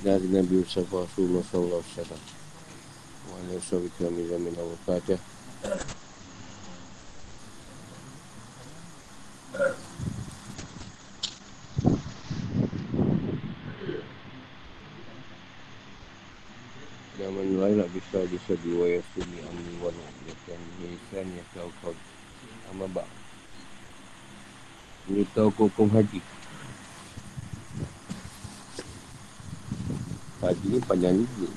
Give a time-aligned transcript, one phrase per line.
[0.00, 2.22] dari Nabi Mustafa Rasulullah Sallallahu Alaihi Wasallam.
[3.30, 5.20] Wa alaihi wasallam min zamin al-fatih
[17.20, 21.94] Zaman lain nak bisa bisa diwayah suni amni wa nu'likan Nisan ya kau kau
[22.72, 23.06] Amma ba'
[25.12, 26.39] Ini tahu hukum haji
[30.66, 31.50] Ni panjang juga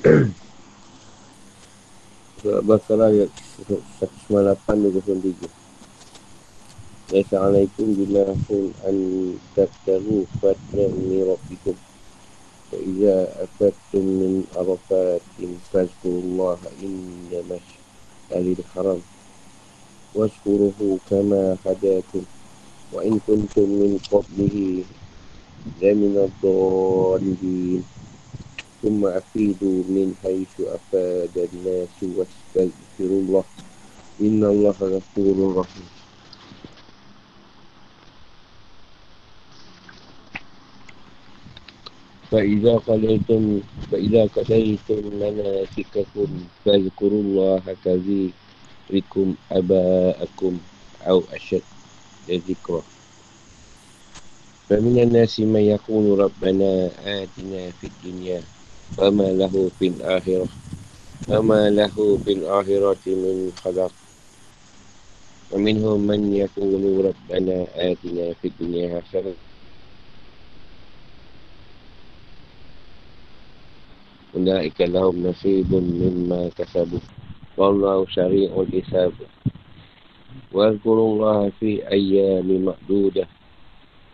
[2.40, 3.28] Surat Baqarah ayat
[4.00, 5.59] 198-23
[7.12, 8.38] ليس عليكم جناح
[8.86, 8.96] أن
[9.56, 11.76] تبتغوا فترة من ربكم.
[12.72, 15.20] فإذا أفدتم من عرفات
[15.72, 17.60] فاذكروا الله عند
[18.32, 19.00] أهل الحرم
[20.14, 22.22] واشكروه كما هداكم.
[22.92, 24.84] وإن كنتم من قبله
[25.82, 27.84] لمن الضالين.
[28.82, 33.44] ثم أفيدوا من حيث أفاد الناس واستغفروا الله.
[34.20, 35.99] إن الله غفور رحيم.
[42.30, 43.60] فإذا قضيتم
[43.92, 46.28] فإذا قضيتم مناسككم
[46.64, 50.58] فاذكروا الله كذكركم أباءكم
[51.06, 51.62] أو أشد
[52.30, 52.82] ذكرًا
[54.70, 58.42] فمن الناس من يقول ربنا آتنا في الدنيا
[58.96, 60.48] فما له في الآخرة
[61.26, 63.92] فما له في الآخرة من خلاق.
[65.50, 69.34] ومنهم من يقول ربنا آتنا في الدنيا حسنة
[74.35, 76.99] أولئك لهم نصيب مما كسبوا
[77.57, 79.11] والله سريع الحساب
[80.51, 83.27] واذكروا الله في أيام معدودة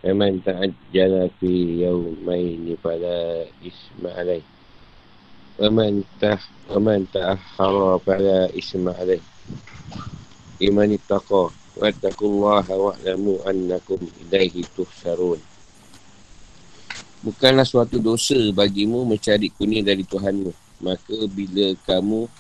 [0.04, 4.42] فمن تعجل في يومين فلا إثم عليه
[5.60, 9.20] ومن تح ومن تأخر فلا إثم عليه
[10.62, 15.38] لمن اتقى واتقوا الله واعلموا أنكم إليه تحشرون
[17.27, 20.55] Bukanlah suatu dosa bagimu mencari kuning dari Tuhanmu.
[20.79, 22.31] Maka bila kamu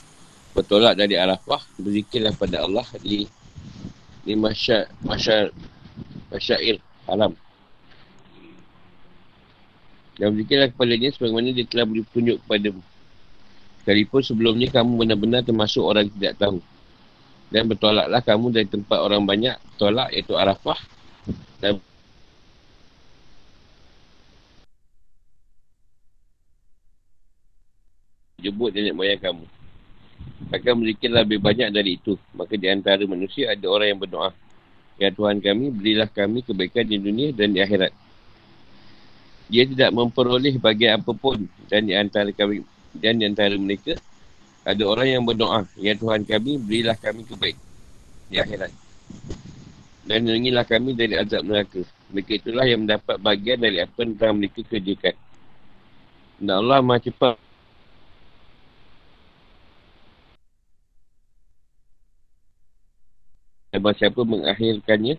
[0.54, 3.26] bertolak dari Arafah, berzikirlah pada Allah di
[4.22, 5.50] di masyar, masyar,
[6.30, 6.78] masyair
[7.10, 7.34] haram.
[10.14, 12.82] Dan berzikirlah kepadanya sebagaimana dia telah beri petunjuk kepadamu.
[13.82, 16.62] Sekalipun sebelumnya kamu benar-benar termasuk orang tidak tahu.
[17.50, 20.78] Dan bertolaklah kamu dari tempat orang banyak tolak iaitu Arafah.
[21.58, 21.82] Dan
[28.46, 29.44] jemput nenek moyang kamu.
[30.54, 32.14] Akan berzikirlah lebih banyak dari itu.
[32.32, 34.30] Maka di antara manusia ada orang yang berdoa.
[34.96, 37.92] Ya Tuhan kami, berilah kami kebaikan di dunia dan di akhirat.
[39.46, 42.64] Dia tidak memperoleh bagian apapun dan di antara kami
[42.96, 43.94] dan di antara mereka
[44.66, 47.62] ada orang yang berdoa, Ya Tuhan kami, berilah kami kebaikan
[48.26, 48.72] di akhirat.
[50.06, 51.82] Dan lindungilah kami dari azab neraka.
[52.10, 55.14] Mereka itulah yang mendapat bagian dari apa yang telah mereka kerjakan.
[56.38, 57.34] Dan Allah maha cepat
[63.70, 65.18] Dan siapa mengakhirkannya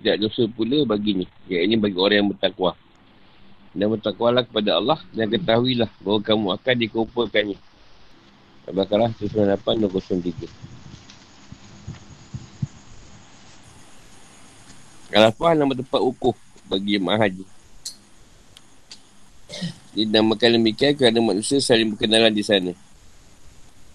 [0.00, 2.76] Tidak dosa pula baginya Ia ini bagi orang yang bertakwa.
[3.72, 7.58] Dan bertakwalah kepada Allah Dan ketahuilah bahawa kamu akan dikumpulkannya.
[8.68, 10.72] Al-Baqarah 98-23
[15.12, 16.32] Arafah nama tempat ukuf
[16.64, 17.44] bagi jemaah haji.
[19.92, 22.72] Dinamakan demikian kerana manusia saling berkenalan di sana.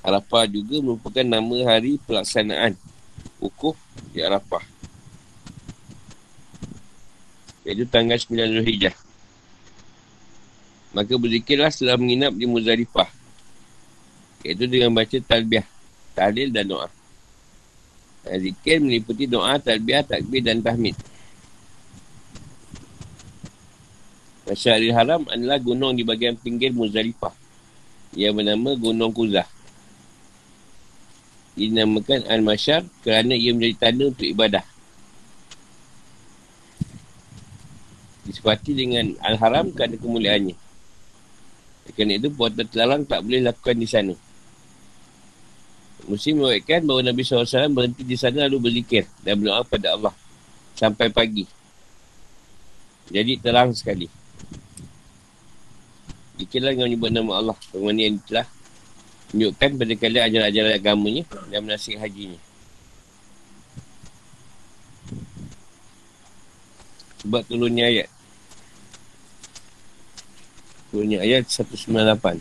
[0.06, 2.78] Arafah juga merupakan nama hari pelaksanaan
[3.38, 3.78] ukuf
[4.14, 4.64] di Arafah.
[7.68, 8.96] Iaitu tanggal 9 Zulhijjah.
[10.96, 13.12] Maka berzikirlah setelah menginap di Muzalifah.
[14.48, 15.68] Iaitu dengan baca talbiah,
[16.16, 16.88] tahlil dan doa.
[18.28, 20.96] Zikir meliputi doa, talbiah, takbir dan tahmid.
[24.48, 27.36] Masyarakat Haram adalah gunung di bahagian pinggir Muzalifah.
[28.16, 29.57] Yang bernama Gunung Kuzah.
[31.58, 34.62] Dinamakan Al-Masyar kerana ia menjadi tanda untuk ibadah.
[38.30, 40.56] Disepati dengan Al-Haram kerana kemuliaannya.
[41.98, 44.14] Kerana itu, puasa terlarang tak boleh lakukan di sana.
[46.08, 50.14] Muslim mewakilkan bahawa Nabi SAW berhenti di sana lalu berzikir dan berdoa pada Allah
[50.78, 51.44] sampai pagi.
[53.12, 54.08] Jadi terang sekali.
[56.38, 57.58] Zikirlah dengan menyebut nama Allah.
[57.74, 58.46] Kemudian telah
[59.36, 62.40] menunjukkan pada kalian ajaran-ajaran agamanya dan menasik hajinya.
[67.26, 68.10] Sebab turunnya ayat.
[70.94, 72.40] Turunnya ayat 198.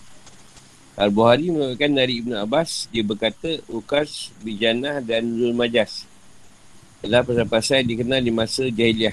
[0.97, 6.09] Al-Buhari mengatakan dari Ibn Abbas, dia berkata, Ukas, Bijanah dan Zul Majas
[7.05, 9.13] adalah pasal-pasal yang dikenal di masa jahiliah.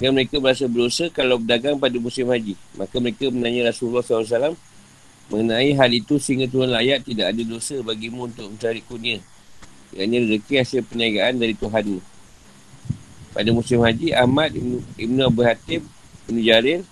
[0.00, 2.58] Dan mereka berasa berdosa kalau berdagang pada musim haji.
[2.74, 4.58] Maka mereka menanya Rasulullah SAW
[5.32, 9.24] mengenai hal itu sehingga turun ayat tidak ada dosa bagimu untuk mencari kunyah.
[9.96, 12.00] Ia rezeki hasil perniagaan dari Tuhan.
[13.32, 14.52] Pada musim haji, Ahmad
[15.00, 15.80] Ibn Abu Hatib
[16.28, 16.84] Ibn Jarir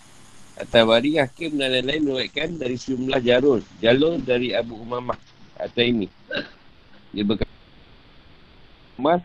[0.60, 3.64] At-Tabari Hakim dan lain-lain menuatkan dari sejumlah jarul.
[3.80, 5.16] Jalur dari Abu Umamah.
[5.56, 6.04] Atau ini.
[7.16, 7.48] Dia berkata.
[9.00, 9.24] Umar.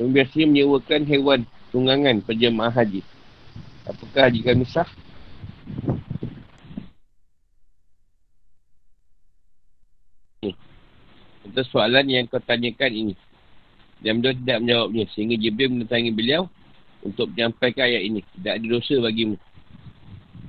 [0.00, 3.04] Yang biasanya menyewakan hewan tunggangan penjemaah haji.
[3.84, 4.88] Apakah haji kami sah?
[11.44, 13.14] Itu soalan yang kau tanyakan ini.
[14.00, 15.04] Dan beliau tidak menjawabnya.
[15.12, 16.48] Sehingga Jibril menentangi beliau
[17.04, 18.20] untuk menyampaikan ayat ini.
[18.24, 19.36] Tidak ada dosa bagimu.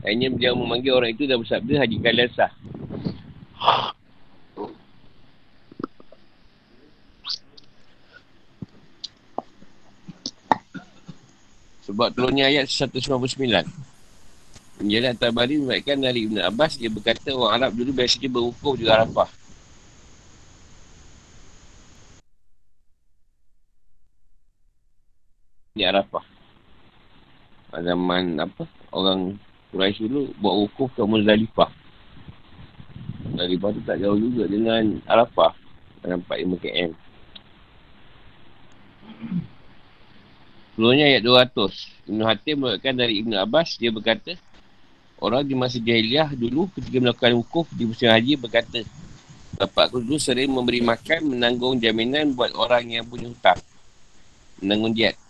[0.06, 2.52] Akhirnya dia memanggil orang itu dan bersabda Haji kalian sah.
[11.86, 13.66] Sebab turunnya ayat 199.
[14.76, 19.45] Penjelasan Tabari membaikkan dari Ibn Abbas, dia berkata orang Arab dulu biasanya berwukuf di Arafah.
[25.76, 26.24] Di Arafah.
[27.76, 28.64] Zaman apa?
[28.96, 29.36] Orang
[29.76, 31.68] Quraisy dulu buat wukuf ke Muzdalifah.
[33.28, 35.52] Muzdalifah tu tak jauh juga dengan Arafah.
[36.00, 36.96] Dalam 45 km.
[40.72, 42.08] Sebelumnya ayat 200.
[42.08, 44.40] Ibn Hatim mengatakan dari Ibn Abbas, dia berkata,
[45.20, 48.80] Orang di masa jahiliah dulu ketika melakukan wukuf di musim haji berkata,
[49.60, 53.60] Bapak aku dulu sering memberi makan, menanggung jaminan buat orang yang punya hutang.
[54.64, 55.25] Menanggung diet.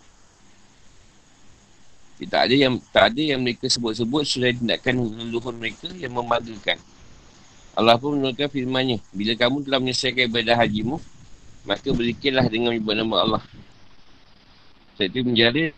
[2.16, 6.80] Dia tak ada yang tak ada yang mereka sebut-sebut sudah tindakan leluhur mereka yang membanggakan.
[7.76, 10.96] Allah pun menurunkan firman-Nya, bila kamu telah menyelesaikan ibadah hajimu,
[11.68, 13.44] maka berzikirlah dengan menyebut nama Allah.
[14.96, 15.76] Saya itu menjadi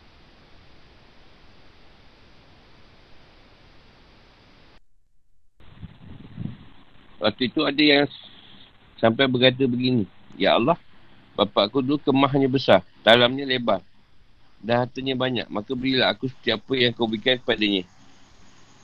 [7.17, 8.05] Waktu itu ada yang
[9.01, 10.05] sampai berkata begini,
[10.37, 10.77] Ya Allah,
[11.33, 13.81] bapak aku dulu kemahnya besar, dalamnya lebar
[14.61, 17.85] dan hartanya banyak, maka berilah aku setiap yang kau berikan kepadanya.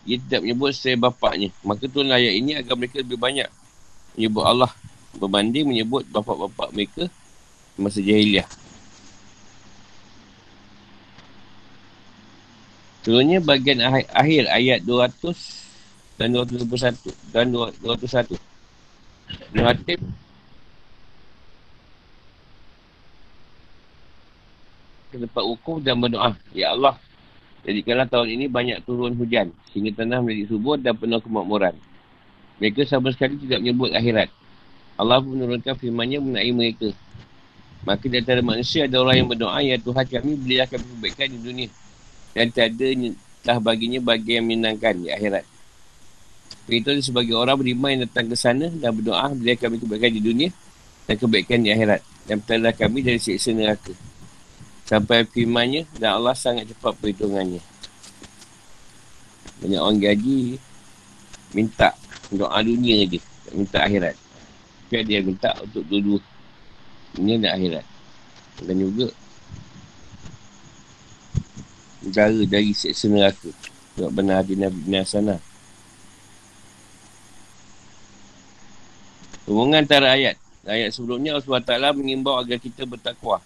[0.04, 1.50] Ia tidak menyebut saya bapaknya.
[1.64, 3.48] Maka tuan ayat ini agar mereka lebih banyak
[4.14, 4.72] menyebut Allah
[5.18, 7.04] berbanding menyebut bapak-bapak mereka
[7.80, 8.46] masa jahiliah.
[13.04, 15.36] Turunnya bagian akhir, akhir ayat 200
[16.16, 18.40] dan 221 dan 201.
[19.52, 20.00] Nuhatib
[25.13, 26.33] ke tempat wukuf dan berdoa.
[26.57, 26.98] Ya Allah,
[27.62, 31.77] jadikanlah tahun ini banyak turun hujan sehingga tanah menjadi subur dan penuh kemakmuran.
[32.57, 34.33] Mereka sama sekali tidak menyebut akhirat.
[34.98, 36.89] Allah pun menurunkan firmannya mengenai mereka.
[37.84, 41.39] Maka di antara manusia ada orang yang berdoa, Ya Tuhan kami, belilah kami kebaikan di
[41.43, 41.70] dunia.
[42.32, 42.88] Dan tiada
[43.43, 45.43] telah baginya bagi yang menyenangkan di akhirat.
[46.63, 50.50] Itu sebagai orang beriman yang datang ke sana dan berdoa, belilah kami kebaikan di dunia
[51.03, 52.01] dan kebaikan di akhirat.
[52.24, 53.91] Dan pertanyaan kami dari siksa neraka.
[54.93, 57.57] Sampai firmannya dan Allah sangat cepat perhitungannya.
[59.57, 60.62] Banyak orang gaji
[61.57, 61.97] minta
[62.29, 63.17] doa dunia je.
[63.57, 64.13] Minta akhirat.
[64.93, 66.21] Tapi dia minta untuk dua-dua.
[67.17, 67.85] Dunia dan akhirat.
[68.62, 69.09] Dan juga
[72.05, 73.50] negara dari seksa neraka.
[73.97, 75.41] Sebab benar hati Nabi Bin Hasanah.
[79.50, 80.38] Hubungan antara ayat.
[80.69, 83.41] Ayat sebelumnya Allah SWT mengimbau agar kita bertakwa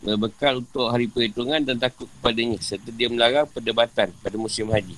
[0.00, 4.96] berbekal untuk hari perhitungan dan takut kepadanya serta dia melarang perdebatan pada musim haji.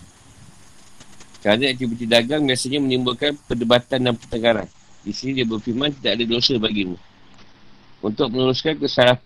[1.42, 4.71] Kerana aktiviti dagang biasanya menimbulkan perdebatan dan pertengkaran.
[5.02, 6.94] Di sini dia berfirman tidak ada dosa bagimu.
[7.99, 9.18] Untuk meneruskan kesalahan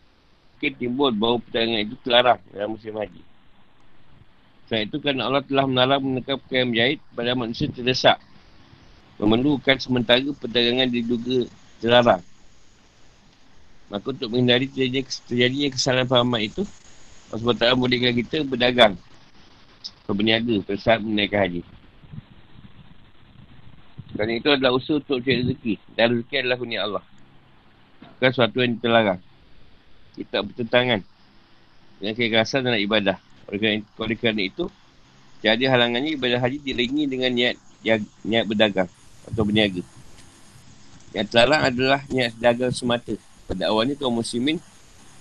[0.81, 3.23] timbul bahawa pertandingan itu terlarang dalam musim haji.
[4.67, 8.19] Selain itu kerana Allah telah melarang menekan pakaian menjahit pada manusia terdesak.
[9.21, 11.47] Memerlukan sementara perdagangan diduga
[11.79, 12.25] terlarang.
[13.87, 16.63] Maka untuk menghindari terjadinya, terjadinya kesalahan fahaman itu,
[17.31, 18.95] Allah SWT bolehkan kita berdagang.
[20.07, 21.63] Berniaga pada saat menaikkan haji.
[24.15, 25.75] Kerana itu adalah usaha untuk cari rezeki.
[25.99, 27.05] Dan rezeki adalah punya Allah.
[28.17, 29.21] Bukan sesuatu yang terlarang.
[30.15, 31.01] Kita bertentangan.
[31.99, 33.19] Dengan kekerasan dalam ibadah.
[33.51, 34.71] Oleh kerana itu,
[35.43, 37.59] jadi halangannya ibadah haji diringi dengan niat
[38.27, 38.91] niat berdagang
[39.27, 39.83] atau berniaga.
[41.15, 43.15] Yang terlarang adalah niat dagang semata.
[43.47, 44.59] Pada awalnya kaum muslimin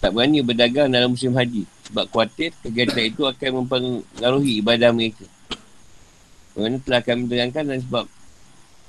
[0.01, 1.65] tak berani berdagang dalam musim haji.
[1.89, 5.25] Sebab khawatir kegiatan itu akan mempengaruhi ibadah mereka.
[6.53, 8.05] Kerana telah kami terangkan dan sebab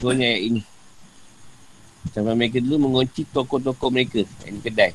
[0.00, 0.62] turunnya ayat ini.
[2.14, 4.94] Sampai mereka dulu mengunci toko-toko mereka yang kedai.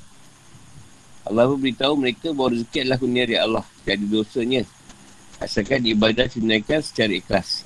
[1.22, 3.66] Allah pun beritahu mereka bahawa rezeki adalah kurnia dari Allah.
[3.86, 4.62] Jadi dosanya.
[5.42, 7.66] Asalkan ibadah ditunaikan secara ikhlas.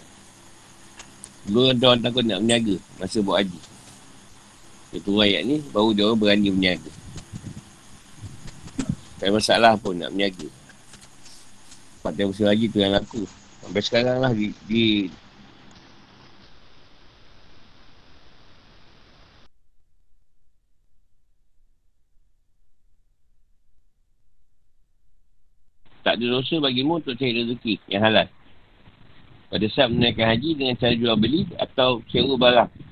[1.45, 3.74] Dulu orang takut nak berniaga masa buat haji.
[4.95, 6.91] Itu ayat ni baru dia orang berani berniaga.
[9.19, 10.47] Tak masalah pun nak berniaga.
[12.15, 13.27] Dia musim haji tu yang laku.
[13.59, 15.09] Sampai sekarang lah di, di
[26.05, 28.29] Tak ada dosa bagimu untuk cari rezeki yang halal.
[29.49, 32.84] Pada saat menaikkan haji dengan cara jual beli atau sewa barang.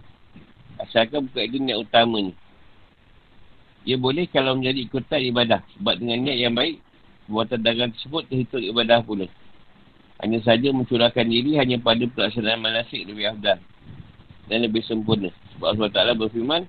[0.83, 2.33] Asalkan bukan itu niat utama ni.
[3.87, 5.63] Ia boleh kalau menjadi ikutan ibadah.
[5.79, 6.79] Sebab dengan niat yang baik,
[7.27, 9.27] buatan dagang tersebut terhitung ibadah pula.
[10.19, 13.59] Hanya saja mencurahkan diri hanya pada pelaksanaan manasik lebih afdal
[14.47, 15.31] dan lebih sempurna.
[15.55, 16.63] Sebab Allah Ta'ala berfirman,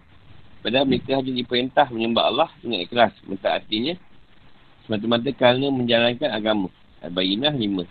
[0.63, 3.95] pada mereka hanya diperintah menyembah Allah dengan ikhlas, mentaatinya,
[4.87, 6.69] semata-mata kerana menjalankan agama.
[7.05, 7.85] Al-Bayinah 5.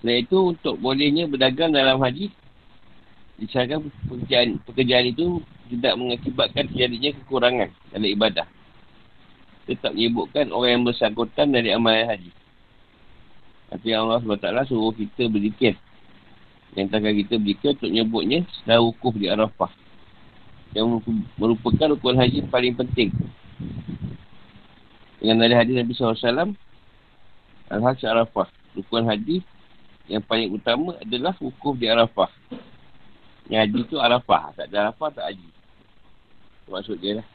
[0.00, 2.30] Selain itu, untuk bolehnya berdagang dalam haji,
[3.42, 5.42] disyaratkan pekerjaan, pekerjaan itu
[5.74, 8.46] tidak mengakibatkan terjadinya kekurangan dalam ibadah.
[9.66, 12.30] Tetap menyebutkan orang yang bersangkutan dari amalan haji.
[13.74, 15.74] Tapi Allah SWT suruh kita berzikir.
[16.78, 19.72] Yang takkan kita berzikir untuk nyebutnya setelah wukuf di Arafah.
[20.76, 21.02] Yang
[21.34, 23.10] merupakan rukun haji paling penting.
[25.18, 26.54] Dengan dari hadis Nabi SAW,
[27.70, 28.50] Al-Hajj Arafah.
[28.76, 29.42] Rukun haji
[30.10, 32.28] yang paling utama adalah wukuf di Arafah.
[33.50, 34.54] Yang haji tu Arafah.
[34.54, 35.48] Tak ada Arafah, tak haji.
[36.70, 37.26] Maksud dia lah.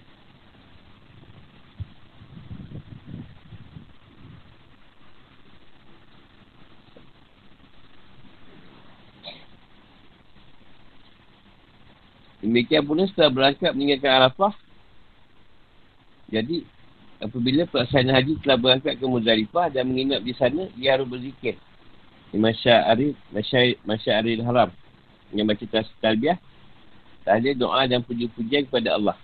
[12.37, 14.55] Demikian pula setelah berangkat meninggalkan Arafah.
[16.31, 16.63] Jadi,
[17.19, 21.59] apabila pelaksanaan haji telah berangkat ke Muzdalifah dan menginap di sana, ia harus berzikir.
[22.31, 23.15] Masya'aril
[23.83, 24.71] Masya Haram.
[25.31, 25.65] Yang baca
[25.99, 26.37] talbiah.
[27.27, 29.17] Tahlil doa dan puji-pujian kepada Allah.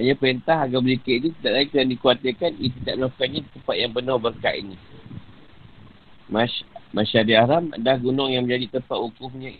[0.00, 3.92] Hanya perintah agar berzikir itu tidak lagi kerana dikuatirkan ia tidak melakukannya di tempat yang
[3.92, 4.76] penuh berkat ini.
[6.96, 9.52] Masyarakat Haram adalah gunung yang menjadi tempat ukufnya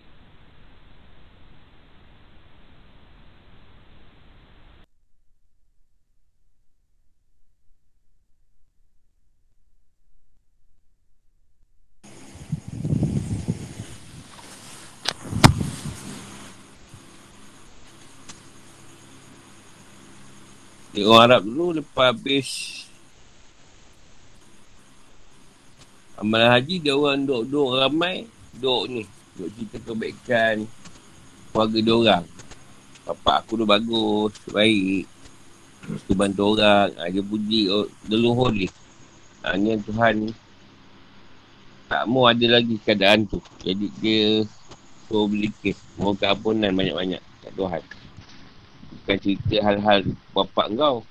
[21.06, 22.80] Orang Arab dulu lepas habis.
[26.20, 29.02] Amalan haji dia orang duduk-duduk ramai Duduk ni
[29.32, 30.68] Duduk cerita kebaikan
[31.48, 32.24] Keluarga dia orang.
[33.08, 35.08] Bapak aku tu bagus Baik.
[36.04, 38.68] Suka bantu orang ha, Dia puji oh, Leluhur dia
[39.48, 40.28] Hanya Tuhan
[41.88, 43.40] Tak mau ada lagi keadaan tu.
[43.64, 44.44] Jadi dia
[45.08, 45.80] Suruh beli kes.
[45.96, 47.80] Mau keampunan banyak-banyak Kat Tuhan
[49.10, 51.02] Bukan cerita hal-hal bapak kau.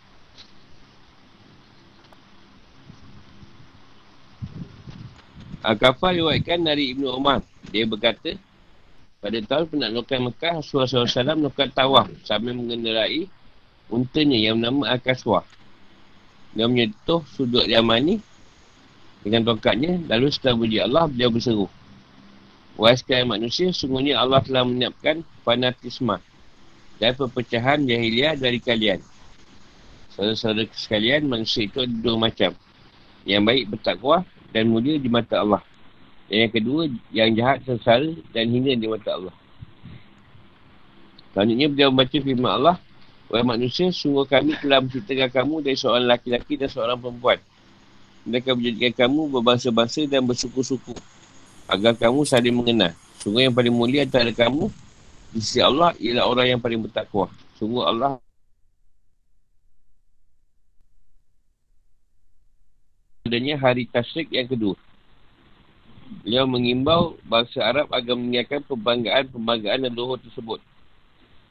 [5.67, 7.43] Al-Kafar riwayatkan dari Ibn Umar.
[7.75, 8.39] Dia berkata,
[9.19, 13.27] pada tahun penaklukan Mekah, Rasulullah SAW melakukan tawaf sambil mengendarai
[13.91, 15.43] untanya yang bernama Al-Kaswah.
[16.55, 18.23] Dia menyentuh sudut Yamani
[19.27, 20.07] dengan tongkatnya.
[20.07, 21.67] Lalu setelah puji Allah, beliau berseru.
[22.79, 26.28] Wahai sekalian manusia, sungguhnya Allah telah menyiapkan fanatisme
[26.99, 28.99] dan perpecahan jahiliah dari kalian.
[30.13, 32.51] Saudara-saudara sekalian, manusia itu ada dua macam.
[33.23, 35.63] Yang baik bertakwa dan mulia di mata Allah.
[36.27, 36.81] Dan yang kedua,
[37.15, 39.35] yang jahat, sengsara dan hina di mata Allah.
[41.31, 42.77] Selanjutnya, beliau membaca firman Allah.
[43.31, 47.39] Wahai manusia, sungguh kami telah menciptakan kamu dari seorang laki-laki dan seorang perempuan.
[48.27, 50.97] Mereka menjadikan kamu berbangsa-bangsa dan bersuku-suku.
[51.69, 52.91] Agar kamu saling mengenal.
[53.21, 54.67] Sungguh yang paling mulia antara kamu
[55.29, 57.29] di sisi Allah ialah orang yang paling bertakwa.
[57.61, 58.17] Sungguh Allah
[63.29, 64.73] adanya hari tasyrik yang kedua.
[66.25, 70.57] Beliau mengimbau bangsa Arab agar meninggalkan pembanggaan-pembanggaan dan luhur tersebut.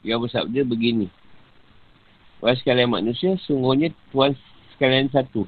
[0.03, 1.07] Beliau bersabda begini.
[2.43, 4.35] Wahai sekalian manusia, sungguhnya Tuhan
[4.75, 5.47] sekalian satu.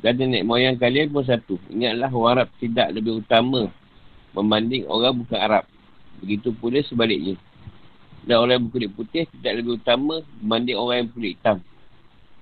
[0.00, 1.60] Dan nenek moyang kalian pun satu.
[1.68, 3.68] Ingatlah orang Arab tidak lebih utama
[4.32, 5.64] membanding orang bukan Arab.
[6.18, 7.38] Begitu pula sebaliknya.
[8.26, 11.56] Dan orang yang berkulit putih tidak lebih utama membanding orang yang berkulit hitam.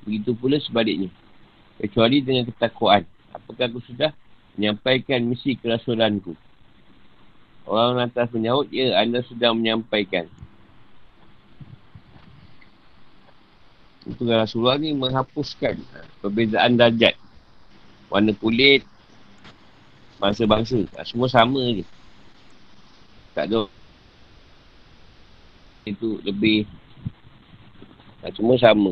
[0.03, 1.11] Begitu pula sebaliknya.
[1.77, 3.03] Kecuali dengan ketakuan.
[3.37, 4.11] Apakah aku sudah
[4.57, 6.33] menyampaikan misi kerasulanku?
[7.67, 10.31] Orang lantas menyahut, ya anda sudah menyampaikan.
[14.07, 15.83] Itu Rasulullah ni menghapuskan
[16.23, 17.19] perbezaan darjat.
[18.07, 18.87] Warna kulit,
[20.23, 20.87] bangsa-bangsa.
[21.03, 21.83] Semua sama je.
[23.37, 23.69] Tak ada
[25.87, 26.67] itu lebih
[28.35, 28.91] semua sama.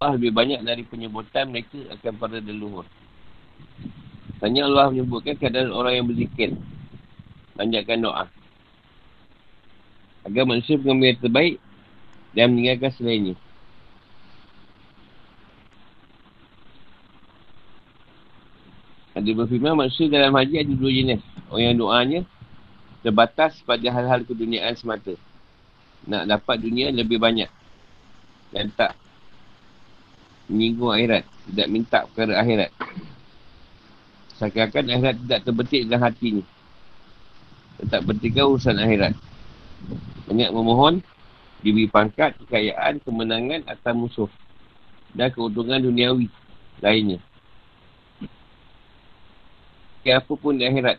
[0.00, 2.88] Allah lebih banyak dari penyebutan mereka akan pada leluhur.
[4.42, 6.56] Tanya Allah menyebutkan keadaan orang yang berzikir.
[7.54, 8.24] Panjatkan doa
[10.28, 11.54] agar manusia mengambil yang terbaik
[12.36, 13.34] dan meninggalkan selainnya.
[19.18, 21.20] Ada berfirman manusia dalam haji ada dua jenis.
[21.50, 22.20] Orang yang doanya
[23.02, 25.18] terbatas pada hal-hal keduniaan semata.
[26.06, 27.50] Nak dapat dunia lebih banyak.
[28.54, 28.94] Dan tak
[30.46, 31.26] menyinggung akhirat.
[31.50, 32.70] Tidak minta perkara akhirat.
[34.38, 36.42] Seakan-akan akhirat tidak terbetik dalam hati ni.
[37.90, 39.18] Tak bertiga urusan akhirat.
[40.30, 41.02] Banyak memohon
[41.66, 44.30] diberi pangkat, kekayaan, kemenangan atas musuh
[45.10, 46.30] dan keuntungan duniawi
[46.78, 47.18] lainnya.
[50.02, 50.96] Ke apa pun di akhirat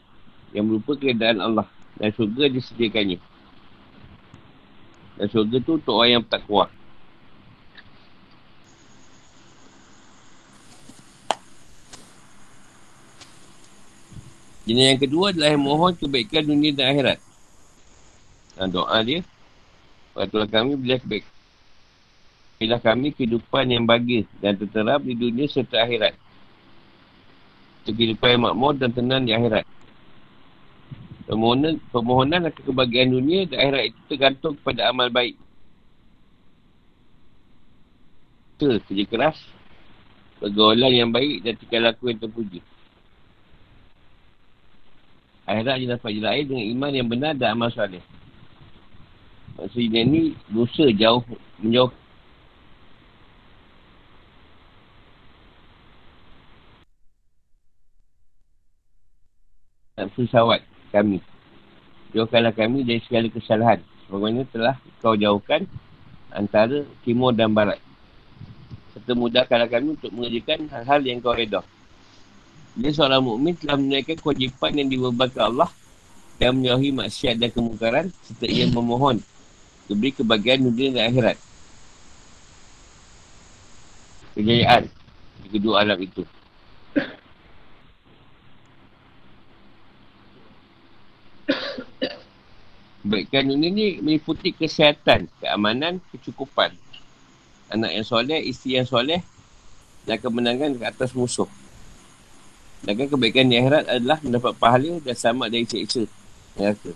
[0.52, 3.20] yang berupa keadaan Allah dan syurga disediakannya.
[5.20, 6.72] Dan syurga tu untuk orang yang tak kuat.
[14.70, 17.18] Jenis yang kedua adalah yang mohon kebaikan dunia dan akhirat.
[18.54, 19.26] Dan doa dia,
[20.14, 21.26] Tuhan kami bila baik.
[22.62, 26.14] Bila kami kehidupan yang bahagia dan terterap di dunia serta akhirat.
[27.88, 29.66] Kehidupan yang makmur dan tenang di akhirat.
[31.30, 35.38] Permohonan, permohonan akan kebahagiaan dunia dan akhirat itu tergantung kepada amal baik.
[38.60, 39.38] Kerja keras,
[40.42, 42.60] pergaulan yang baik dan tingkah laku yang terpuji.
[45.50, 48.04] Akhirat dia dapat jelain dengan iman yang benar dan amal salih.
[49.58, 51.24] Maksudnya ni dosa jauh
[51.60, 51.92] menjauh
[60.08, 60.64] pesawat
[60.96, 61.20] kami.
[62.16, 63.80] Jauhkanlah kami dari segala kesalahan.
[64.08, 65.68] Sebagainya telah kau jauhkan
[66.32, 67.78] antara timur dan barat.
[68.96, 71.62] Serta mudahkanlah kami untuk mengerjakan hal-hal yang kau redha.
[72.80, 75.70] Dia seorang mukmin telah menaikkan kewajipan yang dibebankan Allah
[76.40, 79.20] dan menjauhi maksiat dan kemungkaran serta ia memohon
[79.92, 81.38] diberi kebahagiaan dunia dan akhirat.
[84.38, 84.84] Kejayaan
[85.44, 86.24] di kedua alam itu.
[93.10, 96.78] Kebaikan dunia ni meliputi kesihatan, keamanan, kecukupan.
[97.74, 99.26] Anak yang soleh, isteri yang soleh
[100.06, 101.50] dan kemenangan ke atas musuh.
[102.86, 106.06] Dan kebaikan di akhirat adalah mendapat pahala dan sama dari seksa.
[106.54, 106.94] Neraka.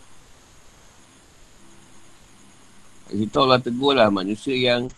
[3.09, 4.93] Di Allah tegur lah manusia yang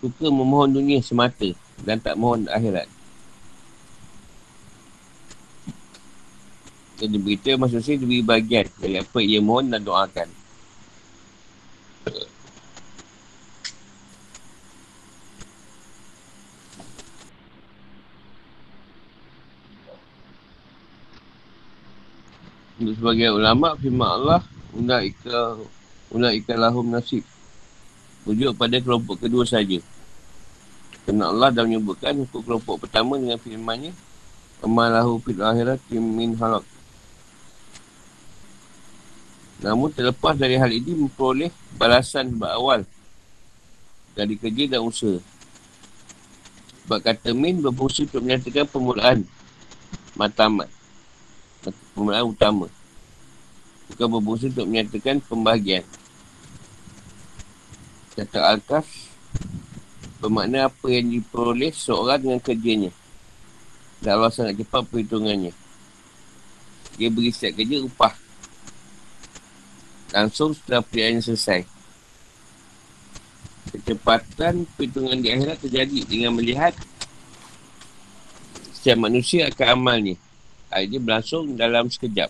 [0.00, 1.52] suka memohon dunia semata
[1.84, 2.88] dan tak mohon akhirat.
[7.04, 10.37] Jadi berita manusia diberi bagian dari apa ia mohon dan doakan.
[22.78, 25.58] Untuk sebagai ulama firman Allah ulaika
[26.14, 27.26] ulaika lahum nasib
[28.28, 29.80] Rujuk pada kelompok kedua saja.
[31.08, 33.96] Kerana Allah dah menyebutkan untuk kelompok pertama dengan firmannya
[34.60, 36.66] Amalahu fil akhirat min halak.
[39.64, 42.86] Namun terlepas dari hal ini memperoleh balasan berawal
[44.14, 45.18] dari kerja dan usaha.
[46.84, 49.18] Sebab kata min berfungsi untuk menyatakan permulaan
[50.14, 50.77] matamat.
[51.66, 52.66] Permulaan utama.
[53.90, 55.82] Bukan berfungsi untuk menyatakan pembahagian.
[58.18, 58.86] Kata Al-Kaf
[60.18, 62.90] Bermakna apa yang diperoleh seorang dengan kerjanya
[64.02, 65.54] Dan Allah sangat cepat perhitungannya
[66.98, 68.18] Dia beri setiap kerja upah
[70.10, 71.78] Langsung setelah perjalanan selesai
[73.68, 76.72] kecepatan perhitungan di akhirat terjadi dengan melihat
[78.72, 80.16] setiap manusia akan amalnya.
[80.68, 82.28] Ini berlangsung dalam sekejap.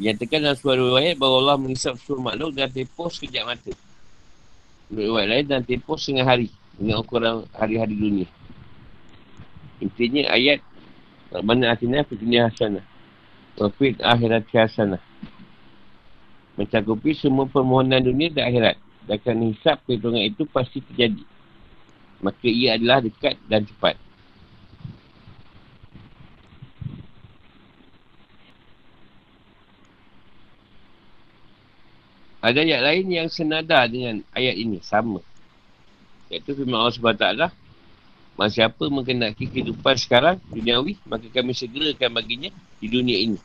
[0.00, 3.72] Dinyatakan dalam sebuah riwayat bahawa Allah mengisap seluruh makhluk dengan tempoh sekejap mata.
[4.88, 6.48] Riwayat lain dan tempoh setengah hari
[6.80, 8.28] dengan ukuran hari-hari dunia.
[9.84, 10.64] Intinya ayat
[11.44, 12.84] mana atina fi dunia hasanah
[13.76, 15.02] fi akhirat hasanah.
[16.56, 18.76] Mencakupi semua permohonan dunia dan akhirat.
[19.02, 21.26] Dan akan hisap perhitungan itu pasti terjadi.
[22.22, 23.98] Maka ia adalah dekat dan cepat.
[32.42, 34.82] Ada ayat lain yang senada dengan ayat ini.
[34.82, 35.22] Sama.
[36.26, 37.26] Iaitu firman Allah SWT.
[38.34, 42.50] Masa siapa mengenaki kehidupan sekarang, duniawi, maka kami segerakan baginya
[42.82, 43.38] di dunia ini.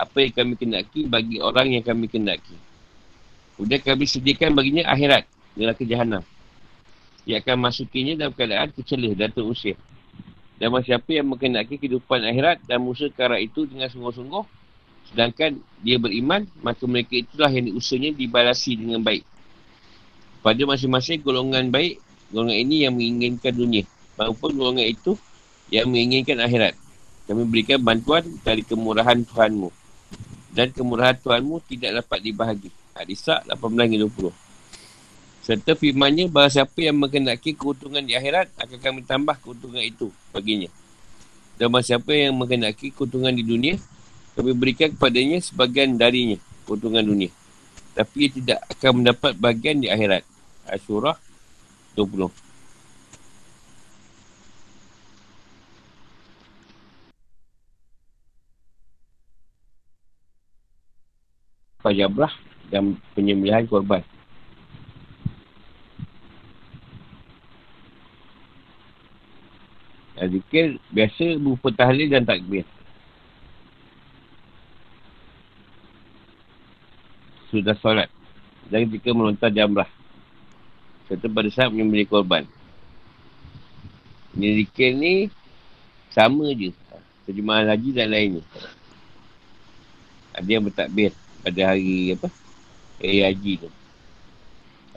[0.00, 2.56] Apa yang kami kenaki bagi orang yang kami kenaki.
[3.54, 5.30] Kemudian kami sediakan baginya akhirat.
[5.54, 6.26] Neraka jahanam.
[7.24, 9.78] Ia akan masukinya dalam keadaan kecelah dan terusir.
[10.58, 14.44] Dan masa siapa yang mengenaki kehidupan akhirat dan musuh kara itu dengan sungguh-sungguh,
[15.14, 19.22] Sedangkan dia beriman, maka mereka itulah yang usahanya dibalasi dengan baik.
[20.42, 22.02] Pada masing-masing golongan baik,
[22.34, 23.86] golongan ini yang menginginkan dunia.
[24.18, 25.14] Maupun golongan itu
[25.70, 26.74] yang menginginkan akhirat.
[27.30, 29.70] Kami berikan bantuan dari kemurahan Tuhanmu.
[30.50, 32.74] Dan kemurahan Tuhanmu tidak dapat dibahagi.
[32.98, 34.34] Hadisah 18-20.
[35.46, 40.66] Serta firmannya bahawa siapa yang mengenaki keuntungan di akhirat akan kami tambah keuntungan itu baginya.
[41.54, 43.78] Dan bahawa siapa yang mengenaki keuntungan di dunia
[44.34, 47.30] kami berikan kepadanya sebagian darinya keuntungan dunia.
[47.94, 50.26] Tapi ia tidak akan mendapat bagian di akhirat.
[50.66, 51.14] Asyurah
[51.94, 52.26] 20.
[61.84, 62.32] Fajabrah
[62.72, 64.02] dan penyembelihan korban.
[70.24, 72.64] Zikir biasa berupa tahlil dan takbir.
[77.54, 78.10] Sudah solat.
[78.66, 79.86] Dan ketika melontar jamrah.
[81.06, 82.48] Serta pada saat menyembelih korban.
[84.34, 85.28] Ini zikir ni
[86.10, 86.74] sama je.
[87.28, 88.42] Terjemahan haji dan lainnya
[90.34, 91.14] ada yang bertakbir
[91.46, 92.28] pada hari apa?
[92.98, 93.70] Hari haji tu.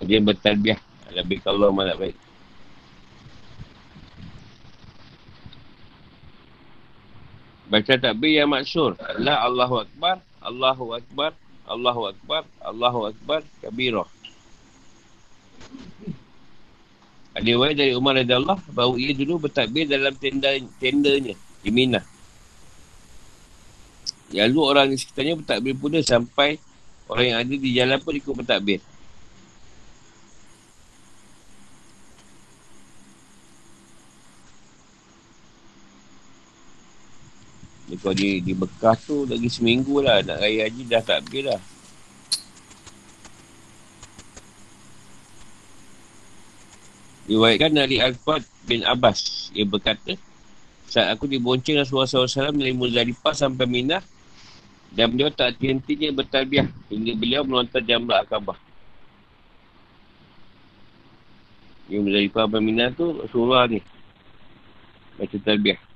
[0.01, 0.79] Ada yang bertalbiah
[1.13, 2.17] lebih kalau malah baik.
[7.67, 8.97] Baca takbir yang maksur.
[8.97, 11.31] Adalah Allahu Akbar, Allahu Akbar,
[11.67, 14.07] Allahu Akbar, Allahu Akbar, kabirah.
[17.37, 20.49] Ada riwayat dari Umar Allah bahawa ia dulu bertakbir dalam tenda
[20.81, 22.01] tendanya di Mina.
[24.33, 26.57] Lalu orang di sekitarnya bertakbir pula sampai
[27.05, 28.81] orang yang ada di jalan pun ikut bertakbir.
[38.07, 41.59] Kalau di, di Bekah tu lagi seminggu lah nak raya haji dah tak habis lah.
[47.27, 49.51] Diwayatkan dari Al-Fad bin Abbas.
[49.51, 50.15] Ia berkata,
[50.87, 53.99] saat aku dibonceng Rasulullah SAW dari Muzdalifah sampai Minah,
[54.95, 58.55] dan beliau tak henti-hentinya bertalbiah hingga beliau melontar jamrah Akabah.
[61.91, 63.83] Yang Muzdalifah sampai Minah tu Rasulullah ni.
[65.19, 65.86] Baca talbiah.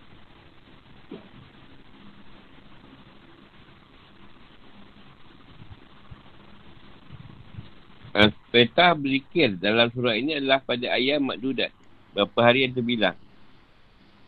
[8.52, 11.72] Perintah berzikir dalam surah ini adalah pada ayat makdudat.
[12.12, 13.16] Berapa hari yang terbilang.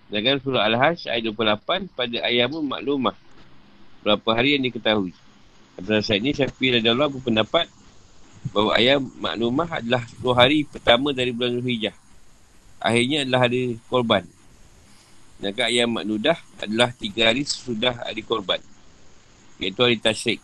[0.07, 3.15] Sedangkan surah Al-Hajj ayat 28 pada ayat maklumah.
[4.07, 5.11] Berapa hari yang diketahui.
[5.75, 7.67] Atas saat ini Syafi'i Radha Allah berpendapat
[8.55, 11.95] bahawa ayat maklumah adalah 10 hari pertama dari bulan Zulhijjah.
[12.79, 14.23] Akhirnya adalah hari korban.
[15.39, 18.63] Sedangkan ayat makdudah adalah 3 hari sesudah hari korban.
[19.59, 20.39] Iaitu hari tasyrik.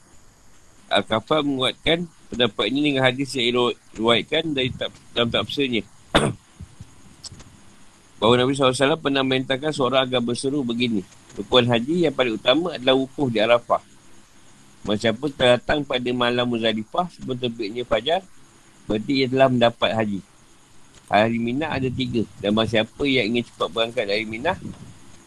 [0.91, 5.81] Al-Kafar menguatkan pendapat ini dengan hadis yang diruatkan dari tak, dalam tafsirnya.
[8.21, 11.01] Bahawa Nabi SAW pernah merintahkan seorang agar berseru begini.
[11.35, 13.81] Rukun haji yang paling utama adalah wukuf di Arafah.
[14.83, 18.23] Macam datang pada malam Muzalifah sebelum terbitnya fajar,
[18.87, 20.19] berarti ia telah mendapat haji.
[21.09, 22.23] Hari Minah ada tiga.
[22.37, 24.55] Dan masa siapa yang ingin cepat berangkat dari Minah,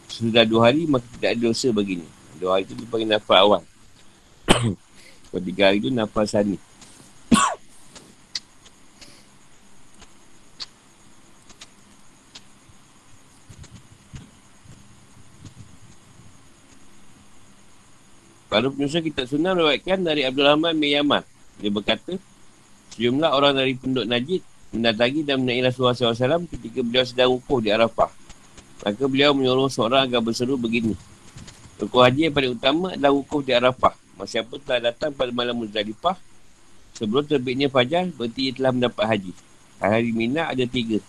[0.07, 2.09] sudah dua hari, maka tidak ada dosa baginya.
[2.39, 3.61] Dua hari itu dipanggil nafas awal.
[5.29, 6.57] Kalau tiga hari itu nafas sani.
[18.53, 21.25] Para penyusul kitab sunnah meriwayatkan dari Abdul Rahman bin Yaman.
[21.57, 22.13] Dia berkata,
[22.93, 27.73] Sejumlah orang dari penduduk Najid mendatangi dan menaiki Rasulullah SAW ketika beliau sedang wukuf di
[27.73, 28.13] Arafah.
[28.85, 30.93] Maka beliau menyuruh seorang agar berseru begini.
[31.81, 33.97] Wukuf haji yang paling utama adalah wukuf di Arafah.
[34.21, 36.13] Masa siapa telah datang pada malam Muzdalifah,
[36.93, 39.33] sebelum terbitnya fajar, berarti ia telah mendapat haji.
[39.81, 41.01] Hari Mina ada tiga.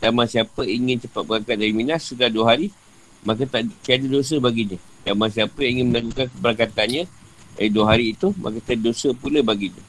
[0.00, 2.72] Dan masa siapa ingin cepat berangkat dari Mina sudah dua hari,
[3.20, 4.80] maka tak ada dosa baginya.
[5.06, 7.08] Dan masa siapa ingin melakukan keberangkatannya
[7.56, 9.82] dari dua hari itu, maka tak dosa pula baginya.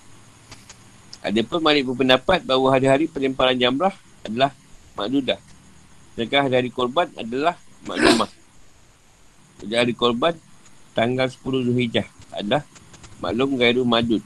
[1.22, 3.94] Ada pun Malik berpendapat bahawa hari-hari pelemparan jamrah
[4.26, 4.52] adalah
[4.98, 5.38] makludah.
[6.14, 8.32] Sedangkan hari-hari korban adalah maklumah.
[9.62, 10.34] Jadi hari korban
[10.98, 12.66] tanggal 10 Zulhijjah adalah
[13.22, 14.26] maklum gairu madud.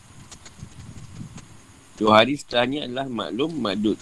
[2.00, 4.00] Dua hari setelahnya adalah maklum madud.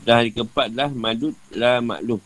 [0.00, 2.20] Setelah hari keempat adalah madud lah maklum.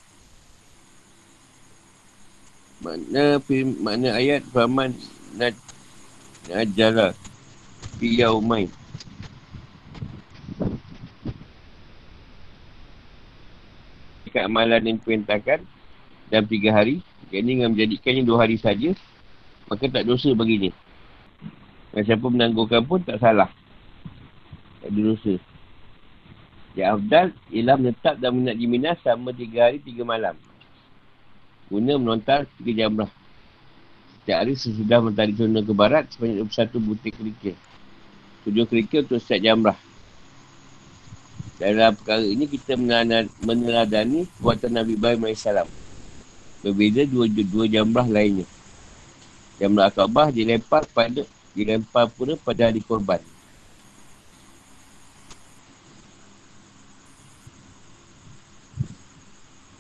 [2.79, 3.43] Makna,
[3.83, 4.95] makna ayat Faman
[6.47, 7.11] Najala
[7.99, 8.71] Fiyaumain
[14.23, 15.65] Dekat amalan yang diperintahkan
[16.29, 17.01] dalam tiga hari,
[17.33, 18.93] yang ini dengan menjadikannya dua hari saja,
[19.73, 20.69] maka tak dosa baginya.
[21.97, 23.49] Dan siapa menangguhkan pun tak salah.
[24.85, 25.35] Tak ada dosa.
[26.77, 28.67] Yang afdal ialah menetap dan menat di
[29.01, 30.37] selama tiga hari, tiga malam.
[31.69, 33.13] Guna menontar tiga jamrah.
[34.25, 37.57] Setiap hari sesudah mentari zona ke barat, sebanyak 21 butir kerikil.
[38.49, 39.79] Tujuh kerikil untuk setiap jamrah.
[41.61, 42.79] Dalam perkara ini kita
[43.45, 45.45] meneladani kuatan Nabi Ibrahim AS.
[46.65, 48.47] Berbeza dua, dua jamrah lainnya.
[49.59, 53.19] Jamrah Akabah dilempar pada dilempar pula pada hari korban.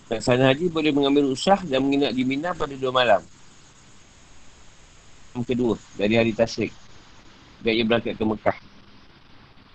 [0.08, 3.20] Laksana haji boleh mengambil usah dan menginap di Mina pada dua malam.
[5.36, 6.72] Yang kedua, dari hari tasrik.
[7.60, 8.56] Dan ia berangkat ke Mekah.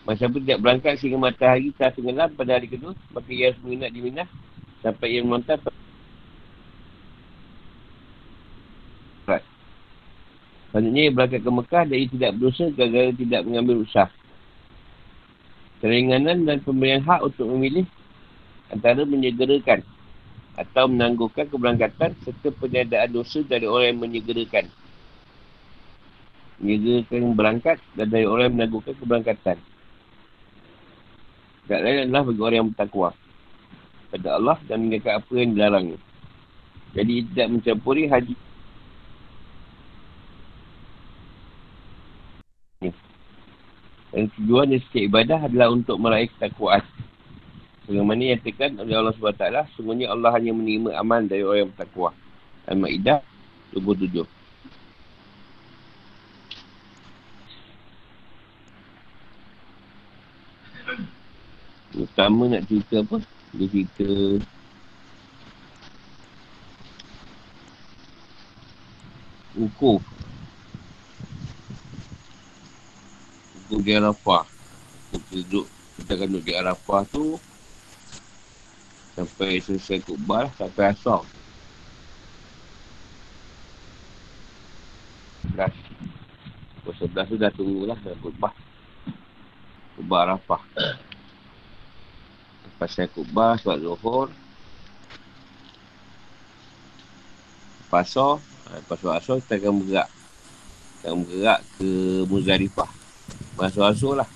[0.10, 2.98] Masa pun tidak berangkat sehingga matahari telah tenggelam pada hari kedua.
[3.14, 4.28] Maka ia harus menginap di Minah.
[4.82, 5.62] Sampai ia menonton.
[10.74, 14.10] Selanjutnya ia berangkat ke Mekah dan ia tidak berdosa gara-gara tidak mengambil usah.
[15.78, 17.86] Keringanan dan pemberian hak untuk memilih
[18.74, 19.86] antara menyegerakan
[20.54, 24.70] atau menangguhkan keberangkatan serta penyadaan dosa dari orang yang menyegerakan.
[26.62, 29.58] Menyegerakan berangkat dan dari orang yang menangguhkan keberangkatan.
[31.64, 33.10] Tak lain adalah bagi orang yang bertakwa.
[34.14, 36.00] Pada Allah dan meninggalkan apa yang dilarangnya.
[36.94, 38.36] Jadi tidak mencampuri haji.
[44.14, 46.86] Dan tujuan setiap ibadah adalah untuk meraih ketakwaan.
[47.84, 52.16] Sebagaimana yang tekan oleh Allah SWT, semuanya Allah hanya menerima aman dari orang yang bertakwa.
[52.64, 53.20] Al-Ma'idah
[53.76, 54.24] 27.
[61.94, 63.22] Pertama nak cerita apa?
[63.54, 64.08] Dia cerita
[69.54, 70.02] Ukur
[73.62, 74.50] Ukur di Arafah
[75.14, 75.66] Kita duduk
[76.02, 77.38] Kita akan duduk di Arafah tu
[79.14, 81.22] Sampai selesai kubah Sampai asal
[85.46, 85.74] Sebelas
[86.82, 88.54] Pukul sebelas tu dah tunggulah Dah kubah
[89.94, 90.62] Kubah Arafah
[92.84, 94.28] pasal kubah, sebab zuhur.
[97.88, 98.44] Pasal,
[98.92, 100.10] pasal asal kita akan bergerak.
[101.00, 101.90] Kita akan bergerak ke
[102.28, 102.90] Muzarifah.
[103.56, 104.30] Pasal asal lah.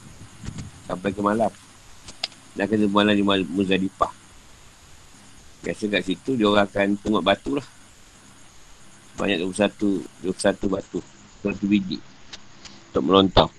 [0.87, 1.51] Sampai ke malam.
[2.55, 4.26] Dan kena malam di Muzarifah.
[5.65, 7.67] Biasa kat situ dia orang akan tengok batu lah.
[9.17, 11.00] Banyak 21, 21 batu.
[11.41, 11.98] 21 biji.
[12.93, 13.50] Untuk melontar.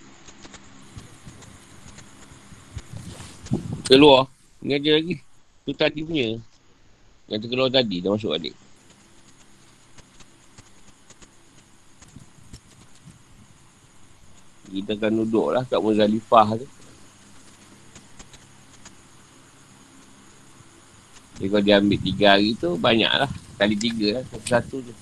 [3.89, 4.31] Keluar.
[4.63, 5.19] Ni ada lagi.
[5.67, 6.39] Tu tadi punya.
[7.27, 8.55] Yang terkeluar tadi dah masuk adik.
[14.69, 16.78] Kita akan duduk lah kat Muzalifah tu.
[21.39, 23.31] Jadi kalau dia ambil tiga hari tu, banyak lah.
[23.55, 24.95] Kali tiga lah, satu-satu tu.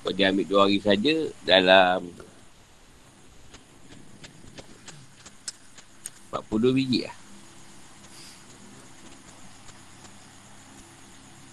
[0.00, 2.06] Kalau dia ambil dua hari saja dalam
[6.30, 7.16] 42 biji lah.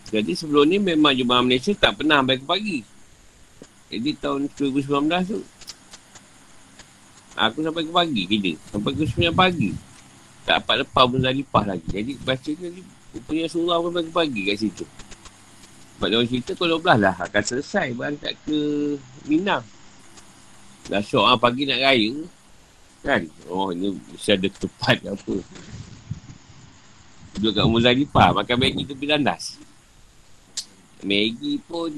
[0.08, 2.80] Jadi sebelum ni memang Jemaah Malaysia tak pernah sampai ke pagi.
[3.92, 5.40] Jadi tahun 2019 tu,
[7.36, 8.54] aku sampai ke pagi kerja.
[8.72, 9.76] Sampai ke 9 pagi.
[10.48, 11.88] Tak dapat lepas pun dah lipah lagi.
[11.92, 12.52] Jadi baca
[13.18, 14.86] ni, punya surah pun sampai ke pagi kat situ.
[15.98, 18.58] Sebab dia orang cerita kalau 12 lah akan selesai berangkat ke
[19.26, 19.66] Minang.
[20.94, 22.14] Dah syok lah pagi nak raya.
[23.02, 23.26] Kan?
[23.50, 25.36] Oh, ini mesti ada tempat apa.
[27.34, 29.58] Duduk kat Muzalifah, makan Maggi tu bilandas.
[31.02, 31.90] Maggi pun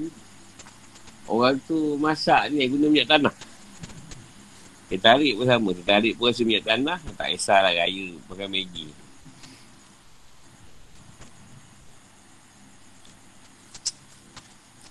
[1.28, 3.36] orang tu masak ni guna minyak tanah.
[4.88, 5.70] Dia tarik pun sama.
[5.76, 7.00] Dia tarik pun rasa minyak tanah.
[7.20, 9.09] Tak kisahlah raya makan Maggi.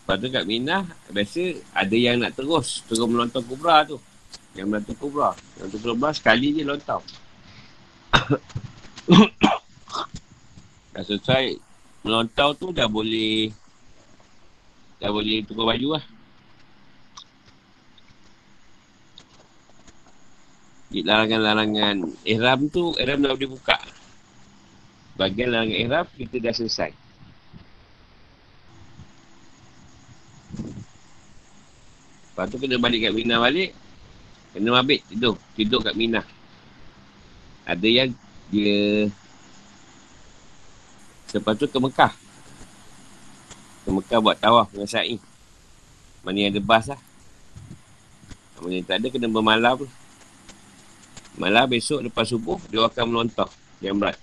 [0.08, 4.00] Lepas tu kat Minah, biasa ada yang nak terus, terus melontar kubra tu.
[4.56, 5.36] Yang melontar kubra.
[5.60, 7.04] Melontar kubra sekali je lontar.
[10.96, 11.60] dah selesai
[12.00, 13.52] melontar tu dah boleh
[14.96, 16.04] dah boleh tukar baju lah.
[20.88, 23.76] Larangan-larangan ihram tu, ihram dah boleh buka.
[25.20, 27.07] Bagian larangan ihram, kita dah selesai.
[32.38, 33.74] Lepas tu kena balik kat Mina balik.
[34.54, 35.34] Kena mabit tidur.
[35.58, 36.22] Tidur kat Mina.
[37.66, 38.14] Ada yang
[38.46, 39.10] dia...
[41.34, 42.14] Lepas tu ke Mekah.
[43.82, 45.18] Ke Mekah buat tawaf dengan Sa'i.
[46.22, 47.02] Mana yang ada bas lah.
[48.62, 49.94] Mana yang tak ada kena bermalam lah.
[51.42, 53.50] Malam besok lepas subuh dia akan melontar.
[53.82, 54.14] Jamrat.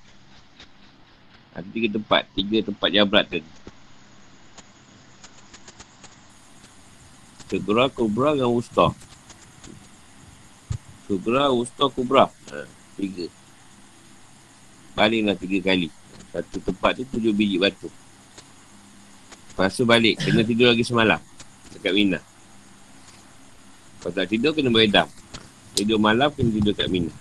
[1.52, 2.32] Ada tiga tempat.
[2.32, 3.44] Tiga tempat jamrat tu.
[7.46, 8.90] Sugra, Kubra dan Wusta.
[11.06, 12.26] Sugra, Wusta, Kubra.
[12.50, 12.66] Ha,
[12.98, 13.30] tiga.
[14.98, 15.94] Baliklah tiga kali.
[16.34, 17.92] Satu tempat tu tujuh biji batu.
[19.54, 20.18] Lepas tu balik.
[20.20, 21.22] Kena tidur lagi semalam.
[21.76, 22.20] Dekat Mina.
[24.02, 25.08] Kalau tak tidur, kena beredam.
[25.78, 27.14] Tidur malam, kena tidur kat Mina.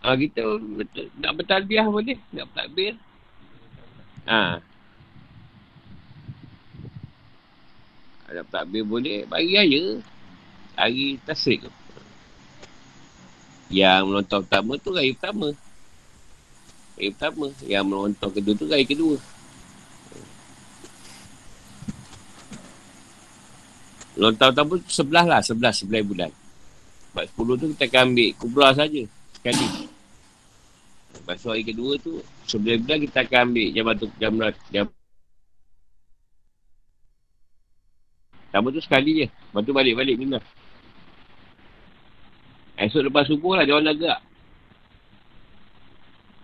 [0.00, 2.96] Ah kita betul, nak bertalbiah boleh, nak bertakbir.
[4.24, 4.64] Ha.
[8.30, 9.98] Ada takbir boleh bagi raya.
[10.78, 11.66] Hari tasrik.
[13.74, 15.50] Yang melontar pertama tu raya pertama.
[16.94, 17.46] Raya pertama.
[17.66, 19.18] Yang melontar kedua tu raya kedua.
[24.14, 25.40] Melontar pertama tu sebelah lah.
[25.42, 26.30] Sebelah, sebelah bulan.
[27.10, 29.02] Sebab sepuluh tu kita akan ambil kubra saja
[29.34, 29.90] Sekali.
[31.18, 34.86] Lepas hari kedua tu, sebelah bulan kita akan ambil jam batu jam,
[38.50, 39.26] Sama tu sekali je.
[39.30, 40.38] Lepas tu balik-balik Mina.
[42.80, 44.20] Esok lepas subuh lah dia orang dah gerak.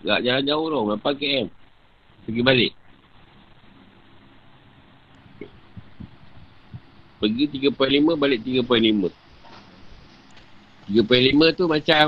[0.04, 0.82] Gerak jalan jauh tau.
[0.92, 1.46] Berapa KM.
[2.26, 2.72] Pergi balik.
[7.16, 9.10] Pergi 3.5 balik 3.5.
[10.86, 12.06] 3.5 tu macam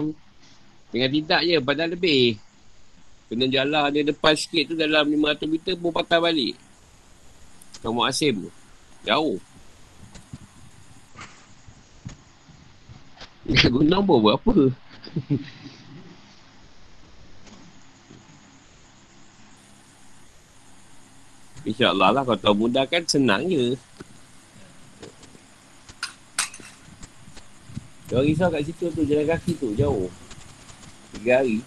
[0.94, 2.38] dengan tidak je padahal lebih.
[3.28, 6.56] Kena jalan dia depan sikit tu dalam 500 meter pun patah balik.
[7.82, 8.50] Kamu Asim tu.
[9.04, 9.40] Jauh.
[13.48, 14.76] Dekat gunung pun buat apa?
[21.64, 23.72] InsyaAllah lah kalau tahu mudah kan senang je.
[28.08, 30.08] Dia risau kat situ tu, jalan kaki tu, jauh.
[31.16, 31.61] Tiga hari.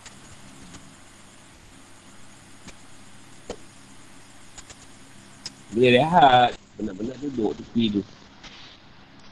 [5.74, 6.52] Boleh rehat.
[6.78, 8.02] Benar-benar duduk tepi tu.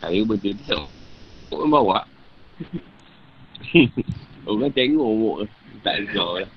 [0.02, 0.22] Hari
[0.66, 0.82] tu.
[1.50, 2.06] Kau bawa.
[4.50, 5.48] Orang tengok
[5.80, 6.52] tak dengar lah.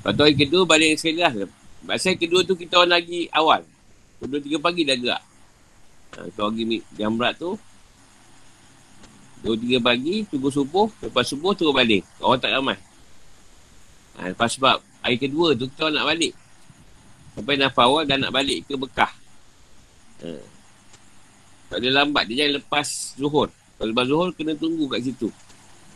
[0.00, 1.32] Lepas tu hari kedua balik sekali lah.
[1.84, 3.60] Masa kedua tu kita orang lagi awal.
[4.16, 5.22] Kedua tiga pagi dah gerak.
[6.16, 6.64] Ha, tu lagi
[6.96, 7.52] jam berat tu.
[9.44, 10.88] Dua tiga pagi, tunggu subuh.
[11.04, 12.04] Lepas subuh turun balik.
[12.20, 12.80] Orang tak ramai.
[14.16, 16.32] Ha, lepas sebab hari kedua tu kita nak balik.
[17.36, 19.12] Sampai nafas awal dah nak balik ke Bekah.
[20.26, 20.30] Ha.
[21.70, 22.26] Tak ada lambat.
[22.26, 23.48] Dia jangan lepas zuhur.
[23.78, 25.30] Kalau lepas zuhur, kena tunggu kat situ.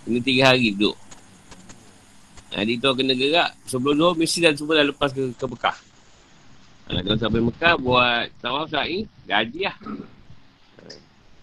[0.07, 0.95] Kena tiga hari duduk.
[2.55, 3.51] Jadi tu kena gerak.
[3.67, 5.77] Sebelum zuhur, mesti dah semua dah lepas ke, ke Bekah.
[6.85, 9.77] Ha, kalau sampai Mekah, buat tawaf sa'i, gaji lah.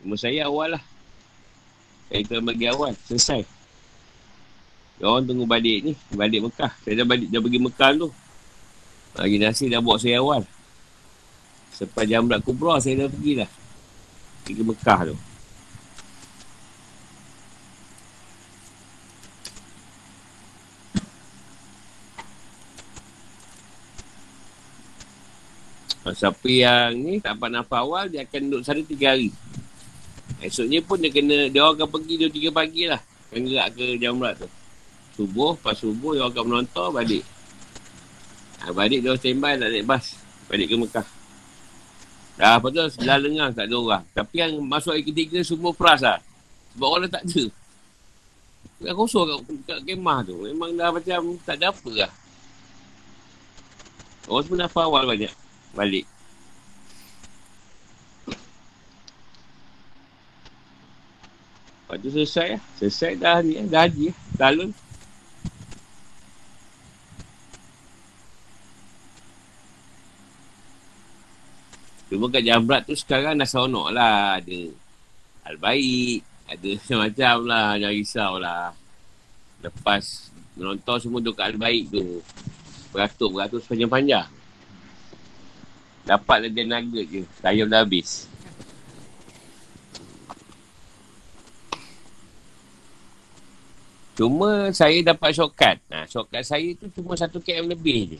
[0.01, 0.83] Cuma saya awal lah.
[2.09, 2.93] Saya tu bagi awal.
[3.09, 3.41] Selesai.
[5.01, 5.93] Orang tunggu balik ni.
[6.13, 6.71] Balik Mekah.
[6.85, 8.09] Saya dah balik, dah pergi Mekah tu.
[9.11, 10.47] Lagi nasi dah buat saya awal.
[11.75, 13.49] Sepas jam berat kubra saya dah pergi dah.
[14.47, 15.17] Pergi Mekah tu.
[26.11, 29.29] Siapa yang ni tak dapat nafas awal, dia akan duduk sana tiga hari.
[30.41, 33.01] Esoknya pun dia kena, dia orang akan pergi dua tiga pagi lah.
[33.29, 34.49] Akan gerak ke jam berat tu.
[35.15, 37.23] Subuh, pas subuh dia orang akan menonton balik.
[38.61, 40.13] Ha, balik dia standby nak naik bas.
[40.45, 41.07] Balik ke Mekah.
[42.37, 44.03] Dah apa tu sebelah lengang tak ada orang.
[44.13, 46.17] Tapi yang masuk hari ketiga semua peras lah.
[46.73, 47.43] Sebab orang tak ada.
[48.81, 49.39] Dah kosong kat,
[49.69, 50.35] kat kemah tu.
[50.41, 52.11] Memang dah macam tak ada apa lah.
[54.29, 55.33] Orang semua dah awal banyak.
[55.73, 56.05] Balik.
[61.85, 62.61] Lepas tu selesai lah.
[62.79, 63.65] Selesai dah ni lah.
[63.69, 64.17] Dah haji lah.
[64.37, 64.69] Dah lun.
[72.11, 74.43] Cuma kat Jamrat tu sekarang dah seronok lah.
[74.43, 74.59] Ada
[75.47, 76.19] Al-Baik.
[76.51, 77.67] Ada macam-macam lah.
[77.79, 78.65] Jangan risau lah.
[79.63, 80.27] Lepas
[80.59, 82.19] menonton semua duduk kat Al-Baik tu.
[82.91, 84.27] Beratur-beratur sepanjang-panjang.
[86.03, 87.21] Dapatlah dia nugget je.
[87.39, 88.27] Sayur dah habis.
[94.19, 95.79] Cuma saya dapat shortcut.
[95.87, 98.19] Ha, shortcut saya tu cuma satu km lebih je.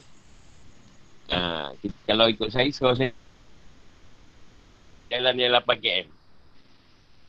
[1.36, 1.76] Ha,
[2.08, 3.12] kalau ikut saya, kalau saya
[5.12, 6.08] jalan yang 8 km.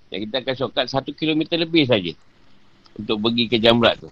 [0.08, 2.12] Dan kita akan shortcut 1 km lebih saja
[2.94, 4.10] untuk pergi ke Jamrat tu.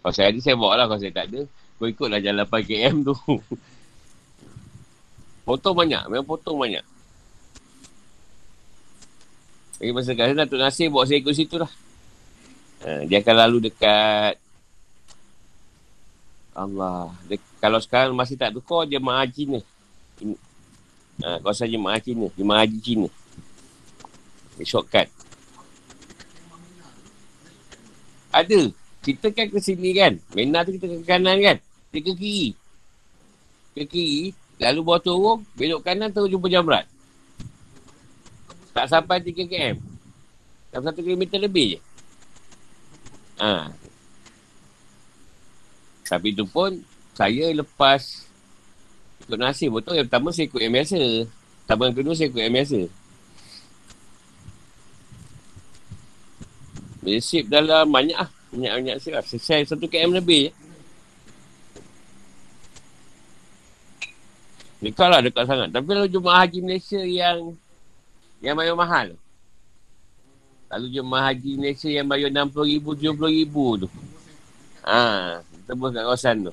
[0.00, 0.86] Kalau saya ada, saya bawa lah.
[0.86, 1.40] Kalau saya tak ada,
[1.76, 3.14] kau ikutlah jalan 8 km tu.
[5.48, 6.02] potong banyak.
[6.06, 6.84] Memang potong banyak.
[9.80, 11.72] Lagi masa kat sana, Tok Nasir bawa saya ikut situ lah.
[12.84, 14.36] Ha, dia akan lalu dekat
[16.52, 17.08] Allah.
[17.24, 19.60] Dek, kalau sekarang masih tak tukar, dia haji ni.
[21.20, 22.26] Ha, kawasan jemaah Cina.
[22.34, 23.08] Jemaah haji Cina.
[24.56, 25.08] Dia shortcut.
[28.32, 28.72] Ada.
[29.00, 30.16] Kita kan ke sini kan.
[30.36, 31.56] Mena tu kita ke kanan kan.
[31.92, 32.48] Dia ke kiri.
[33.76, 34.32] Ke kiri.
[34.60, 35.38] Lalu bawah turun.
[35.56, 36.84] Belok kanan terus jumpa jamrat.
[38.70, 39.82] Tak sampai 3 km.
[40.70, 41.80] Dalam 1 km lebih je.
[43.42, 43.72] Ha.
[46.06, 46.78] Tapi tu pun
[47.16, 48.29] saya lepas
[49.26, 49.94] ikut nasib betul.
[49.98, 51.00] Yang pertama saya ikut yang biasa.
[51.64, 52.80] Pertama yang kedua saya ikut yang biasa.
[57.00, 58.30] Bila sip dalam banyak lah.
[58.52, 59.24] Banyak-banyak sip lah.
[59.24, 60.52] Selesai satu km lebih.
[64.80, 65.68] Dekat lah dekat sangat.
[65.72, 67.52] Tapi kalau jemaah haji Malaysia yang
[68.40, 69.12] yang bayar mahal.
[70.72, 73.88] Lalu jemaah haji Malaysia yang bayar RM60,000, RM70,000 tu.
[74.80, 75.00] Ha,
[75.68, 76.52] tembus kat kawasan tu.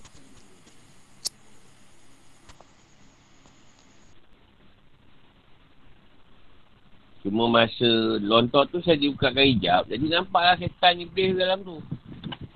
[7.27, 9.83] Cuma masa lontok tu saya dibukakan hijab.
[9.91, 11.83] Jadi nampaklah setan iblis dalam tu.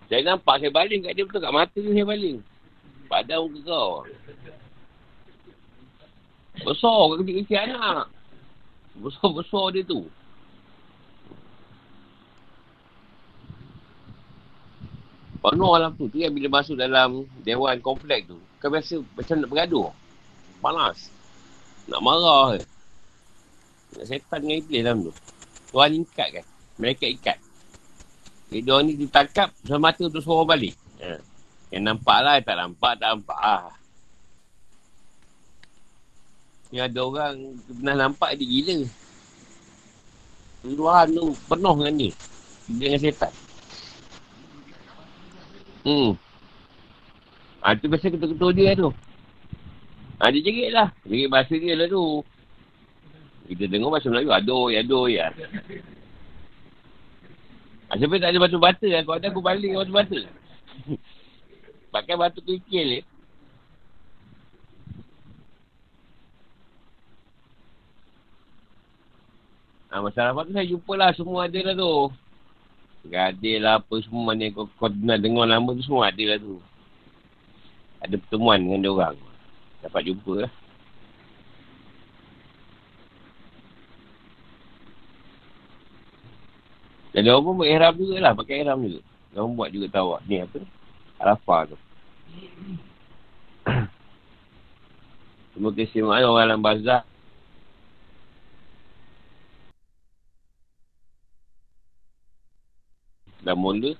[0.08, 1.44] Saya nampak saya baling kat dia betul.
[1.44, 2.40] Kat mata ni saya baling.
[3.12, 4.08] Padahal muka kau.
[6.64, 8.08] Besar kat kecil-kecil anak.
[8.96, 10.08] Besar-besar dia tu.
[15.44, 16.08] Penuh alam tu.
[16.08, 18.40] Tu yang bila masuk dalam dewan komplek tu.
[18.64, 19.92] Kan biasa macam nak bergaduh.
[20.64, 21.12] Panas.
[21.92, 22.71] Nak marah ke.
[24.00, 25.14] Setan dengan iblis dalam tu.
[25.72, 26.46] Tuhan ikat kan.
[26.80, 27.38] Mereka ikat.
[28.52, 30.76] Jadi orang ni ditangkap sama mata untuk suruh balik.
[31.00, 31.20] Ha.
[31.72, 33.72] Yang nampak lah, tak nampak, tak nampak lah.
[36.72, 37.34] Yang ada orang
[37.68, 38.78] pernah nampak dia gila.
[40.62, 42.10] Tuhan tu penuh dengan ni.
[42.68, 43.34] Dengan setan.
[45.82, 46.14] Hmm.
[47.62, 48.90] Ha, tu biasa ketua-ketua dia tu.
[50.22, 50.90] Ha, dia jerit lah.
[51.08, 52.22] Jerit bahasa dia lah tu.
[53.52, 55.28] Kita dengar bahasa Melayu, aduh, aduh, ya.
[57.92, 59.04] Ha, siapa tak ada batu bata kan?
[59.04, 60.20] Kalau ada aku baling batu bata.
[61.92, 63.00] Pakai batu kerikil ni.
[69.92, 71.96] Ha, masalah apa tu saya jumpa lah semua ada lah tu.
[73.12, 76.56] Gadil lah apa semua mana kau, kau nak dengar nama tu semua ada lah tu.
[78.00, 79.20] Ada pertemuan dengan dia orang.
[79.84, 80.52] Dapat jumpa lah.
[87.12, 88.34] Dan dia pun berirham juga lah.
[88.36, 89.04] Pakai ihram juga.
[89.36, 90.24] Dia buat juga tawak.
[90.28, 90.60] Ni apa?
[91.20, 91.78] Arafah tu.
[95.56, 97.04] Cuma kesimpulan orang dalam bazar.
[103.44, 103.98] Dah mula.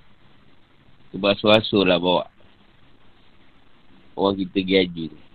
[1.12, 2.24] Sebasuh-asuh lah bawa.
[4.16, 5.31] Orang kita gaji ni.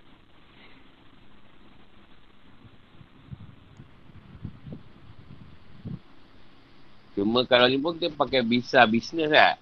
[7.18, 9.58] Cuma kalau ni pun kita pakai visa bisnes lah.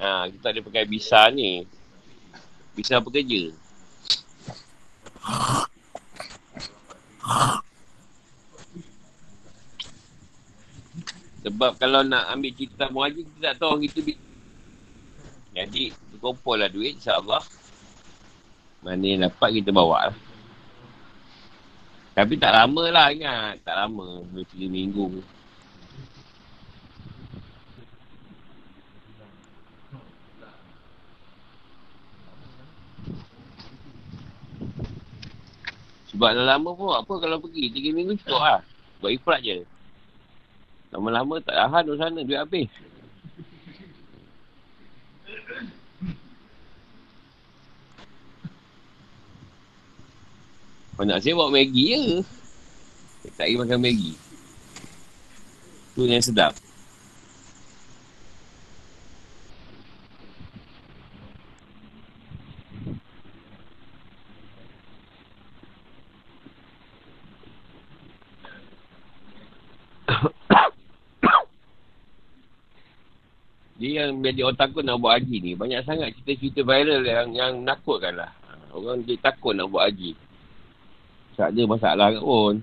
[0.00, 1.68] Ha, kita ada pakai visa ni.
[2.72, 3.52] Visa pekerja.
[11.44, 14.00] Sebab kalau nak ambil cerita muhajir, kita tak tahu orang itu.
[15.52, 15.92] Jadi,
[16.24, 17.44] kumpul lah duit, insyaAllah.
[18.80, 20.16] Mana yang dapat kita bawa lah.
[22.16, 23.60] Tapi tak lama lah ingat.
[23.60, 24.24] Tak lama.
[24.32, 25.20] Dua tiga minggu.
[36.14, 37.74] Sebab dah lama pun apa kalau pergi.
[37.74, 38.62] Tiga minggu cukup lah.
[39.02, 39.66] Buat ifrat je.
[40.94, 42.18] Lama-lama tak tahan di sana.
[42.22, 42.70] Duit habis.
[50.94, 52.22] Kau nak bawa Maggi je.
[53.34, 54.14] Tak pergi makan Maggi.
[55.98, 56.54] Tu yang sedap.
[73.74, 75.52] Dia yang jadi orang takut nak buat haji ni.
[75.56, 78.30] Banyak sangat cerita-cerita viral yang yang nakutkan lah.
[78.74, 80.12] Orang dia takut nak buat haji.
[81.34, 82.62] Tak ada masalah pun.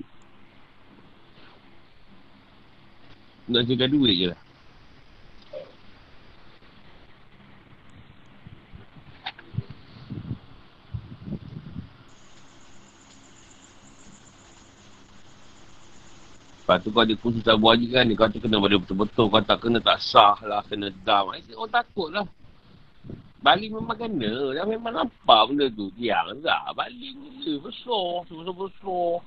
[3.51, 4.41] Nak cerita duit je lah.
[16.71, 19.27] Lepas tu kau ada kursus buat haji kan, kau tu kena pada betul-betul.
[19.27, 21.35] Kau tak kena tak sah lah, kena dam.
[21.35, 22.23] Orang takut lah.
[23.43, 24.55] Baling memang kena.
[24.55, 25.91] Dah memang nampak benda tu.
[25.99, 26.71] Tiang tak.
[26.71, 27.59] Baling je.
[27.59, 28.23] Besar.
[28.23, 29.19] Besar-besar.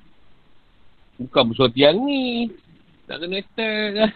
[1.21, 2.49] Bukan besar tiang ni.
[3.05, 4.09] Tak kena attack kan.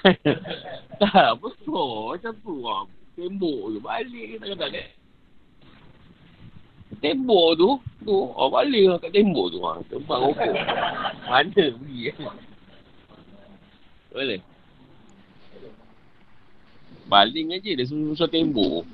[1.04, 1.30] tak.
[1.44, 1.92] Besar.
[2.16, 2.82] Macam tu lah.
[3.12, 3.78] Tembok je.
[3.84, 4.26] Balik.
[4.40, 4.82] Tak kena.
[7.04, 7.70] Tembok tu.
[8.08, 8.16] Tu.
[8.16, 9.60] Oh, balik lah kat tembok tu.
[9.68, 9.84] Ha.
[9.92, 10.54] Tempat rokok.
[11.28, 12.08] Mana pergi
[14.12, 14.40] Boleh.
[17.08, 18.84] Baling aja dia susah tembok.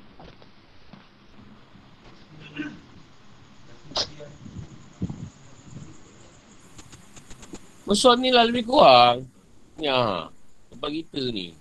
[7.85, 9.29] Besar ni lah lebih kurang.
[9.77, 10.31] Ya.
[10.73, 11.53] Tempat kita ni.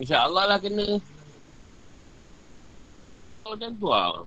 [0.00, 0.98] Insya Allah lah kena.
[3.46, 4.26] Oh, macam tu lah.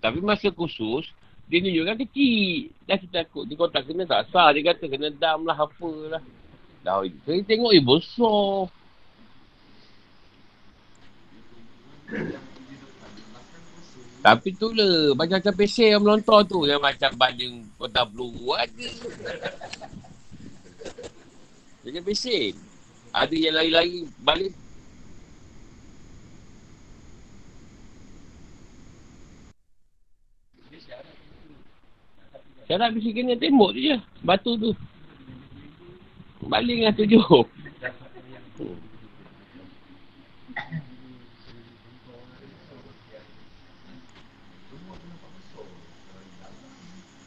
[0.00, 1.12] Tapi masa khusus,
[1.50, 2.70] dia tunjukkan kecil.
[2.86, 3.42] Dah kita takut.
[3.42, 4.54] Dia kau tak kena tak sah.
[4.54, 6.22] Dia kata kena dam lah apa lah.
[6.86, 8.70] Dah, kita tengok eh besar.
[14.20, 16.70] Tapi tu lah, macam-macam pesel yang melontar tu.
[16.70, 18.88] Yang macam badan kota peluru ada.
[21.82, 22.54] Macam pesel.
[23.10, 24.54] Ada yang lari-lari balik.
[32.70, 33.98] Syarat mesti kena tembok tu je.
[34.22, 34.70] Batu tu.
[36.46, 37.18] Baling lah tujuh.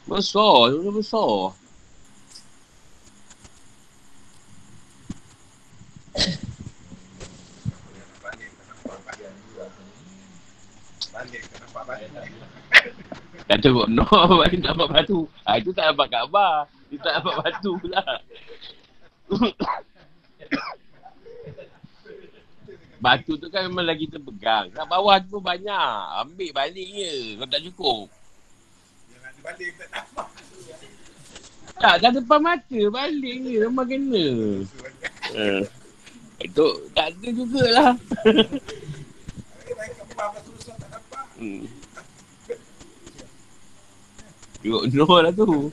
[0.07, 1.51] Besar, dia besar.
[11.11, 12.52] Kata buat
[13.91, 14.07] no,
[14.39, 15.29] balik tak dapat batu.
[15.45, 16.65] Ha, itu tak dapat kabar.
[16.89, 18.01] Itu tak dapat batu pula.
[23.03, 24.71] batu tu kan memang lagi terpegang.
[24.71, 26.23] Kat bawah tu banyak.
[26.23, 27.35] Ambil balik je.
[27.35, 28.07] Kalau tak cukup.
[29.43, 30.31] Balik tak nampak.
[31.73, 33.59] Tak, dah depan mata balik ni.
[33.59, 34.61] Memang kena.
[35.33, 35.65] Uh,
[36.39, 37.97] itu tak ada jugalah.
[41.41, 41.65] hmm.
[44.63, 45.67] You know lah tu.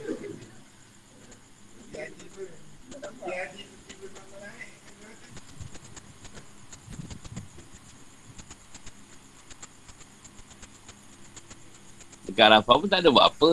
[12.27, 13.53] Dekat Arafah pun tak ada buat apa.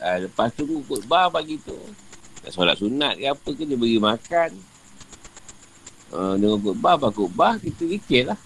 [0.00, 1.76] Ha, lepas tu khutbah pagi tu.
[2.40, 4.56] Nak solat sunat ke apa ke dia beri makan.
[6.16, 8.40] Ha, dengan khutbah, apa khutbah, kita fikir lah.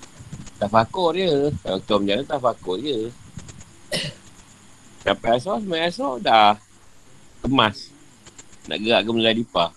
[0.59, 1.55] Tafakur dia.
[1.62, 3.14] Kalau kita berjalan, tafakur je.
[5.07, 6.59] Sampai asal, sampai asal dah
[7.39, 7.95] kemas.
[8.67, 9.71] Nak gerak ke Meladipah.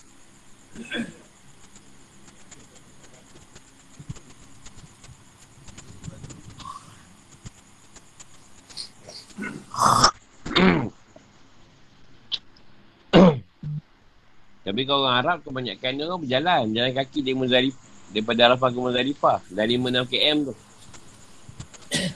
[14.66, 16.64] Tapi kalau orang Arab kebanyakan dia orang berjalan.
[16.74, 17.78] Jalan kaki dari Muzalif.
[18.10, 19.38] Daripada Arafah ke Muzalifah.
[19.54, 20.56] Dari 5-6 km tu.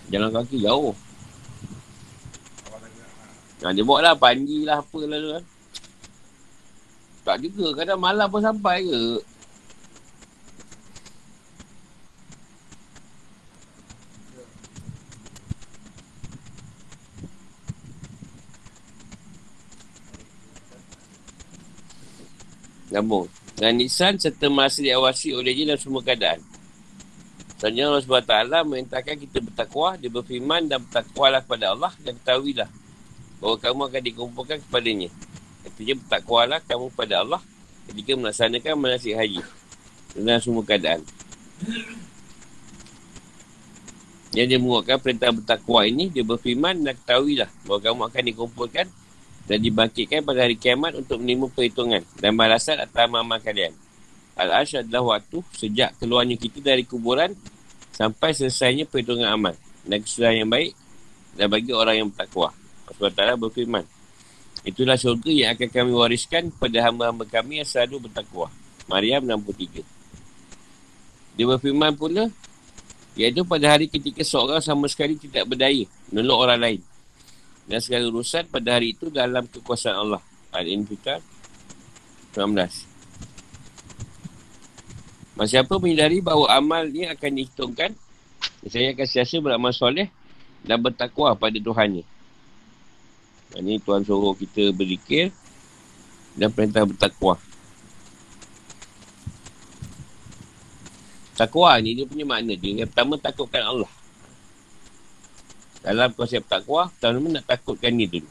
[0.09, 0.97] jalan kaki jauh.
[3.63, 5.43] Ha, dia buat lah panji lah apa lah tu lah.
[7.23, 9.23] Tak juga kadang malam pun sampai ke.
[22.91, 23.31] Nombor.
[23.55, 26.43] Dan nisan serta masa diawasi olehnya dalam semua keadaan.
[27.63, 32.82] Sebenarnya Allah SWT memerintahkan kita bertakwa, dia berfirman dan bertakwalah kepada Allah dan ketahuilah
[33.43, 35.11] bahawa kamu akan dikumpulkan kepadanya.
[35.67, 37.41] Artinya bertakwalah kamu kepada Allah
[37.91, 39.43] ketika melaksanakan manasik haji
[40.15, 41.03] dalam semua keadaan.
[44.31, 48.87] Yang dia menguatkan perintah bertakwa ini, dia berfirman dan ketahuilah bahawa kamu akan dikumpulkan
[49.43, 53.75] dan dibangkitkan pada hari kiamat untuk menerima perhitungan dan balasan atas amal kalian.
[54.39, 57.35] Al-Ash adalah waktu sejak keluarnya kita dari kuburan
[57.91, 60.73] sampai selesainya perhitungan amal dan kesudahan yang baik
[61.35, 62.62] dan bagi orang yang bertakwa.
[63.01, 63.85] Allah berfirman,
[64.63, 68.47] Itulah syurga yang akan kami wariskan pada hamba-hamba kami yang selalu bertakwa.
[68.87, 69.83] Maryam 63.
[71.35, 72.31] Dia berfirman pula,
[73.19, 76.81] iaitu pada hari ketika seorang sama sekali tidak berdaya menolong orang lain.
[77.67, 80.23] Dan segala urusan pada hari itu dalam kekuasaan Allah.
[80.55, 81.19] Al-Infitar
[82.37, 82.93] 19.
[85.33, 87.91] Masa apa menyedari bahawa amal ni akan dihitungkan,
[88.69, 90.07] saya akan siasa beramal soleh
[90.63, 92.12] dan bertakwa pada Tuhannya.
[93.53, 95.29] Ini Tuhan suruh kita berzikir
[96.33, 97.37] dan perintah bertakwa.
[101.33, 102.85] Takwa ni dia punya makna dia.
[102.85, 103.91] Yang pertama takutkan Allah.
[105.83, 108.29] Dalam konsep takwa, pertama nak takutkan ni dulu.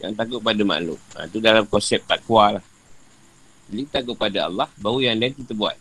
[0.00, 1.00] Yang takut pada makhluk.
[1.16, 2.64] Ha, itu dalam konsep takwa lah.
[3.66, 5.74] Jadi takut pada Allah, baru yang lain kita buat.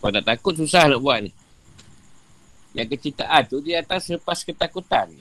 [0.00, 1.30] Kalau tak takut, susah nak buat ni.
[2.72, 5.12] Yang kecintaan tu, dia atas lepas ketakutan.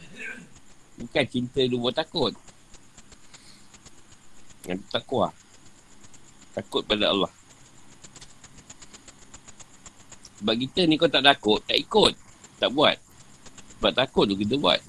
[0.95, 2.33] Bukan cinta buat takut.
[4.63, 5.29] Yang takwa.
[6.55, 7.31] Takut pada Allah.
[10.39, 12.13] Sebab kita ni kau tak takut, tak ikut.
[12.59, 12.95] Tak buat.
[13.77, 14.79] Sebab takut tu kita buat.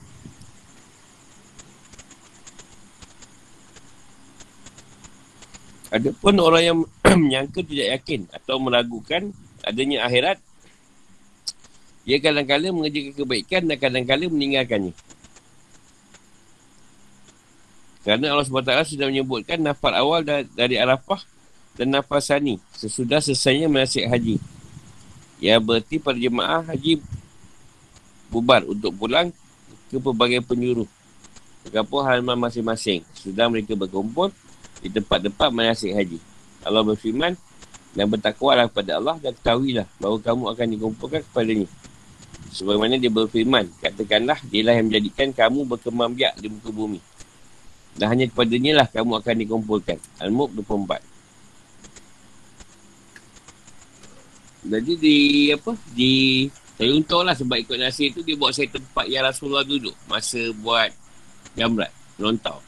[5.90, 6.78] Ada pun orang yang
[7.22, 9.30] menyangka tidak yakin atau meragukan
[9.62, 10.38] adanya akhirat
[12.06, 14.94] ia kadang-kadang mengerjakan kebaikan dan kadang-kadang meninggalkannya.
[18.06, 20.22] Kerana Allah SWT sudah menyebutkan nafas awal
[20.54, 21.26] dari Arafah
[21.74, 24.38] dan nafas sani sesudah selesainya menasik haji.
[25.42, 27.02] Ya berarti para jemaah haji
[28.30, 29.34] bubar untuk pulang
[29.90, 30.86] ke pelbagai penjuru.
[31.66, 33.02] Berkapur halaman masing-masing.
[33.18, 34.30] Sudah mereka berkumpul
[34.78, 36.22] di tempat-tempat menasik haji.
[36.62, 37.34] Allah berfirman,
[37.96, 41.68] dan bertakwalah kepada Allah dan ketahuilah bahawa kamu akan dikumpulkan kepadanya.
[42.52, 47.00] Sebagaimana dia berfirman, katakanlah dialah yang menjadikan kamu berkembang biak di muka bumi.
[47.96, 49.98] Dan hanya kepadanya lah kamu akan dikumpulkan.
[50.20, 51.00] Al-Muq 24.
[54.66, 55.16] Jadi di
[55.54, 55.72] apa?
[55.94, 56.12] Di
[56.76, 60.52] saya untung lah sebab ikut nasir tu dia buat saya tempat yang Rasulullah duduk masa
[60.60, 60.92] buat
[61.56, 61.88] jamrat,
[62.20, 62.60] lontau.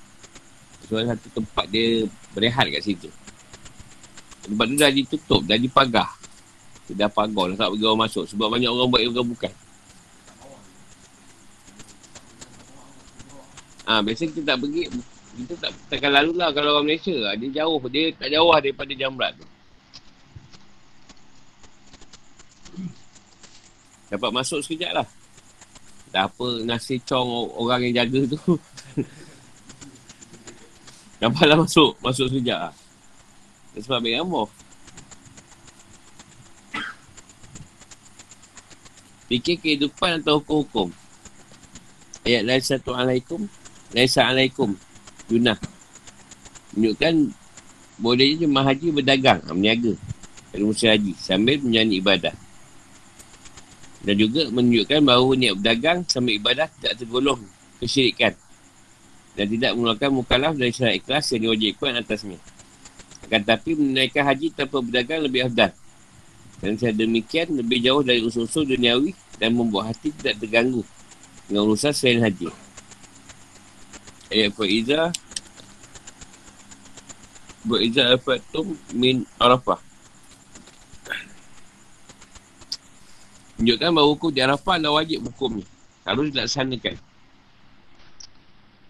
[0.88, 3.12] So satu tempat dia berehat kat situ.
[4.48, 6.08] Sebab tu dah ditutup, dah dipagar.
[6.88, 8.24] Dia dah pagar, dah tak bagi orang masuk.
[8.32, 9.52] Sebab banyak orang buat yang bukan bukan.
[13.88, 14.88] Ha, biasa kita tak pergi,
[15.38, 17.14] kita tak takkan lalu lah kalau orang Malaysia.
[17.38, 19.46] Dia jauh, dia tak jauh lah daripada jamrat tu.
[24.10, 25.06] Dapat masuk sekejap lah.
[26.10, 28.56] Dah apa nasi cong orang yang jaga tu.
[31.22, 32.74] Dapatlah masuk, masuk sekejap lah.
[33.78, 34.46] Sebab ambil gambar.
[39.28, 40.88] Fikir kehidupan atau hukum-hukum.
[42.24, 43.44] Ayat lain satu alaikum.
[43.92, 44.87] Alaikum.
[45.28, 45.60] Junah.
[46.72, 47.14] Menunjukkan
[48.00, 49.40] bolehnya jemaah haji berdagang.
[49.52, 49.94] Meniaga.
[50.52, 51.12] Dari musim haji.
[51.20, 52.34] Sambil menjalani ibadah.
[54.02, 57.40] Dan juga menunjukkan bahawa niat berdagang sambil ibadah tidak tergolong
[57.76, 58.32] kesyirikan.
[59.36, 62.38] Dan tidak mengeluarkan mukalaf dari syarat ikhlas yang diwajibkan atasnya.
[63.28, 65.70] Akan tetapi menaikkan haji tanpa berdagang lebih afdal.
[66.58, 70.82] Dan saya demikian lebih jauh dari usul-usul duniawi dan membuat hati tidak terganggu
[71.46, 72.50] dengan urusan selain haji.
[74.28, 75.12] Ayat Fa'iza
[77.64, 79.80] Fa'iza Al-Fatum Min Arafah
[83.58, 85.66] Menunjukkan bahawa hukum di Arafah adalah wajib hukumnya.
[86.06, 86.94] Harus dilaksanakan.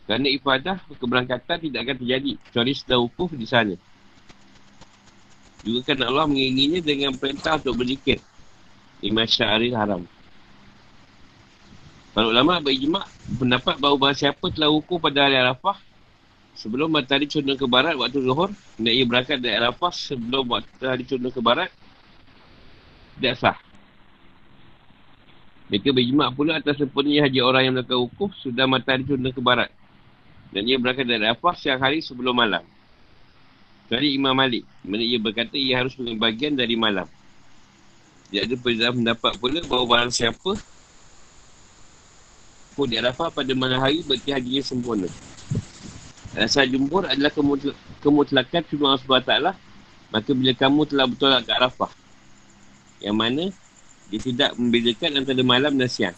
[0.04, 2.32] Kerana ibadah keberangkatan tidak akan terjadi.
[2.36, 3.74] Kecuali setelah wukuf di sana.
[5.64, 8.20] Juga kan Allah menginginnya dengan perintah untuk berzikir.
[9.00, 10.04] Di masyarakat haram.
[12.16, 13.04] Para ulama berijmak
[13.36, 15.76] pendapat bahawa bahawa siapa telah hukum pada hari Arafah
[16.56, 18.50] sebelum matahari condong ke barat waktu zuhur
[18.80, 21.70] dan ia berangkat dari Arafah sebelum matahari condong ke barat
[23.18, 23.58] tidak sah.
[25.68, 29.68] Mereka berjimat pula atas sempurna haji orang yang melakukan hukum sudah matahari condong ke barat.
[30.48, 32.64] Dan ia berangkat dari Arafah siang hari sebelum malam.
[33.92, 34.64] Dari Imam Malik.
[34.80, 37.04] Mana ia berkata ia harus mengambil bagian dari malam.
[38.32, 40.56] Dia ada perbezaan pendapat pula bahawa barang siapa
[42.78, 45.10] pun di Arafah pada malam hari berarti hajinya sempurna.
[46.38, 47.34] Rasa jumhur adalah
[47.98, 49.34] kemutlakan firman Allah SWT
[50.14, 51.90] maka bila kamu telah bertolak ke Arafah
[53.02, 53.50] yang mana
[54.08, 56.16] dia tidak membezakan antara malam dan siang.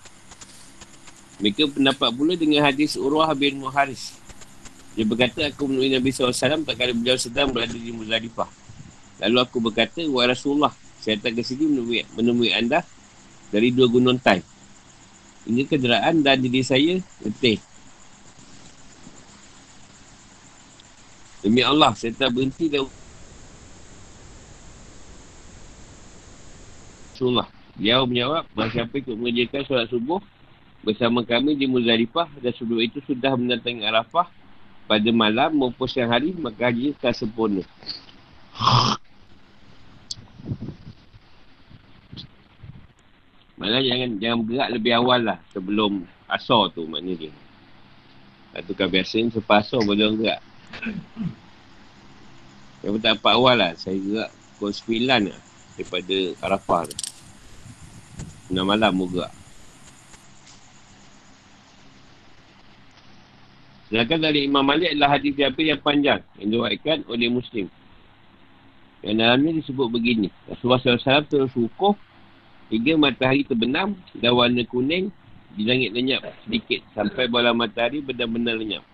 [1.40, 4.20] Mereka pendapat pula dengan hadis Urwah bin Muharis.
[4.92, 8.50] Dia berkata, aku menemui Nabi SAW tak kala beliau sedang berada di Muzalifah.
[9.24, 12.84] Lalu aku berkata, Wahai Rasulullah, saya datang ke sini menemui, menemui anda
[13.48, 14.49] dari dua gunung Tai.
[15.49, 17.57] Ini kenderaan dan diri saya letih.
[21.41, 22.84] Demi Allah, saya tak berhenti dan
[27.16, 27.49] Rasulullah.
[27.80, 30.20] Dia menjawab, bahawa siapa ikut mengerjakan solat subuh
[30.84, 34.28] bersama kami di Muzalifah dan sebelum itu sudah mendatangi Arafah
[34.84, 37.64] pada malam maupun siang hari, maka haji akan sempurna.
[43.61, 47.32] Malah jangan jangan bergerak lebih awal lah sebelum asar tu maknanya dia.
[48.56, 50.40] Itu kan biasa ni selepas asar boleh orang gerak.
[52.80, 53.70] Yang tak dapat awal lah.
[53.76, 55.40] Saya gerak pukul 9 lah
[55.76, 56.96] daripada Arafah tu.
[58.48, 59.32] 6 malam mau gerak.
[63.92, 67.68] Sedangkan dari Imam Malik adalah hadis Jabir yang panjang yang diwakilkan oleh Muslim.
[69.04, 70.32] Yang dalamnya disebut begini.
[70.48, 72.00] Rasulullah SAW terus wukuf
[72.71, 75.11] Hingga matahari terbenam dan warna kuning
[75.59, 78.87] di langit lenyap sedikit sampai bola matahari benar-benar lenyap.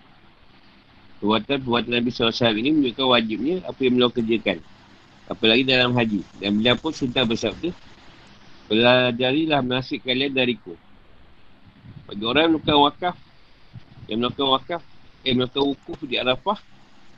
[1.21, 4.59] Perbuatan-perbuatan Nabi SAW ini menunjukkan wajibnya apa yang beliau kerjakan.
[5.29, 6.21] Apalagi dalam haji.
[6.41, 7.73] Dan beliau pun sudah bersabda,
[8.67, 10.75] Pelajarilah menasik kalian dariku.
[12.11, 13.17] Bagi orang yang melakukan wakaf,
[14.11, 14.83] yang melakukan wakaf,
[15.23, 16.59] eh melakukan wukuf di Arafah,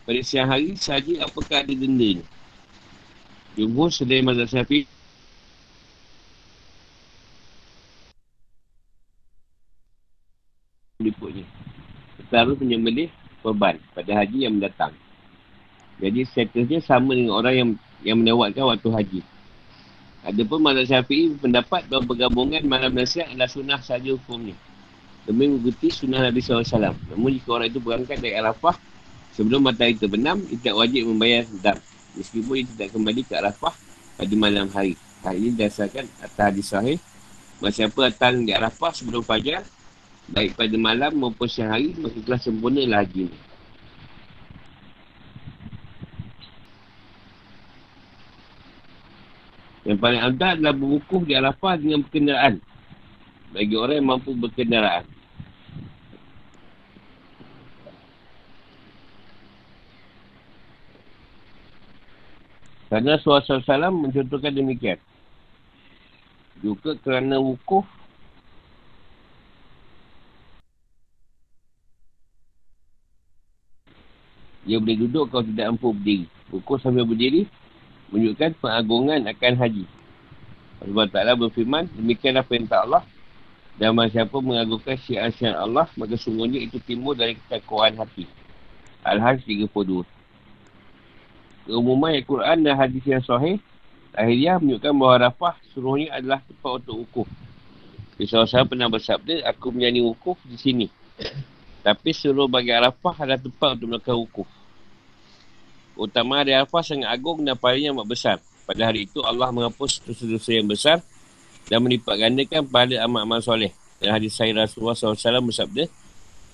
[0.05, 2.25] pada siang hari sahaja apakah ada denda ni.
[3.57, 4.85] Jumhur sedang mazhab syafi'i
[12.39, 13.11] Serta menyembelih
[13.43, 14.95] korban pada haji yang mendatang.
[15.99, 17.71] Jadi statusnya sama dengan orang yang
[18.07, 19.21] yang melewatkan waktu haji.
[20.23, 24.55] Ada pun mazhab syafi'i pendapat bahawa pergabungan malam nasihat adalah sunnah sahaja hukumnya.
[25.27, 26.95] Demi mengikuti sunnah Nabi SAW.
[27.11, 28.79] Namun jika orang itu berangkat dari Arafah
[29.35, 31.79] sebelum matahari terbenam, ia tidak wajib membayar dam.
[32.15, 33.75] Meskipun ia tidak kembali ke Arafah
[34.15, 34.95] pada malam hari.
[35.27, 36.99] Hal ini dasarkan atas hadis sahih.
[37.59, 39.67] Siapa datang di Arafah sebelum fajar,
[40.29, 43.27] baik pada malam maupun siang hari maka telah sempurna ni
[49.89, 52.61] yang paling abdah adalah berwukuf di Arafah dengan berkendaraan
[53.57, 55.09] bagi orang yang mampu berkendaraan
[62.89, 64.97] Kerana Rasulullah SAW mencontohkan demikian.
[66.65, 67.85] Juga kerana wukuf
[74.69, 76.27] Dia boleh duduk kalau tidak mampu berdiri.
[76.53, 77.49] Ukur sambil berdiri
[78.13, 79.85] menunjukkan pengagungan akan haji.
[80.85, 83.01] Allah Ta'ala berfirman, demikianlah perintah Allah.
[83.81, 88.29] Dan siapa mengagungkan syiar-syiar Allah, maka sungguhnya itu timbul dari ketakuan hati.
[89.07, 90.05] Al-Hajj 32.
[91.65, 93.63] Keumuman Al-Quran dan hadis yang sahih,
[94.13, 97.29] akhirnya menunjukkan bahawa Rafah seluruhnya adalah tempat untuk wukuf.
[98.19, 100.87] Saya pernah bersabda, aku menjadi wukuf di sini.
[101.87, 104.49] Tapi seluruh bagi Arafah adalah tempat untuk melakukan wukuf
[105.99, 108.37] utama hari Arafah sangat agung dan pahalanya amat besar.
[108.63, 111.03] Pada hari itu Allah menghapus dosa-dosa yang besar
[111.67, 113.73] dan melipat gandakan pada amat-amat soleh.
[113.99, 115.91] Dan hadis saya Rasulullah SAW bersabda,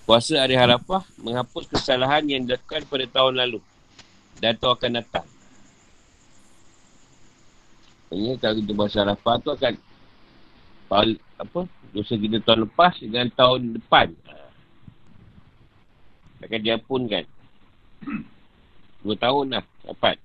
[0.08, 3.60] puasa hari Arafah menghapus kesalahan yang dilakukan pada tahun lalu
[4.40, 5.26] dan tahun akan datang.
[8.14, 9.74] Ini kalau kita puasa Arafah tu akan
[11.34, 14.08] apa dosa kita tahun lepas dengan tahun depan.
[16.44, 17.24] Akan diampunkan.
[19.04, 20.16] Dua tahun lah dapat.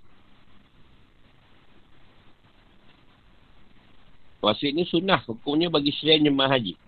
[4.39, 5.19] Puasa ni sunnah.
[5.27, 6.79] Hukumnya bagi selain jemaah haji.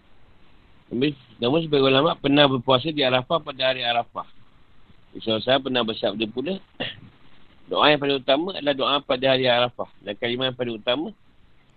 [1.39, 4.23] Namun sebagai ulama pernah berpuasa di Arafah pada hari Arafah.
[5.19, 6.55] Saya pernah bersabda pula.
[7.71, 9.87] Doa yang paling utama adalah doa pada hari Arafah.
[10.03, 11.07] Dan kalimah yang paling utama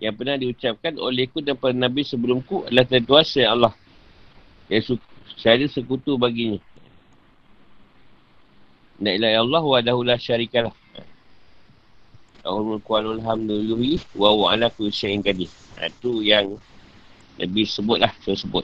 [0.03, 3.75] yang pernah diucapkan olehku dan para Nabi sebelumku adalah tertuasa Allah.
[4.67, 4.99] Yang
[5.39, 6.59] saya ada sekutu baginya.
[9.03, 10.75] La ilaha Allah wa adahu la syarikalah.
[12.45, 15.49] Alhamdulillahi wa wa ala kulli syai'in qadir.
[15.81, 16.61] Itu yang
[17.41, 18.63] Nabi sebut lah, saya sebut.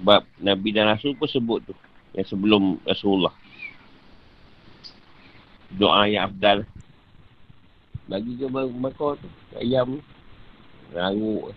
[0.00, 1.74] Sebab Nabi dan Rasul pun sebut tu.
[2.16, 3.36] Yang sebelum Rasulullah.
[5.76, 6.64] doa yang afdal.
[8.06, 9.28] Bagi ke bakar tu,
[9.58, 9.98] ayam
[10.94, 11.50] rangu.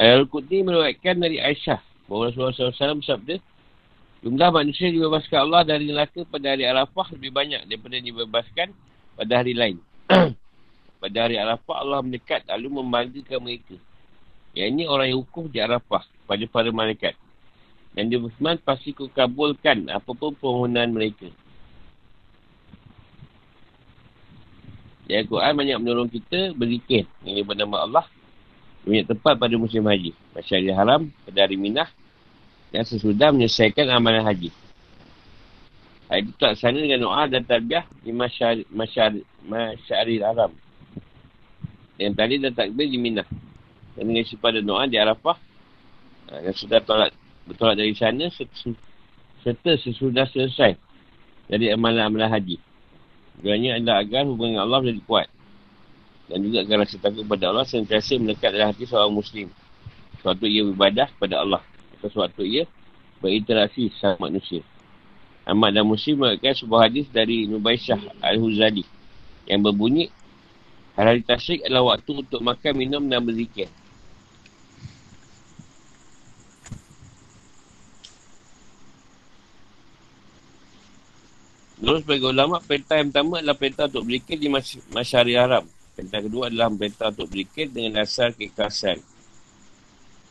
[0.00, 3.38] Al-Qudni meruatkan dari Aisyah bahawa Rasulullah SAW bersabda
[4.20, 8.68] Jumlah manusia dibebaskan Allah dari neraka pada hari Arafah lebih banyak daripada dibebaskan
[9.16, 9.80] pada hari lain.
[11.00, 13.80] pada hari Arafah Allah mendekat lalu membanggakan mereka.
[14.52, 17.16] Yang ini orang yang hukum di Arafah pada para malaikat.
[17.96, 21.32] Dan dia berfirman pasti ku kabulkan apapun permohonan mereka.
[25.08, 28.04] Ya Quran banyak menolong kita berzikir yang disebut nama Allah.
[28.84, 30.12] Banyak tempat pada musim haji.
[30.36, 31.88] Masyarakat haram pada hari minah.
[32.70, 34.54] Dan sesudah menyelesaikan amalan haji.
[36.10, 38.66] Hari itu tak sana dengan doa dan tarbiah di masyarakat
[40.26, 40.50] haram.
[41.98, 43.26] Yang tadi dan takbir di minah.
[43.94, 45.38] Dan dengan sifat doa di Arafah.
[46.30, 47.14] Dan sudah tolak
[47.46, 48.30] bertolak dari sana
[49.42, 50.78] serta sesudah selesai
[51.50, 52.56] dari amalan-amalan haji.
[53.38, 55.28] Tujuannya adalah agar hubungan Allah menjadi kuat.
[56.30, 59.50] Dan juga agar rasa takut kepada Allah sentiasa melekat dalam hati seorang Muslim.
[60.22, 61.62] Suatu ia beribadah kepada Allah.
[62.00, 62.64] Atau suatu ia
[63.20, 64.64] berinteraksi sama manusia.
[65.44, 68.88] Ahmad dan Muslim mengatakan sebuah hadis dari Nubaisyah Al-Huzali
[69.44, 70.08] yang berbunyi
[71.00, 73.72] Hari-hari tasyrik adalah waktu untuk makan, minum dan berzikir.
[81.80, 84.48] Menurut sebagai ulama, perintah yang pertama adalah perintah untuk berzikir di
[84.92, 85.64] masyarakat haram.
[85.96, 89.00] Perintah kedua adalah perintah untuk berzikir dengan asal keikhlasan.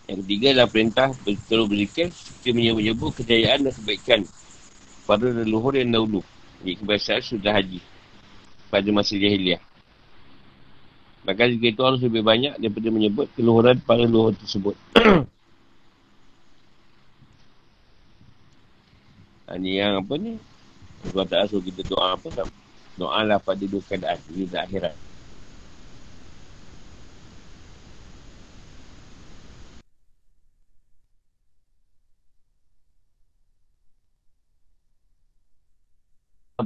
[0.10, 4.26] Yang ketiga adalah perintah betul berzikir seperti menyebut-nyebut kejayaan dan kebaikan
[5.05, 6.26] pada leluhur yang dahulu.
[6.66, 7.78] Ini kebiasaan sudah haji
[8.74, 9.62] pada masa jahiliah.
[11.30, 14.74] Maka jika itu harus lebih banyak daripada menyebut keluhuran para leluhur tersebut.
[19.49, 20.41] Ini yang apa ni?
[21.14, 22.49] Allah Ta'ala suruh kita doa apa tak?
[22.97, 25.09] Doa lah pada dua keadaan Ini akhirat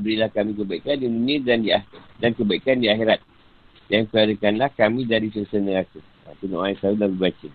[0.03, 1.71] Berilah kami kebaikan di dunia dan di
[2.19, 3.23] dan kebaikan di akhirat.
[3.87, 6.03] Dan kelarikanlah kami dari sesa neraka.
[6.35, 7.49] Itu doa yang selalu dah berbaca.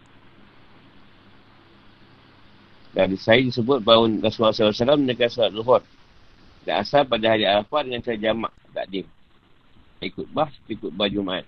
[2.96, 5.84] Dan saya disebut bahawa Rasulullah SAW menekan surat luhur.
[6.64, 9.06] Dan asal pada hari Arafah dengan cara jamak takdim.
[9.98, 11.44] Ikut bah, ikut bah Jumaat.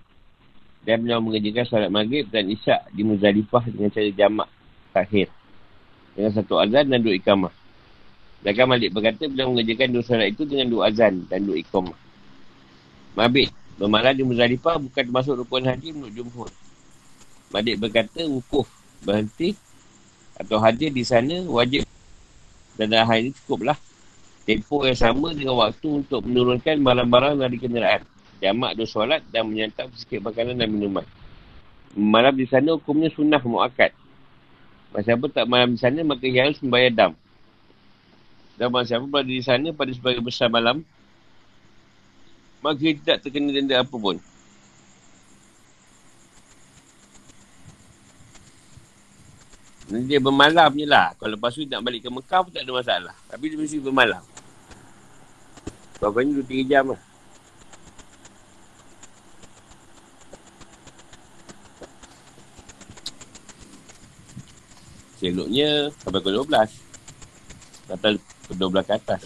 [0.81, 4.49] Dan beliau mengerjakan solat maghrib dan isyak di Muzalifah dengan cara jamak
[4.91, 5.27] takhir.
[6.17, 7.53] Dengan satu azan dan dua ikamah.
[8.41, 11.97] Dan kan Malik berkata beliau mengerjakan dua solat itu dengan dua azan dan dua ikamah.
[13.13, 16.49] Mabit, bermalam di Muzalifah bukan termasuk rukun haji menurut jumhur.
[17.53, 18.65] Malik berkata wukuf
[19.05, 19.53] berhenti
[20.39, 21.85] atau hadir di sana wajib
[22.79, 23.77] dan dah hari ini cukuplah
[24.47, 28.01] tempoh yang sama dengan waktu untuk menurunkan barang-barang dari kenderaan.
[28.41, 31.05] Jamak dua solat dan menyantap sikit makanan dan minuman.
[31.93, 33.93] Malam di sana hukumnya sunnah mu'akad.
[34.95, 37.11] Masa apa tak malam di sana, maka ia harus membayar dam.
[38.61, 40.85] Dan masa apa berada di sana pada sebagai besar malam,
[42.61, 44.21] maka tidak terkena denda apa pun.
[49.89, 51.17] Dia bermalam je lah.
[51.17, 53.15] Kalau lepas tu nak balik ke Mekah pun tak ada masalah.
[53.33, 54.21] Tapi dia mesti bermalam.
[55.97, 57.01] Pokoknya 2-3 jam lah.
[65.17, 67.89] Seloknya sampai ke 12.
[67.89, 69.23] Kata ke 12 ke atas.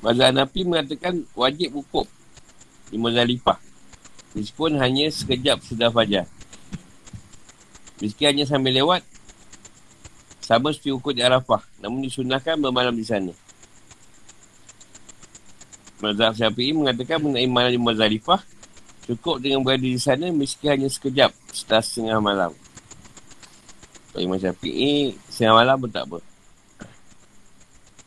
[0.00, 2.08] Mazhab Nabi mengatakan wajib wukuf
[2.88, 3.60] di Muzalifah.
[4.36, 6.28] Meskipun hanya sekejap sudah fajar.
[8.02, 9.00] Meski hanya sambil lewat,
[10.44, 11.64] sama seperti ukur di Arafah.
[11.80, 13.32] Namun disunahkan bermalam di sana.
[16.04, 18.44] Mazhab Syafi'i mengatakan mengenai malam di Mazalifah
[19.04, 22.52] cukup dengan berada di sana meski hanya sekejap setelah setengah malam.
[24.14, 26.18] Bagi Imam Syafi'i, setengah malam pun tak apa.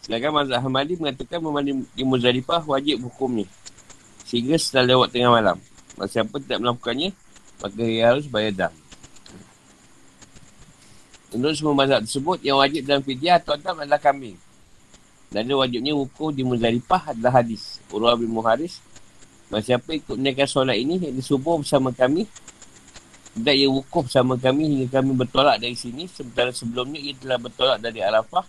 [0.08, 3.44] Sedangkan Mazhab Hamadi mengatakan memandang di Muzalifah wajib hukumnya.
[4.24, 5.60] Sehingga setelah lewat tengah malam.
[6.00, 7.12] Masa siapa tidak melakukannya,
[7.60, 8.74] maka ia harus bayar dam.
[11.36, 14.40] Menurut semua mazhab tersebut, yang wajib dalam fidyah atau adam adalah kambing.
[15.28, 17.84] Dan dia wajibnya wukuf di Muzalifah adalah hadis.
[17.92, 18.80] Urwah bin Muharis.
[19.48, 22.28] Masa siapa ikut menaikkan solat ini, yang disubuh bersama kami,
[23.38, 26.10] tidak ia wukuf bersama kami hingga kami bertolak dari sini.
[26.12, 28.44] Sementara sebelumnya ia telah bertolak dari Arafah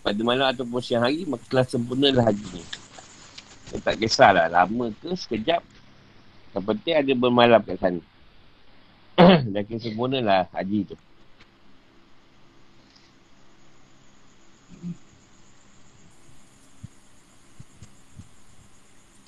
[0.00, 2.64] pada malam ataupun siang hari, maka telah sempurnalah hajinya.
[3.70, 5.62] Dia tak kisahlah, lama ke sekejap.
[6.56, 8.02] Yang penting ada bermalam kat sana.
[9.52, 10.96] dah kira sempurna lah haji tu.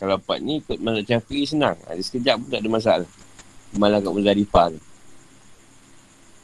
[0.03, 1.79] Kalau empat ni ikut mazhab syafi'i senang.
[1.87, 3.11] Ada sekejap pun tak ada masalah.
[3.79, 4.81] Malah kat Muzdalifah tu.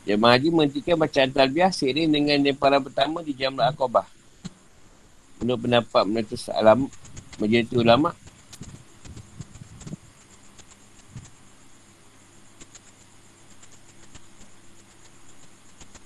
[0.07, 4.07] Jemaah haji menghentikan bacaan talbiah seiring dengan lemparan pertama di Jamrat Aqabah.
[5.43, 6.87] Menurut pendapat menetus alam
[7.43, 8.15] majoriti ulama'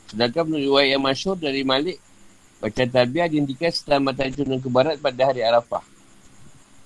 [0.09, 2.00] Sedangkan menurut riwayat yang masyur dari Malik,
[2.64, 5.91] bacaan talbiah dihentikan setelah matahari turun ke barat pada hari Arafah.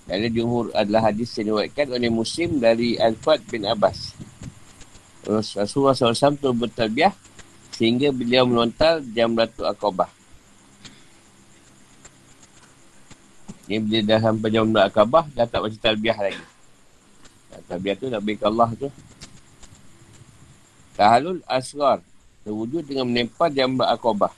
[0.07, 4.15] Kerana jumhur adalah hadis yang diwakilkan oleh Muslim dari Al-Fad bin Abbas.
[5.27, 7.11] Rasulullah SAW tu bertalbiah
[7.75, 10.07] sehingga beliau melontar jam Ratu Aqabah.
[13.67, 16.45] Ini bila dah sampai jam Ratu Aqabah, dah tak baca talbiah lagi.
[17.67, 18.89] Talbiah tu nak berikan Allah tu.
[20.95, 21.99] Tahalul Asrar
[22.47, 24.33] terwujud dengan menempah jam Ratu Aqabah.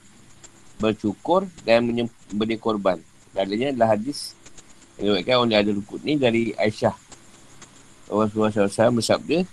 [0.81, 2.97] Bercukur dan menyembeli korban.
[3.37, 4.33] Dalilnya adalah hadis
[4.99, 6.91] Diriwayatkan oleh ada lukut ni dari Aisyah.
[8.11, 9.47] Rasulullah SAW bersabda,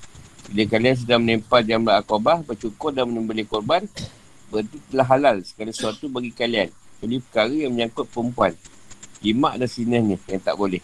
[0.51, 3.87] bila kalian sudah menempah jambat akobah, bercukur dan menyembeli korban,
[4.51, 6.73] berarti telah halal sekali sesuatu bagi kalian.
[6.99, 8.59] Jadi perkara yang menyangkut perempuan.
[9.23, 10.83] Jimat dan sinahnya yang tak boleh.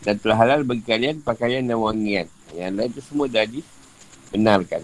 [0.00, 2.26] Dan telah halal bagi kalian pakaian dan wangian.
[2.54, 4.82] Yang lain itu semua dah dibenarkan.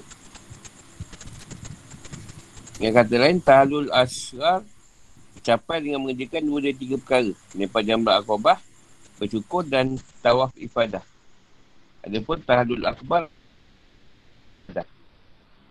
[2.76, 4.60] Yang kata lain, tahlul asrar
[5.46, 7.32] capai dengan mengerjakan dua dari tiga perkara.
[7.54, 8.58] Menempah jambat akobah,
[9.16, 11.02] bersyukur dan tawaf ifadah.
[12.06, 13.28] Adapun tahadul akbar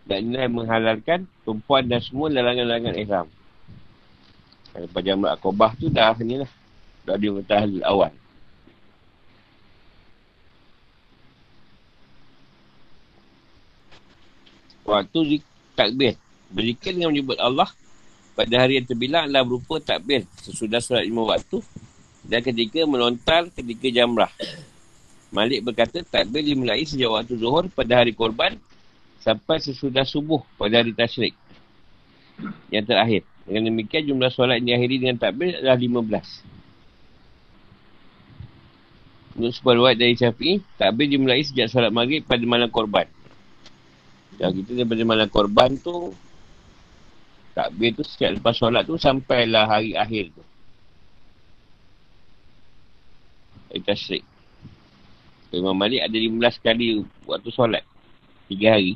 [0.05, 3.27] dan ini menghalalkan perempuan dan semua larangan-larangan ihram.
[4.93, 6.51] Pada jamak akobah tu dah ni lah.
[7.09, 8.13] Dah dia tahlil awal.
[14.85, 15.41] Waktu
[15.73, 16.13] takbir.
[16.53, 17.65] Berzikir dengan menyebut Allah
[18.37, 21.57] pada hari yang terbilang adalah berupa takbir sesudah solat lima waktu
[22.25, 24.31] dan ketika melontar ketika jamrah.
[25.29, 28.57] Malik berkata takbir dimulai sejak waktu zuhur pada hari korban
[29.21, 31.33] sampai sesudah subuh pada hari tashrik.
[32.69, 33.23] Yang terakhir.
[33.45, 36.41] Dengan demikian jumlah solat yang diakhiri dengan takbir adalah 15.
[39.35, 43.05] Menurut sebuah ruat dari Syafi'i, takbir dimulai sejak solat maghrib pada malam korban.
[44.39, 46.15] Dan kita daripada malam korban tu,
[47.53, 50.41] takbir tu sejak lepas solat tu sampailah hari akhir tu.
[53.75, 54.23] Hari Tashrik.
[55.51, 57.83] Imam Malik ada 15 kali waktu solat.
[58.47, 58.95] 3 hari.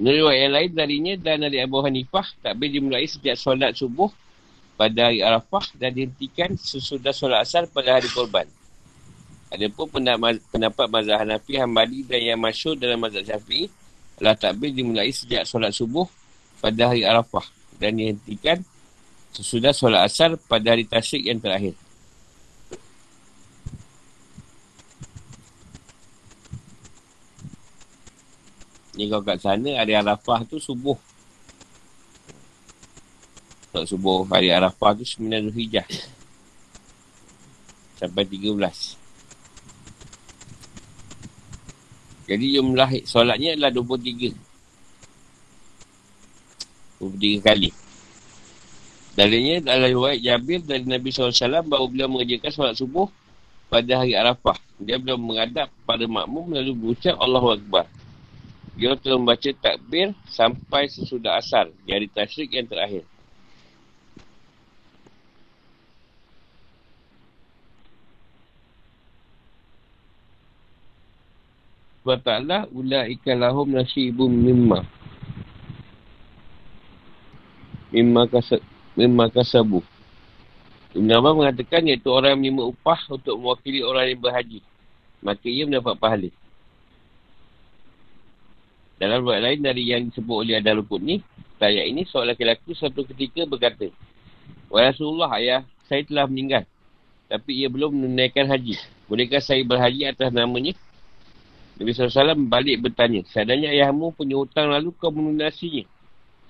[0.00, 4.08] Menurut yang lain darinya dan dari Abu Hanifah, takbir dimulai sejak solat subuh
[4.80, 8.48] pada hari Arafah dan dihentikan sesudah solat asar pada hari korban.
[9.52, 13.68] Ada pun pendapat mazhab Hanafi, Hanbali dan yang masyur dalam mazhab Syafi'i
[14.16, 16.08] adalah takbir dimulai sejak solat subuh
[16.64, 17.44] pada hari Arafah
[17.76, 18.64] dan dihentikan
[19.36, 21.76] sesudah solat asar pada hari tasyik yang terakhir.
[28.96, 30.96] Ni kau kat sana, hari Arafah tu subuh.
[33.68, 35.84] Solat subuh hari Arafah tu 9 Hijjah.
[38.00, 38.56] Sampai 13.
[42.24, 44.32] Jadi jumlah solatnya adalah 23.
[47.04, 47.85] 23 kali.
[49.16, 53.08] Dalilnya adalah riwayat Jabir dari Nabi SAW bahawa beliau mengerjakan solat subuh
[53.72, 54.60] pada hari Arafah.
[54.76, 57.88] Dia belum menghadap pada makmum lalu berucap Allahu Akbar.
[58.76, 63.08] Dia telah membaca takbir sampai sesudah asar di hari tasyrik yang terakhir.
[72.04, 74.84] Sebab taklah ula'ika lahum nasibum mimma.
[77.96, 78.60] Mimma kasat
[78.96, 79.84] memang kasabu.
[80.96, 84.60] Ibn Abbas mengatakan iaitu orang yang menerima upah untuk mewakili orang yang berhaji.
[85.20, 86.32] Maka ia mendapat pahala.
[88.96, 91.16] Dalam buat lain dari yang disebut oleh Adal Rukun ni,
[91.60, 93.92] saya ini seorang lelaki satu ketika berkata,
[94.72, 96.64] Wahai Rasulullah, ayah saya telah meninggal.
[97.28, 98.80] Tapi ia belum menunaikan haji.
[99.04, 100.72] Bolehkah saya berhaji atas namanya?
[101.76, 105.84] Nabi SAW balik bertanya, Seadanya ayahmu punya hutang lalu kau menunasinya.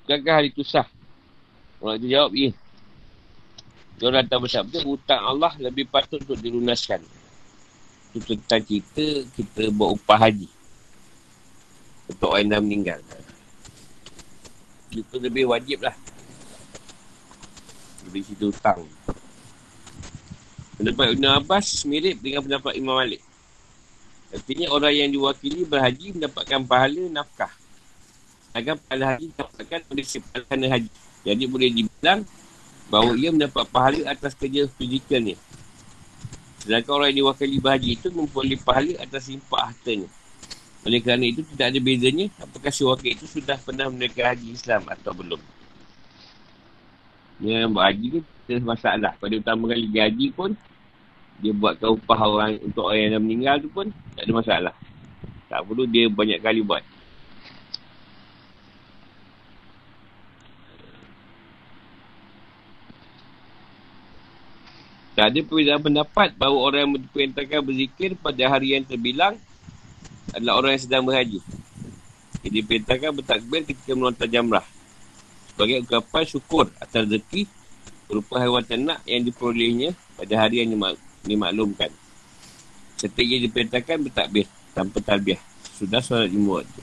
[0.07, 0.86] Bukankah hari itu sah?
[1.81, 2.51] Orang itu jawab, ya.
[3.97, 7.01] Dia orang datang bersabda, hutang Allah lebih patut untuk dilunaskan.
[8.12, 10.49] Itu tentang kita, kita buat upah haji.
[12.12, 13.01] Untuk orang yang meninggal.
[14.93, 15.97] Itu lebih wajib lah.
[18.09, 18.85] Lebih situ hutang.
[20.77, 23.24] Pendapat Ibn Abbas mirip dengan pendapat Imam Malik.
[24.29, 27.53] Artinya orang yang diwakili berhaji mendapatkan pahala nafkah.
[28.53, 30.91] Agar pahala haji dapatkan oleh pahala haji.
[31.27, 32.22] Jadi boleh dibilang
[32.87, 35.35] bahawa ia mendapat pahala atas kerja fizikal ni.
[36.62, 40.07] Sedangkan orang yang diwakili berhaji itu memperoleh pahala atas impak hartanya.
[40.87, 44.87] Oleh kerana itu tidak ada bezanya apakah si wakil itu sudah pernah menaikkan haji Islam
[44.87, 45.43] atau belum.
[47.43, 49.12] Yang berhaji tu ada masalah.
[49.18, 50.55] Pada utama kali dia haji pun
[51.43, 54.74] dia buatkan upah orang untuk orang yang dah meninggal tu pun tak ada masalah.
[55.51, 56.87] Tak perlu dia banyak kali buat.
[65.16, 69.40] Tak ada perbezaan pendapat bahawa orang yang diperintahkan berzikir pada hari yang terbilang
[70.36, 71.40] adalah orang yang sedang berhaji.
[72.44, 74.62] Dia diperintahkan bertakbir ketika melontar jamrah.
[75.48, 77.48] Sebagai ungkapan syukur atas rezeki
[78.12, 80.76] berupa haiwan ternak yang diperolehnya pada hari yang
[81.24, 81.88] dimaklumkan.
[83.00, 84.44] Serta ia diperintahkan bertakbir
[84.76, 85.40] tanpa talbiah.
[85.80, 86.80] Sudah solat lima waktu.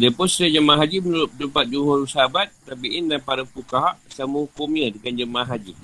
[0.00, 4.88] Ada pun setelah jemaah haji menurut tempat juhur sahabat, tabi'in dan para fukaha sama hukumnya
[4.96, 5.76] dengan jemaah haji.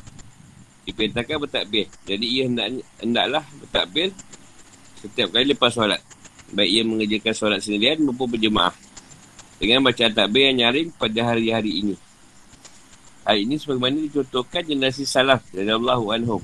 [0.89, 1.85] Diperintahkan bertakbir.
[2.09, 4.17] Jadi ia hendak, hendaklah bertakbir
[5.05, 6.01] setiap kali lepas solat.
[6.49, 8.73] Baik ia mengerjakan solat sendirian maupun berjemaah.
[9.61, 11.97] Dengan bacaan takbir yang nyaring pada hari-hari ini.
[13.29, 16.41] Hari ini sebagaimana dicontohkan generasi salaf dari Allah anhum.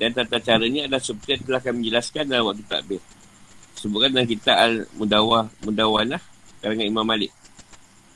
[0.00, 3.04] Dan tata caranya adalah seperti yang telah kami jelaskan dalam waktu takbir.
[3.76, 6.29] Sebutkan dalam kitab Al-Mudawah Mudawanah
[6.60, 7.32] kalangan Imam Malik.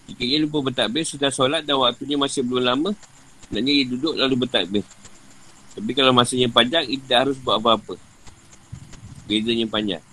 [0.05, 2.90] Jika ia lupa bertakbir sudah solat dan waktunya masih belum lama,
[3.49, 4.84] hendaknya ia duduk lalu bertakbir.
[5.74, 7.97] Tapi kalau masanya panjang, ia tidak harus buat apa-apa.
[9.26, 10.05] Bezanya panjang.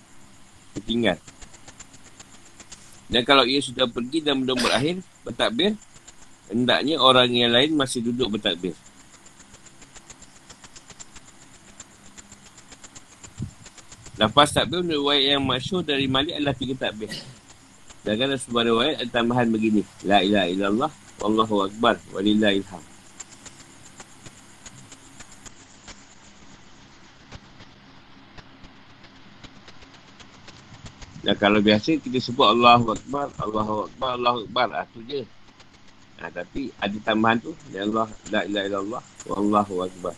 [0.80, 1.20] Tertinggal.
[3.12, 5.76] Dan kalau ia sudah pergi dan belum berakhir bertakbir,
[6.48, 8.72] hendaknya orang yang lain masih duduk bertakbir.
[14.16, 17.12] Lepas takbir, menurut yang masyur dari Malik adalah tiga takbir.
[18.02, 19.86] Kan sebuah riwayat ada tambahan begini.
[20.06, 20.92] La ilaha illallah.
[21.22, 22.02] Wallahu akbar.
[22.18, 22.82] Walillahilham.
[31.22, 34.68] Dan kalau biasa kita sebut Allahu Akbar, Allahu Akbar, Allahu Akbar.
[34.74, 35.22] Ah, tu je.
[36.18, 37.54] Ha, tapi ada tambahan tu.
[37.70, 39.04] Ya Allah, la ilaha illallah.
[39.30, 40.18] Wallahu Akbar.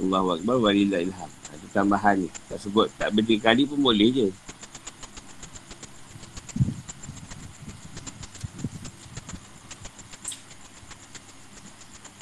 [0.00, 1.28] Allahu Akbar, walillahilham.
[1.52, 2.28] Ada tambahan ni.
[2.48, 4.28] Tak sebut, tak bertiga kali pun boleh je.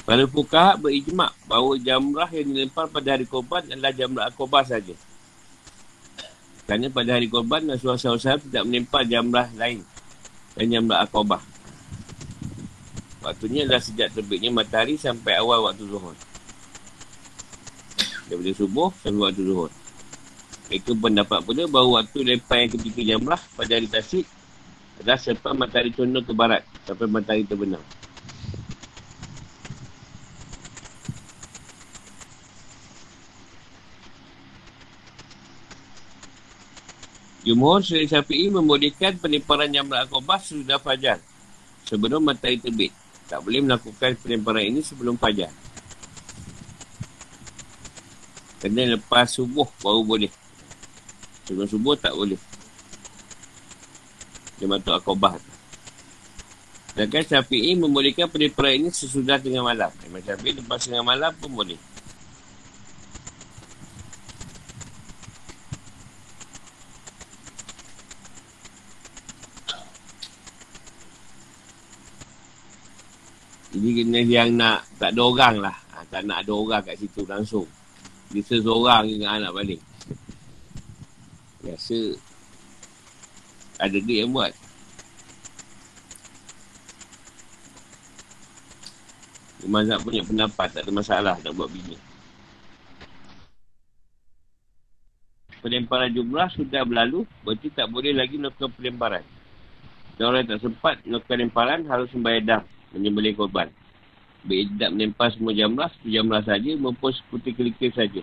[0.05, 4.93] Para fukaha berijmak bahawa jamrah yang dilempar pada hari korban adalah jamrah akobah saja.
[6.69, 9.81] Kerana pada hari korban Rasulullah SAW tidak melempar jamrah lain
[10.61, 11.41] dan jamrah akobah.
[13.25, 16.13] Waktunya adalah sejak terbitnya matahari sampai awal waktu zuhur.
[18.29, 19.73] Daripada subuh sampai waktu zuhur.
[20.69, 24.29] Mereka pendapat pula bahawa waktu lempar yang ketika jamrah pada hari tasik
[25.01, 27.81] adalah selepas matahari condong ke barat sampai matahari terbenam.
[37.45, 41.21] Jumhur Syekh Syafi'i membolehkan pelemparan jamrah akobah sudah fajar.
[41.85, 42.89] Sebelum matahari terbit.
[43.29, 45.53] Tak boleh melakukan pelemparan ini sebelum fajar.
[48.65, 50.33] Kena lepas subuh baru boleh.
[51.45, 52.41] Sebelum subuh tak boleh.
[54.57, 55.53] Jemaah akobah tu.
[56.97, 59.93] Sedangkan Syafi'i membolehkan pelemparan ini sesudah tengah malam.
[60.09, 61.77] Imam Syafi'i lepas tengah malam pun boleh.
[73.75, 75.75] Jadi kena yang nak tak ada orang lah.
[75.75, 77.67] Ha, tak nak ada orang kat situ langsung.
[78.31, 79.81] Dia seseorang dengan anak balik.
[81.59, 81.99] Biasa
[83.83, 84.55] ada dia yang buat.
[89.67, 91.99] Mazhab punya pendapat tak ada masalah nak buat bini.
[95.65, 99.25] Pelemparan jumlah sudah berlalu, berarti tak boleh lagi melakukan pelemparan.
[100.15, 102.63] Dan orang tak sempat melakukan pelemparan harus membayar dah
[102.95, 103.69] menyembelih korban.
[104.45, 108.23] Baik tidak menempah semua jamrah, satu jamrah saja maupun seperti kelikir saja.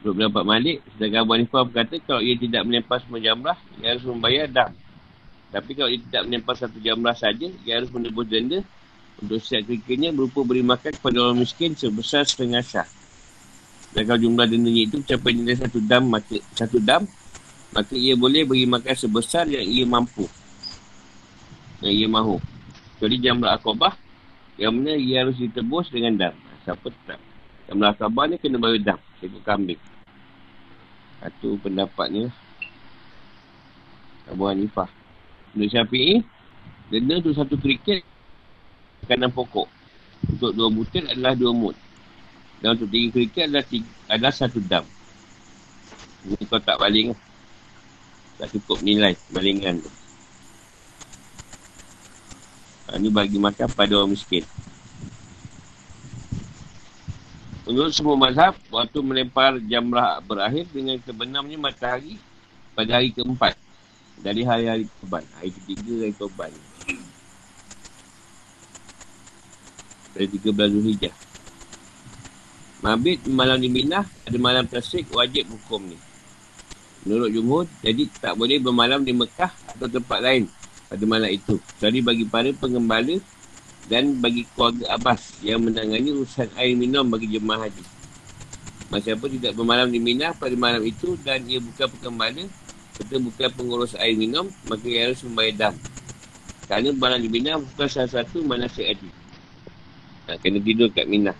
[0.00, 4.04] Untuk mendapat malik, sedangkan Abu Hanifah berkata kalau ia tidak menempah semua jamrah, ia harus
[4.08, 4.70] membayar dam.
[5.50, 8.58] Tapi kalau ia tidak menempah satu jamrah saja, ia harus menebus denda
[9.20, 12.88] untuk setiap kelikirnya berupa beri makan kepada orang miskin sebesar setengah syah.
[13.90, 17.04] Dan kalau jumlah dendanya itu mencapai nilai satu dam, maka, satu dam,
[17.74, 20.24] maka ia boleh beri makan sebesar yang ia mampu.
[21.80, 22.36] yang ia mahu.
[23.00, 23.96] Jadi jamrah akobah,
[24.60, 26.34] yang mana ia harus ditebus dengan dam.
[26.68, 27.16] Siapa tak?
[27.66, 28.98] Jamrah akobah ni kena bayar dam.
[29.24, 29.80] Ikut kambing.
[31.24, 32.28] Itu pendapatnya.
[34.28, 34.88] Abu Hanifah.
[35.56, 36.22] Untuk Syafi'i,
[36.92, 38.04] denda tu satu kriket
[39.08, 39.66] kanan pokok.
[40.28, 41.76] Untuk dua butir adalah dua mut.
[42.60, 44.84] Dan untuk tiga kriket adalah, tiga, adalah satu dam.
[46.28, 47.16] Ini kau tak baling.
[48.36, 49.90] Tak cukup nilai balingan tu.
[52.90, 54.42] Ini bagi makan pada orang miskin.
[57.70, 62.18] Menurut semua mazhab, waktu melempar jamrah berakhir dengan kebenamnya matahari
[62.74, 63.54] pada hari keempat.
[64.20, 65.22] Dari hari-hari korban.
[65.38, 66.50] Hari ketiga, hari korban.
[70.10, 71.14] Dari 13 Zulhijjah.
[72.82, 75.98] Mabit malam di Minah, ada malam tasik, wajib hukum ni.
[77.06, 80.50] Menurut Jumhur, jadi tak boleh bermalam di Mekah atau tempat lain
[80.90, 81.62] pada malam itu.
[81.62, 83.14] Kecuali bagi para pengembala
[83.86, 87.84] dan bagi keluarga Abbas yang menangani urusan air minum bagi jemaah haji.
[88.90, 92.42] Masa apa tidak bermalam di Mina pada malam itu dan ia bukan pengembala
[93.00, 95.74] atau bukan pengurus air minum, maka ia harus membayar dam.
[96.66, 99.10] Kerana bermalam di Mina bukan salah satu manasik haji.
[100.42, 101.34] Kena tidur kat Mina.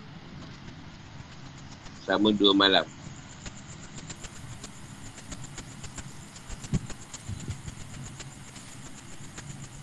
[2.07, 2.87] Sama dua malam.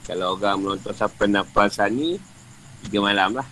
[0.09, 2.17] Kalau orang menonton siapa nafas ni,
[2.89, 3.45] tiga malam lah.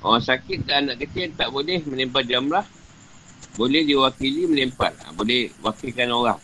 [0.00, 2.64] Orang sakit dan anak kecil tak boleh melempar jamrah.
[3.60, 4.96] Boleh diwakili melempar.
[5.04, 6.40] Ha, boleh wakilkan orang.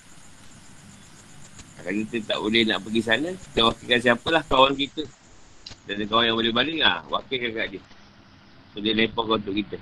[1.81, 5.09] Kalau kita tak boleh nak pergi sana, kita wakilkan siapalah kawan kita.
[5.89, 7.83] Dan kawan yang boleh balik, ha, wakilkan kat dia.
[8.77, 9.81] So dia lempar untuk kita.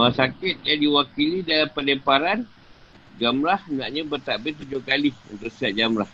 [0.00, 2.48] Orang sakit yang diwakili dalam pelemparan
[3.20, 6.08] Jamrah naknya bertakbir tujuh kali Untuk setiap jamrah.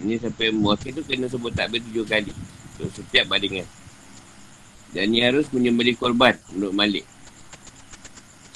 [0.00, 2.32] Ini sampai mewakil tu kena sebut takbir tujuh kali.
[2.72, 3.68] Untuk setiap balingan
[4.96, 7.04] Dan ia harus menyembeli korban Menurut Malik.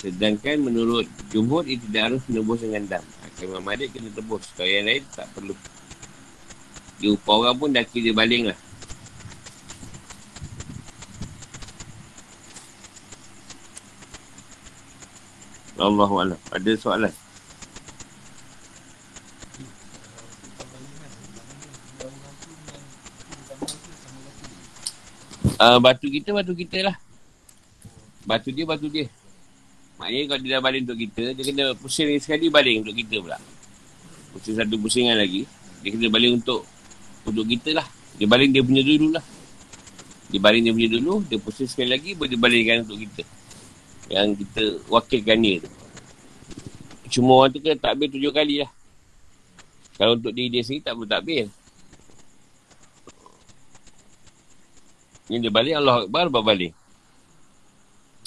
[0.01, 3.05] Sedangkan menurut Jumhur Ia tidak harus menebus dengan dam.
[3.45, 4.49] Imam Malik kena tebus.
[4.57, 5.53] Kalau yang lain tak perlu.
[6.97, 8.59] Dia upah orang pun dah kira baling lah
[15.79, 16.39] Allah Allah.
[16.51, 17.15] Ada soalan?
[25.59, 26.97] Uh, batu kita, batu kita lah.
[28.23, 29.11] Batu dia, batu dia.
[29.99, 33.39] Maknanya kalau dia dah baling untuk kita, dia kena pusing sekali baling untuk kita pula.
[34.35, 35.47] Pusing satu pusingan lagi.
[35.83, 36.63] Dia kena baling untuk
[37.27, 37.87] untuk kita lah.
[38.19, 39.25] Dia baling dia punya dulu lah.
[40.31, 43.38] Dia baling dia punya dulu, dia pusing sekali lagi, boleh dia balingkan untuk kita
[44.09, 45.71] yang kita wakilkan dia tu.
[47.09, 48.71] Cuma orang tu kena takbir tujuh kali lah.
[49.97, 51.49] Kalau untuk diri dia sendiri tak perlu takbir.
[55.29, 56.73] Ini dia balik Allah Akbar baru balik.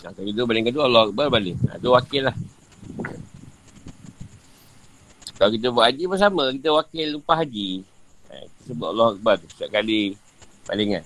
[0.05, 1.57] Nah, kalau kita balik kedua Allah Akbar balik.
[1.65, 2.35] Nah, tu wakil lah.
[5.37, 6.43] Kalau kita buat haji pun sama.
[6.53, 7.81] Kita wakil upah haji.
[8.29, 9.49] Nah, kita sebut Allah Akbar tu.
[9.49, 10.13] Setiap kali
[10.69, 11.01] balingan.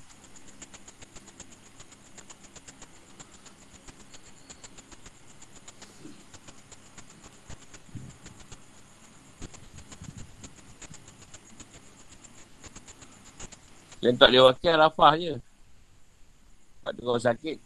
[14.05, 15.33] Dan tak boleh wakil Arafah je.
[15.33, 17.57] Lepas tu kalau sakit,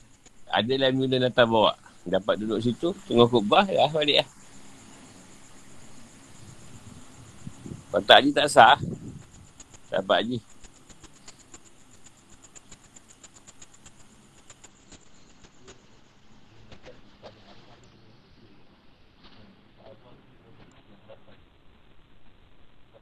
[0.47, 1.75] ada lah mula datang bawa.
[2.07, 4.29] Dapat duduk situ, tengok khutbah, ya balik lah.
[7.91, 8.79] Kalau tak tak sah.
[9.91, 10.37] Dapat haji.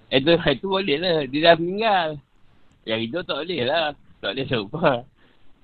[0.09, 1.29] Itu, itu boleh lah.
[1.29, 2.09] Dia dah meninggal.
[2.87, 3.91] Yang hidup tak boleh lah.
[4.23, 4.95] Tak boleh saya upah.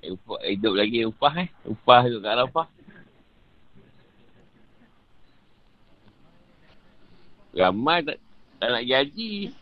[0.04, 0.40] Eh, upah.
[0.44, 1.50] Hidup lagi upah eh.
[1.64, 2.68] Upah tu kat Arafah.
[7.54, 8.18] Ramai tak,
[8.60, 9.56] tak nak gaji.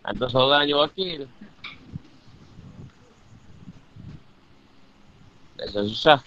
[0.00, 1.20] Atau seorang je wakil.
[5.60, 6.20] Tak susah.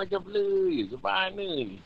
[0.00, 0.84] macam blur je.
[0.88, 1.76] Ke mana ni?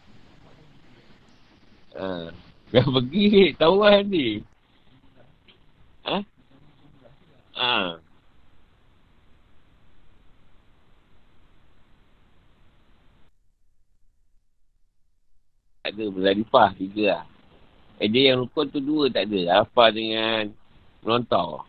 [1.99, 2.31] Ha.
[2.71, 4.29] Dah pergi tahu ni.
[6.07, 6.17] Ha?
[7.59, 7.77] Ha.
[15.85, 17.25] Tak ada berlarifah tiga lah.
[18.01, 19.67] Eh dia yang rukun tu dua tak ada.
[19.67, 20.55] Apa dengan
[21.03, 21.67] melontar.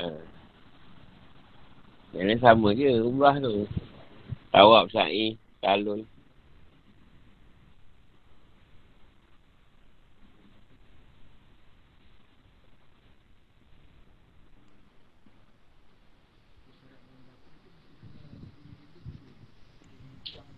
[0.00, 0.08] Ha.
[0.08, 0.33] Uh.
[2.14, 3.66] Yang sama je umrah tu.
[4.54, 6.06] Tawab sa'i, talun.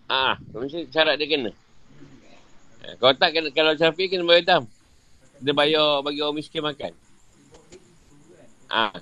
[0.07, 1.51] Ah, mesti syarat dia kena.
[2.87, 4.63] Eh, kalau tak kena, kalau Syafiq kena bayar dam.
[5.43, 6.95] Dia bayar bagi orang miskin makan.
[8.71, 8.95] Ah.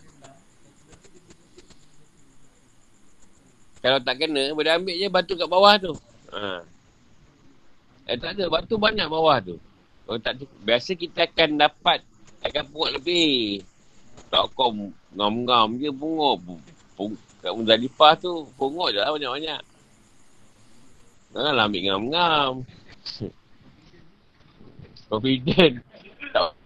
[3.86, 5.94] Kalau tak kena, boleh ambil je batu kat bawah tu.
[6.34, 6.66] Ha.
[8.10, 9.62] Eh tak ada, batu banyak bawah tu.
[10.10, 12.02] Kalau tak biasa kita akan dapat
[12.41, 13.62] akan pungut lebih.
[14.34, 14.74] Tak kau
[15.14, 16.41] ngam-ngam je pungut.
[16.98, 17.14] Pung,
[17.45, 19.62] kat Muzalifah tu pungut je lah banyak-banyak.
[21.38, 22.52] Janganlah ambil ngam-ngam.
[25.14, 25.86] Confident.
[26.34, 26.57] Tak.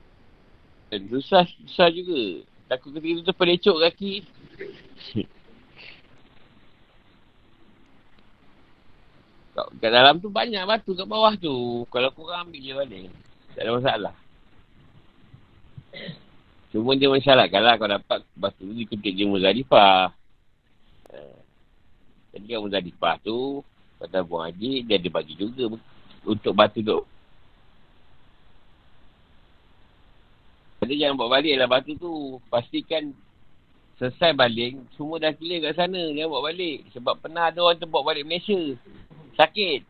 [1.11, 2.47] Susah, susah juga.
[2.71, 4.23] Takut ketika tu pelecok kaki.
[9.81, 11.83] kat dalam tu banyak batu kat bawah tu.
[11.91, 13.09] Kalau korang ambil je balik.
[13.57, 14.15] Tak ada masalah.
[16.69, 20.13] Cuma dia masyarakat lah kalau dapat batu tu diketik je Muzalifah.
[21.09, 21.37] Eh,
[22.37, 23.65] jadi kan Muzalifah tu
[23.97, 25.75] pada buang haji, dia ada bagi juga
[26.23, 27.01] untuk batu tu.
[30.79, 32.39] Jadi jangan bawa balik lah batu tu.
[32.47, 33.11] Pastikan
[33.99, 35.99] selesai balik, semua dah clear kat sana.
[36.15, 36.87] Jangan bawa balik.
[36.95, 38.77] Sebab pernah ada orang tu bawa balik Malaysia.
[39.39, 39.81] Sakit.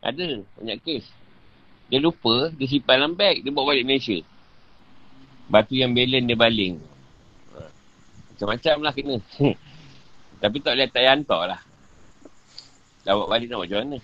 [0.00, 0.40] Ada.
[0.56, 1.04] Banyak kes.
[1.92, 4.16] Dia lupa, dia simpan dalam beg, dia bawa balik Malaysia.
[5.52, 6.80] Batu yang belen dia baling.
[8.32, 9.16] Macam-macam lah kena.
[10.42, 11.60] Tapi tak boleh tak hantar lah.
[13.04, 13.98] Dah buat balik nak macam mana?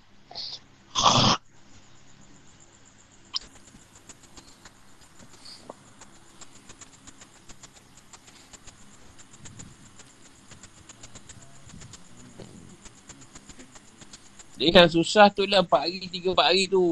[14.59, 16.83] Dia yang susah tu lah 4 hari, 3 4 hari tu.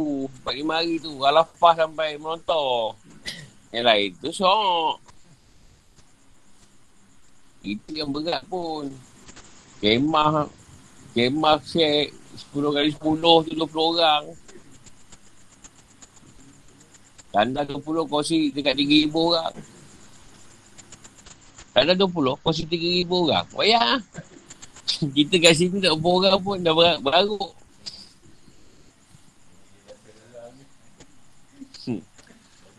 [0.46, 1.12] 4 5 hari tu.
[1.26, 2.94] Alafah sampai menontor.
[3.74, 5.02] Yang lain tu sok.
[7.66, 8.94] Itu yang berat pun.
[9.82, 10.46] Kemah
[11.10, 12.14] Kemah set
[12.54, 13.02] 10 kali 10
[13.48, 14.24] tu 20 orang.
[17.34, 19.54] Tanda 20 kursi dekat 3,000 orang.
[21.74, 23.46] Tanda 20 kursi 3,000 orang.
[23.58, 23.98] Wayah.
[25.16, 27.52] Kita kat sini tak berapa orang pun dah ber- beraruk.
[31.86, 32.02] Hmm.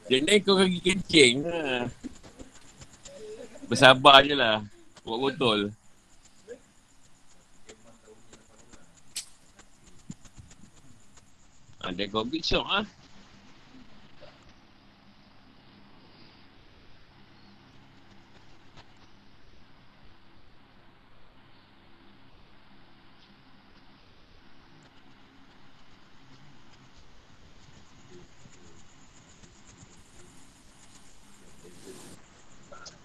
[0.08, 1.36] Jadi kau kaki kencing.
[1.44, 1.88] Ha.
[3.68, 4.64] Bersabar je lah.
[5.04, 5.60] Buat botol.
[11.88, 12.84] Ada ah, COVID shock ah.
[12.84, 12.97] Ini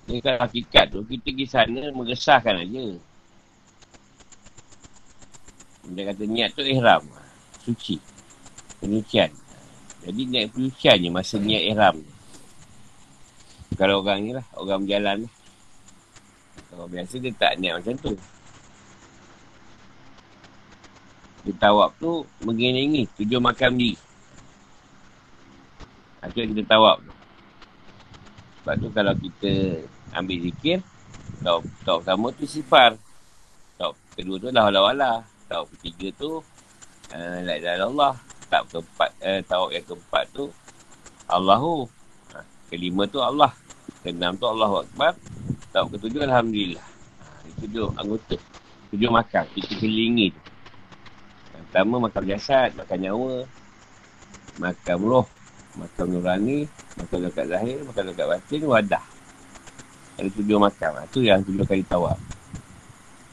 [0.06, 2.84] kan hakikat tu, kita pergi sana mengesahkan aja.
[5.92, 7.02] Dia kata niat tu ihram.
[7.62, 7.98] Suci
[8.82, 9.30] penyucian.
[10.02, 11.96] Jadi niat penyucian je masa niat ihram.
[13.78, 15.34] Kalau orang ni lah, orang berjalan lah.
[16.72, 18.12] Kalau biasa dia tak niat macam tu.
[21.42, 23.94] Dia tawab tu mengiringi tujuh makam ni.
[26.22, 27.11] Itu kita tawab tu.
[28.62, 29.52] Sebab tu kalau kita
[30.14, 30.78] ambil zikir,
[31.42, 32.94] tawab, tawab pertama tu sifar.
[33.74, 35.12] Tawab kedua tu lah wala-wala.
[35.50, 36.38] Tawab ketiga tu,
[37.10, 38.14] uh, la Allah
[38.46, 40.44] tahap keempat eh, tahap yang keempat tu
[41.26, 41.88] Allahu.
[42.36, 43.50] Ha, kelima tu Allah.
[44.06, 45.18] Keenam tu Allahu Akbar.
[45.74, 46.84] Tahap ketujuh Alhamdulillah.
[46.84, 48.36] Ha, itu tujuh anggota.
[48.94, 50.40] Tujuh makan kita kelingi tu.
[51.56, 53.34] Yang pertama makan jasad makan nyawa
[54.60, 55.26] makan roh
[55.78, 56.68] makan nurani
[57.00, 59.04] makan dekat zahir makan dekat batin wadah
[60.20, 62.16] ada tujuh makan ha, tu yang tujuh kali tawar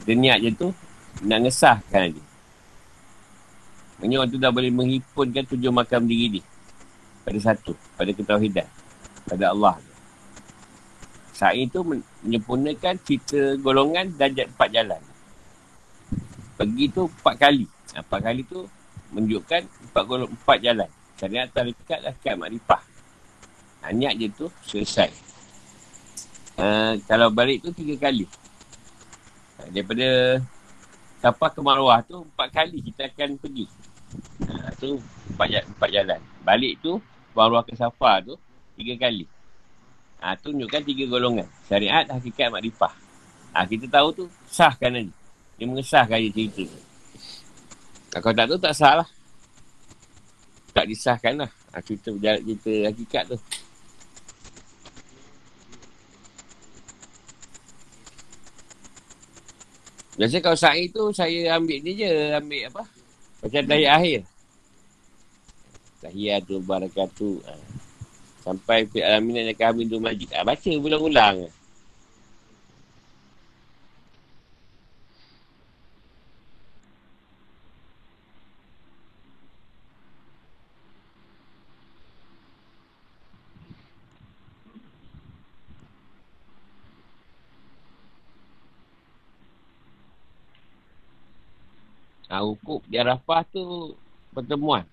[0.08, 0.68] dia niat je tu
[1.26, 2.22] nak ngesahkan aja
[4.00, 6.42] Maksudnya orang tu dah boleh menghimpunkan tujuh makam diri ni.
[7.20, 7.76] Pada satu.
[8.00, 8.64] Pada ketauhidan.
[9.28, 9.76] Pada Allah.
[11.36, 15.00] Sa'i tu menyempurnakan cerita golongan dan empat jalan.
[16.56, 17.68] Pergi tu empat kali.
[17.92, 18.64] Ha, empat kali tu
[19.12, 20.90] menunjukkan empat empat jalan.
[21.20, 22.80] Syariat tarikat lah kat makrifah.
[23.92, 25.12] Niat je tu selesai.
[26.56, 28.24] Uh, kalau balik tu tiga kali.
[29.68, 30.40] Daripada
[31.20, 33.68] Safar ke Marwah tu empat kali kita akan pergi.
[34.48, 34.96] Ha, tu
[35.36, 36.20] empat, empat jalan.
[36.40, 36.96] Balik tu
[37.36, 38.40] Marwah ke Safar tu
[38.80, 39.28] tiga kali.
[40.24, 41.48] Ha, tu tunjukkan tiga golongan.
[41.68, 42.96] Syariat, hakikat, makrifah.
[43.52, 45.12] Ha, kita tahu tu sahkan aja.
[45.60, 46.80] Dia mengesahkan aja cerita tu.
[48.16, 49.08] Kalau tak tu tak sah lah.
[50.80, 51.50] Tak disahkan lah.
[51.76, 53.36] Ha, cerita, cerita hakikat tu.
[60.16, 62.08] Biasa kalau sa'i tu saya ambil ni je.
[62.32, 62.88] Ambil apa?
[63.44, 64.20] Macam tahiyat akhir.
[66.00, 67.36] Tahiyatul barakatuh.
[67.44, 67.52] Ha.
[68.40, 70.32] Sampai fi alamin dan kami tu majid.
[70.32, 71.44] Ha, baca ulang-ulang.
[92.42, 93.94] Hukuk di Arafah tu
[94.32, 94.86] pertemuan.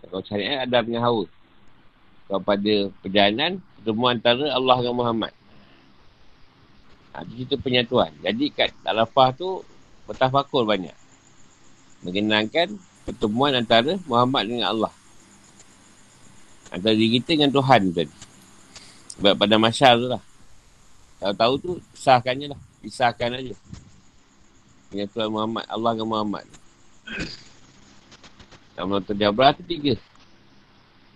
[0.00, 1.28] Kalau syariat ada dengan haus.
[2.28, 5.32] Kalau pada perjalanan, pertemuan antara Allah dan Muhammad.
[7.10, 8.14] Ha, itu penyatuan.
[8.22, 9.66] Jadi kat Arafah tu,
[10.06, 10.94] bertafakur banyak.
[12.06, 14.92] Mengenangkan pertemuan antara Muhammad dengan Allah.
[16.70, 18.14] Antara diri kita dengan Tuhan tadi.
[19.18, 20.22] Sebab pada masyarakat tu lah.
[21.20, 22.60] Kalau tahu tu, sahkannya lah.
[22.80, 23.52] Pisahkan aja
[24.90, 26.44] dengan Tuhan Muhammad, Allah dengan Muhammad.
[28.74, 29.94] Yang menonton Jabra tu tiga.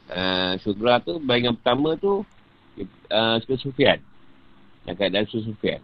[0.04, 2.22] Uh, Syugra tu, bayangan pertama tu,
[3.10, 3.98] uh, Sufian.
[4.86, 5.82] Yang keadaan Syukur Sufian.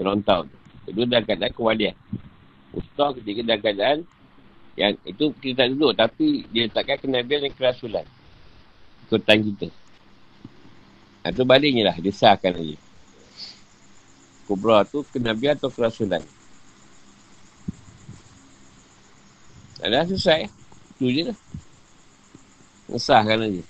[0.00, 0.56] Kerontau tu.
[0.88, 1.96] Kedua dalam keadaan kewalian.
[2.72, 3.98] Ustaz ketiga dalam keadaan
[4.78, 8.06] yang itu kita tak duduk tapi dia letakkan kenabian dan kerasulan.
[9.10, 9.68] Ikutan kita.
[11.26, 11.96] Itu baliknya lah.
[11.98, 12.78] Dia sahkan lagi.
[14.48, 16.22] Kubra tu kenabian atau kerasulan.
[19.80, 20.52] Dah selesai.
[21.00, 21.38] Itu je lah.
[22.92, 23.64] Ngesahkan aja.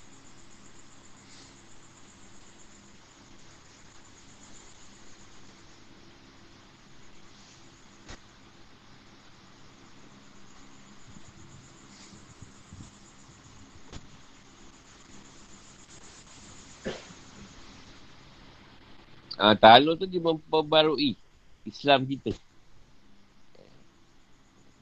[19.41, 21.17] Ah, Ta'aluk tu dia memperbarui
[21.65, 22.29] Islam kita.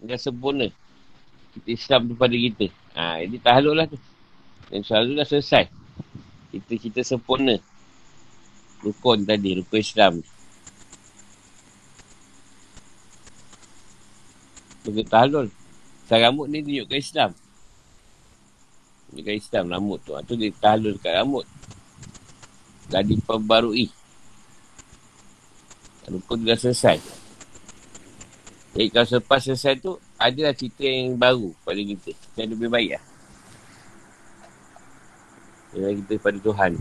[0.04, 0.68] Dia sempurna
[1.66, 2.68] Islam kepada kita.
[2.96, 3.98] Ha, jadi tahlul lah tu.
[4.70, 5.66] Dan selalu dah selesai.
[6.54, 7.58] Kita kita sempurna.
[8.86, 10.14] Rukun tadi, rukun Islam.
[14.86, 15.48] Rukun tahlul.
[16.10, 17.32] Rambut ni tunjukkan Islam.
[19.10, 20.14] Tunjukkan Islam rambut tu.
[20.18, 21.46] Itu ha, dia tahlul kat rambut.
[22.90, 23.94] Dah diperbarui.
[26.10, 26.98] Rukun dah selesai.
[28.74, 32.12] Jadi kalau selepas selesai tu, adalah cerita yang baru pada kita.
[32.36, 33.04] Yang lebih baik lah.
[35.72, 36.72] Yang kita pada Tuhan.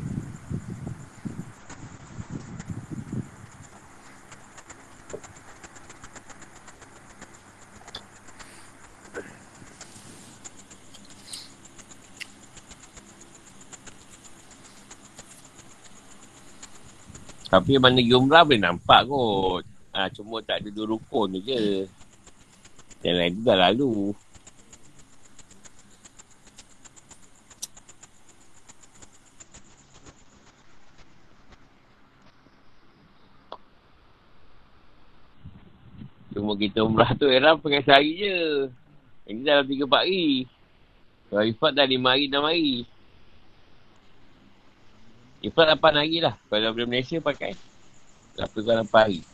[17.48, 19.65] Tapi mana jumlah boleh nampak kot.
[19.97, 21.89] Ha, cuma tak ada dua rukun je.
[23.09, 23.93] Yang lain tu dah lalu.
[36.36, 38.68] Cuma kita umrah tu era pakai sehari je.
[39.24, 40.44] Ini dalam tiga empat hari.
[41.32, 42.85] Kalau Ifat dah lima hari, enam hari.
[45.40, 46.36] Ifat lapan hari lah.
[46.52, 47.56] Kalau dari Malaysia pakai.
[48.36, 49.24] Lapan hari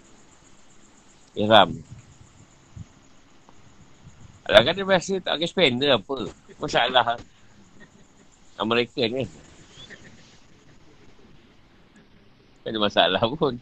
[1.35, 1.94] ihram.
[4.45, 6.29] Kan dia biasa tak pakai spender apa.
[6.61, 7.17] Masalah
[8.61, 9.25] Amerika ni.
[12.65, 13.57] Tak ada masalah pun.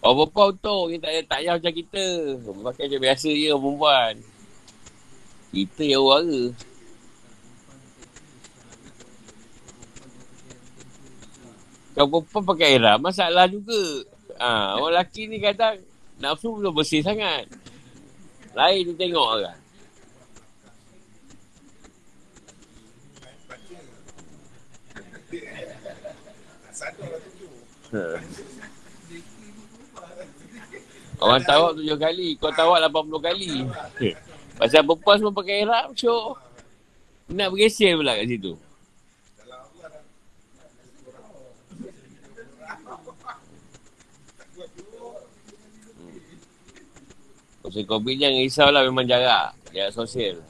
[0.00, 0.84] Oh, perempuan untuk.
[0.96, 2.06] Kita tak, tak payah macam kita.
[2.64, 4.14] Pakai macam biasa je perempuan.
[5.52, 6.69] Kita yang warga.
[11.90, 14.06] Kalau perempuan pakai ihram, masalah juga.
[14.40, 15.76] Ha, orang lelaki ni kadang
[16.16, 17.44] nafsu belum bersih sangat.
[18.56, 19.58] Lain tu tengok kan.
[27.90, 28.02] Ha.
[31.20, 33.68] Orang tawak tujuh kali, kau tawak lapan puluh kali.
[34.56, 36.38] Pasal perempuan semua pakai ihram, syok.
[37.30, 38.56] Nak bergeser pula kat situ.
[47.70, 49.54] Pasal COVID jangan risaulah memang jarak.
[49.70, 50.42] Jarak sosial.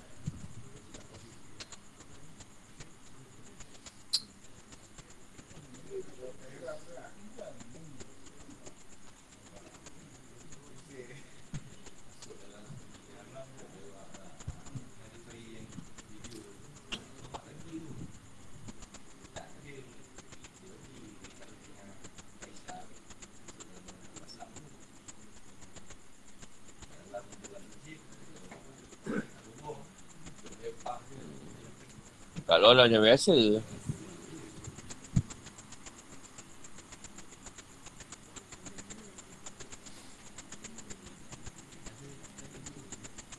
[32.60, 33.36] Lah macam biasa.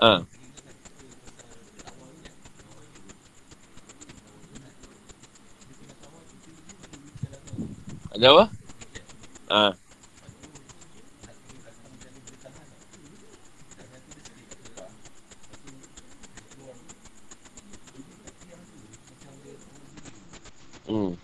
[0.02, 0.26] Ha.
[8.18, 8.46] Ada apa?
[9.54, 9.91] Ha.
[20.92, 21.16] Hmm.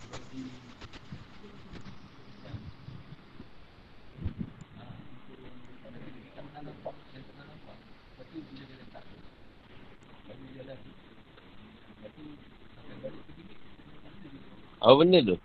[14.80, 15.35] Apa benda tu?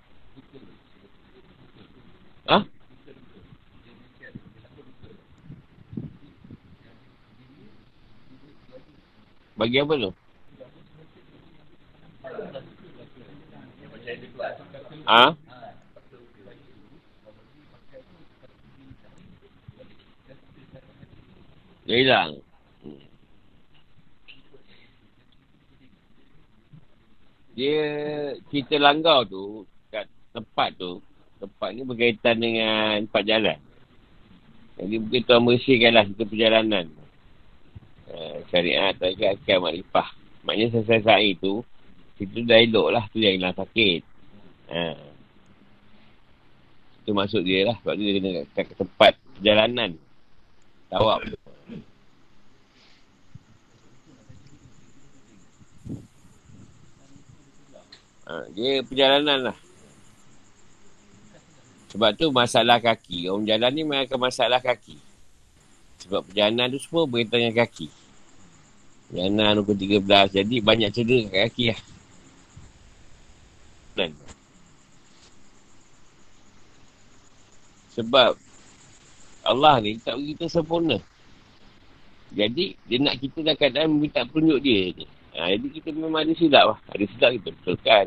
[2.47, 2.63] Ha?
[9.59, 10.22] Bagi apa tu?
[15.07, 15.35] Ha?
[21.83, 22.33] Dia hilang.
[27.53, 27.85] Dia
[28.49, 31.03] kita langgar tu kat tempat tu.
[31.43, 33.59] Tempat ni berkaitan dengan empat jalan.
[34.79, 36.87] Jadi mungkin tuan bersihkanlah kita perjalanan.
[38.07, 40.09] Uh, syariat, tarikat, akal, makrifah.
[40.47, 41.67] Maknanya selesai sa'i tu,
[42.19, 44.12] kita dah elok lah tu yang hilang sakit.
[44.71, 44.95] Ha.
[47.03, 47.77] Itu maksud dia lah.
[47.83, 49.91] Sebab dia kena kat, kat tempat perjalanan.
[50.93, 51.19] Tawab.
[58.23, 59.57] Ha, dia perjalanan lah.
[61.93, 63.29] Sebab tu masalah kaki.
[63.29, 64.97] Orang jalan ni memang akan masalah kaki.
[66.07, 67.93] Sebab perjalanan tu semua berkaitan dengan kaki.
[69.13, 70.33] Perjalanan rukun 13.
[70.33, 71.81] Jadi banyak cedera kat kaki lah.
[73.93, 74.11] Dan.
[77.93, 78.39] Sebab
[79.43, 80.97] Allah ni tak bagi kita sempurna.
[82.33, 85.07] Jadi dia nak kita dalam keadaan minta penunjuk dia ni.
[85.37, 86.79] Ha, jadi kita memang ada silap lah.
[86.93, 88.05] Ada silap kita betulkan.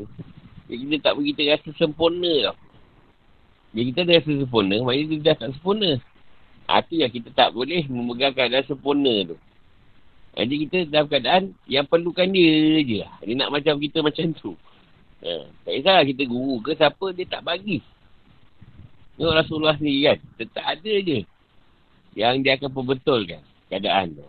[0.65, 2.57] Jadi kita tak bagi kita rasa sempurna tau.
[3.75, 5.91] Bila kita dah rasa sempurna, maknanya dia dah tak sempurna.
[6.65, 9.37] Ha, tu yang kita tak boleh memegang keadaan sempurna tu.
[10.35, 13.13] Jadi kita dalam keadaan yang perlukan dia je lah.
[13.21, 14.57] Dia nak macam kita macam tu.
[15.21, 17.79] Ha, tak kisahlah kita guru ke siapa, dia tak bagi.
[19.15, 20.17] Tengok Rasulullah sendiri kan.
[20.35, 21.19] Tetap ada je.
[22.15, 24.27] Yang dia akan perbetulkan keadaan tu.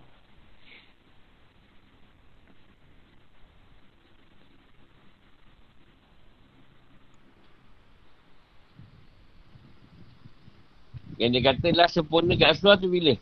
[11.17, 13.15] Yang dia kata lah sempurna kat Rasulullah tu bila?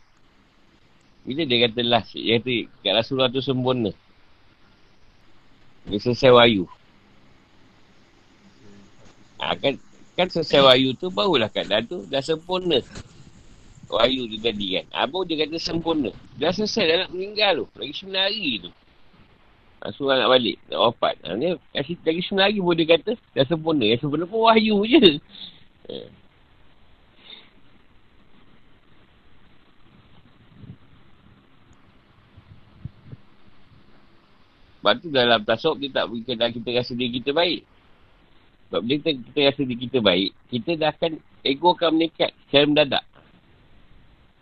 [1.25, 3.91] Bila dia kata lah, dia kata kat Rasulullah tu sempurna.
[5.87, 6.67] Dia selesai wayu.
[9.39, 9.55] Ha,
[10.15, 12.79] kan, selesai wayu tu barulah keadaan tu dah sempurna.
[13.91, 14.85] Wayu tu tadi kan.
[14.95, 16.09] Ha, baru dia kata sempurna.
[16.39, 17.65] Dah selesai dah nak meninggal tu.
[17.77, 18.71] Lagi sembilan hari tu.
[19.83, 20.57] Rasulullah nak balik.
[20.71, 21.15] Nak wafat.
[21.21, 23.83] Ha, ni, lagi sembilan hari pun dia kata dah sempurna.
[23.85, 25.05] Yang sempurna pun wahyu je.
[25.91, 25.95] Ha.
[34.85, 37.65] Sebab tu dalam tasawuf dia tak berikan kita rasa diri kita baik.
[38.75, 41.11] Sebab bila kita, kita rasa diri kita baik, kita dah akan,
[41.47, 43.03] ego akan meningkat secara mendadak.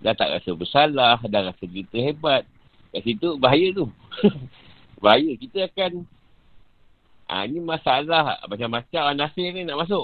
[0.01, 2.41] Dah tak rasa bersalah, dah rasa kita hebat.
[2.89, 3.85] Kat situ bahaya tu.
[5.05, 5.37] bahaya.
[5.37, 6.09] Kita akan,
[7.29, 10.01] ha, ni masalah macam-macam nasir ni nak masuk.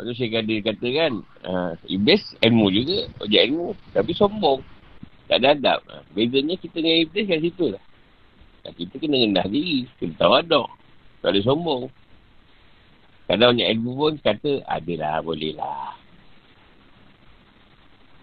[0.00, 1.12] Lepas tu Qadir kata kan,
[1.44, 3.76] uh, Iblis ilmu juga, objek ilmu.
[3.92, 4.64] Tapi sombong.
[5.32, 5.80] Tak ada adab.
[5.88, 7.80] Uh, bezanya kita dengan Iblis kat situ lah.
[8.68, 9.88] Dan kita kena rendah diri.
[9.96, 10.68] Kita tahu ada.
[11.24, 11.88] Tak ada sombong.
[13.24, 15.96] Kadang banyak ilmu pun kata, adalah, boleh lah.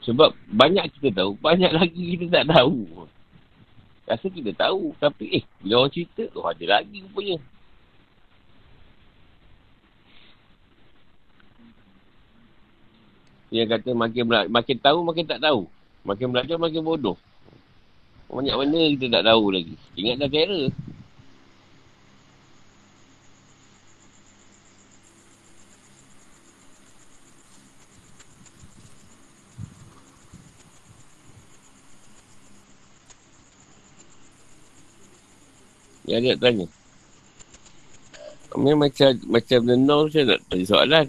[0.06, 3.10] Sebab banyak kita tahu, banyak lagi kita tak tahu.
[4.06, 4.94] Rasa kita tahu.
[5.02, 7.42] Tapi eh, bila orang cerita, oh ada lagi rupanya.
[13.50, 15.66] Dia kata makin makin tahu, makin tak tahu.
[16.08, 17.18] Makin belajar, makin bodoh.
[18.30, 19.74] Banyak mana kita tak tahu lagi.
[19.98, 20.62] Ingat dah kira.
[36.10, 36.66] Ya dia tanya.
[38.50, 41.08] Kami macam macam the norm saya nak tanya soalan.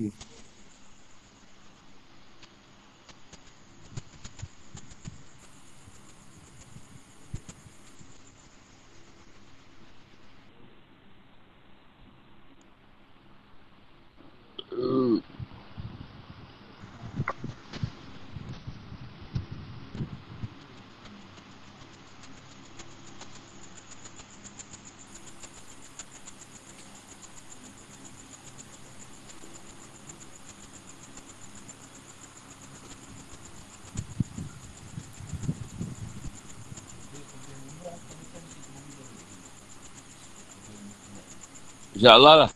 [42.01, 42.51] InsyaAllah lah.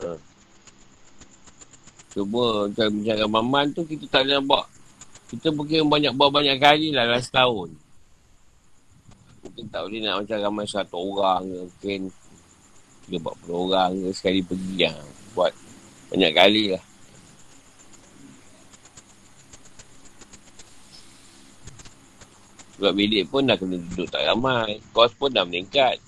[0.00, 0.16] Ha.
[2.16, 4.64] Cuma macam macam Maman tu kita tak boleh buat.
[5.28, 7.76] Kita mungkin banyak buat banyak kali lah dalam setahun.
[9.44, 11.58] Mungkin tak boleh nak macam ramai satu orang ke.
[11.68, 12.00] Mungkin
[13.04, 14.88] tiga buat puluh orang ke sekali pergi.
[14.88, 14.96] Ya.
[15.36, 15.52] Buat
[16.08, 16.84] banyak kali lah.
[22.80, 24.80] Sebab bilik pun dah kena duduk tak ramai.
[24.96, 26.00] Kos pun dah meningkat.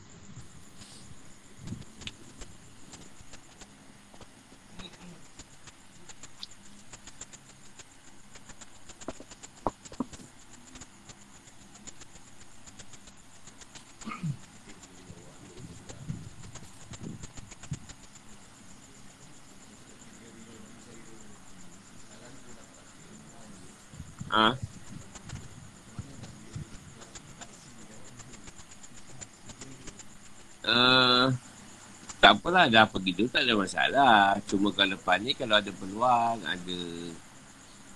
[32.49, 34.37] Lah dah pergi tu tak ada masalah.
[34.49, 36.79] Cuma kalau lepas ni kalau ada peluang, ada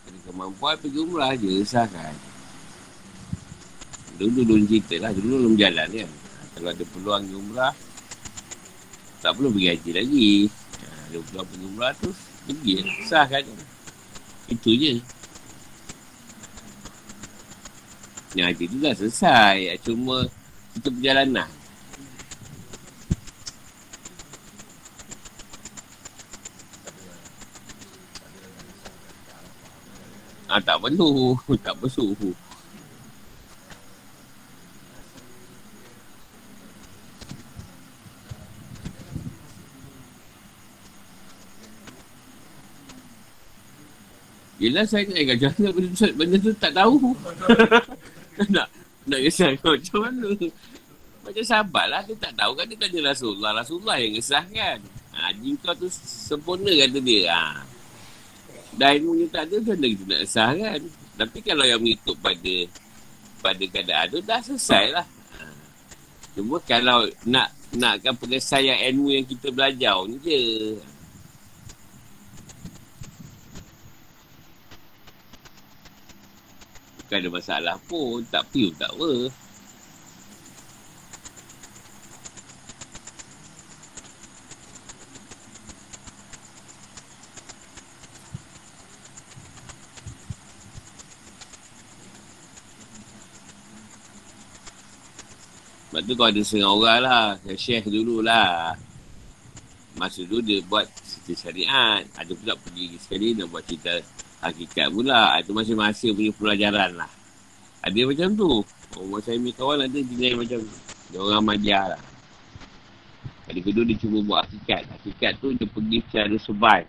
[0.03, 2.15] ada kemampuan pergi umrah je sah kan.
[4.21, 6.11] Dulu dulu cerita lah, dulu belum jalan kan.
[6.53, 7.75] Kalau ada peluang pergi umrah,
[9.23, 10.31] tak perlu pergi haji lagi.
[11.09, 12.11] Ada peluang pergi umrah tu,
[12.49, 12.73] pergi
[13.09, 13.45] sah kan.
[14.51, 15.01] Itu je.
[18.37, 19.57] Yang haji tu dah selesai.
[19.87, 20.25] Cuma
[20.77, 21.62] kita perjalanan.
[30.53, 31.33] Ah, tak perlu.
[31.65, 32.13] Tak perlu.
[44.63, 47.17] Yelah saya nak ingat jangan benda tu, benda tu tak tahu.
[48.55, 48.69] nak
[49.09, 50.29] nak kisah macam mana.
[51.25, 52.01] Macam sahabat lah.
[52.07, 53.51] Dia tak tahu kan dia tanya Rasulullah.
[53.59, 54.79] Rasulullah yang ngesahkan.
[55.17, 57.33] Ha, jingkau tu sempurna kata dia.
[57.33, 57.72] Ha.
[58.73, 60.81] Dah ilmu tak ada mana kita nak sah kan.
[61.21, 62.55] Tapi kalau yang mengikut pada
[63.45, 65.07] Pada keadaan tu Dah selesai lah.
[66.33, 70.41] Cuma kalau nak Nakkan penyelesaian ilmu yang kita belajar ni je.
[77.01, 79.42] Bukan ada masalah pun Tak piu tak apa
[96.13, 97.27] tu kau ada setengah orang lah.
[97.57, 98.77] Share dulu lah.
[99.97, 102.05] Masa tu dia buat cerita syariat.
[102.21, 103.97] Ada pula pergi sekali nak buat cerita
[104.45, 105.41] hakikat pula.
[105.41, 107.09] Itu masing-masing punya pelajaran lah.
[107.81, 108.53] Ada macam tu.
[109.01, 110.77] Orang saya punya kawan ada jenis macam tu.
[111.09, 112.03] Dia orang majar lah.
[113.49, 114.83] Kali kedua dia cuba buat hakikat.
[114.93, 116.89] Hakikat tu dia pergi secara survive.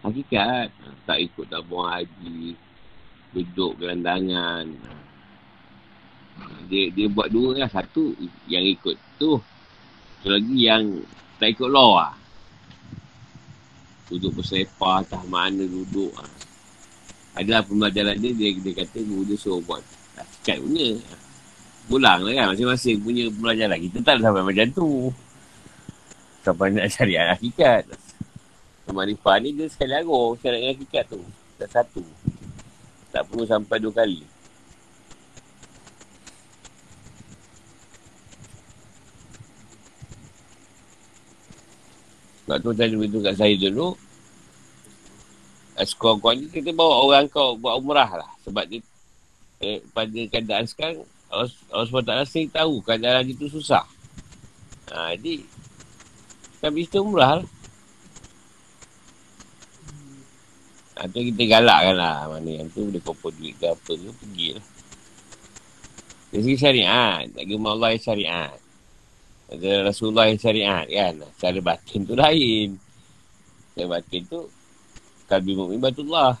[0.00, 0.72] Hakikat.
[1.04, 2.56] Tak ikut tak buang haji.
[3.36, 4.72] Duduk gelandangan
[6.70, 7.68] dia dia buat dua lah.
[7.70, 8.16] Satu
[8.48, 9.38] yang ikut tu.
[10.20, 10.82] Satu lagi yang
[11.42, 12.14] tak ikut law lah.
[14.12, 16.28] Duduk bersepah, tak mana duduk lah.
[17.32, 19.80] Adalah pembelajaran dia, dia, dia kata guru dia suruh buat.
[20.44, 21.00] Kat punya.
[21.88, 23.78] Pulang lah kan masing-masing punya pembelajaran.
[23.88, 24.88] Kita tak ada sampai macam tu.
[26.44, 27.82] Sampai nak cari hakikat.
[28.84, 31.22] Sama Rifah ni dia sekali lagu cari hakikat tu.
[31.56, 32.04] Tak satu.
[33.14, 34.31] Tak perlu sampai dua kali.
[42.44, 43.94] Sebab tu tadi beritahu kat saya dulu.
[45.82, 48.30] Skor kau ni kita bawa orang kau buat umrah lah.
[48.44, 48.82] Sebab dia
[49.62, 51.48] eh, pada keadaan sekarang Allah,
[51.88, 53.88] SWT sering tahu keadaan itu susah.
[54.92, 55.40] Ha, jadi
[56.60, 57.48] kita umrah lah.
[61.00, 62.28] Ha, tu kita galakkan lah.
[62.28, 64.66] Mana yang tu boleh kumpul duit ke apa ke, pergi lah.
[66.32, 68.61] Dari segi syariat, agama Allah yang syariat.
[69.52, 71.14] Ada Rasulullah yang syariat kan.
[71.36, 72.68] Cara batin tu lain.
[73.76, 74.40] Cara batin tu,
[75.28, 76.32] kalbi mu'min batullah.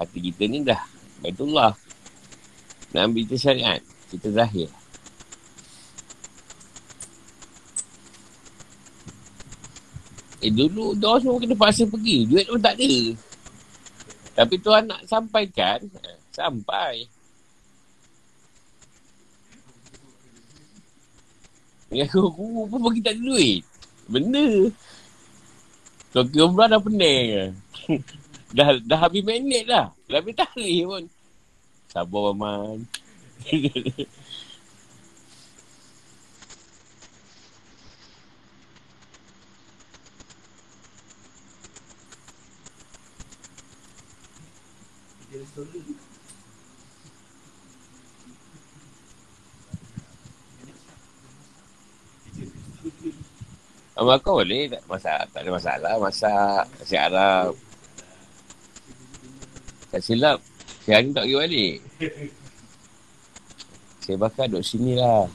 [0.00, 0.80] Hati kita ni dah
[1.20, 1.76] batullah.
[2.96, 3.80] Nak ambil kita syariat.
[4.08, 4.72] Kita zahir.
[10.38, 12.24] Eh dulu dia semua kena paksa pergi.
[12.24, 12.92] Duit pun tak ada.
[14.38, 15.82] Tapi tuan nak sampaikan.
[15.82, 17.17] Eh, sampai.
[21.88, 23.62] Aku, aku pun pergi tak duit.
[24.08, 24.44] Benda.
[26.12, 27.56] Kau kira umrah dah pening.
[28.56, 29.92] dah, dah habis minit dah.
[30.08, 31.04] Dah habis tarikh pun.
[31.88, 32.84] Sabar Maman.
[53.98, 57.50] Amal kau boleh tak masak, tak ada masalah masak nasi Arab.
[59.90, 60.38] Tak silap.
[60.86, 61.76] Saya hari tak pergi balik.
[63.98, 65.26] Saya bakar duduk sini lah.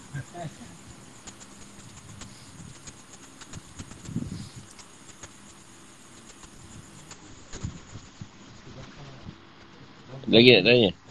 [10.31, 11.02] Lagi nak tanya?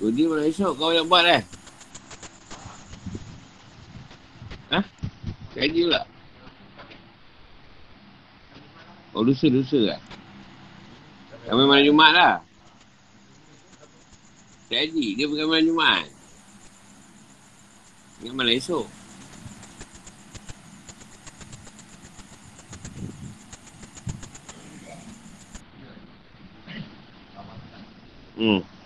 [0.00, 1.42] Rudi malam esok kau nak buat eh?
[4.72, 4.80] Ha?
[5.52, 6.19] Kaji pula.
[9.10, 10.00] Oh lusa-lusa lah.
[11.50, 12.36] Kami malam Jumat lah.
[14.70, 16.06] Kaji, dia bukan malam Jumat.
[18.22, 18.86] Ingat malam esok.
[28.40, 28.79] Hmm.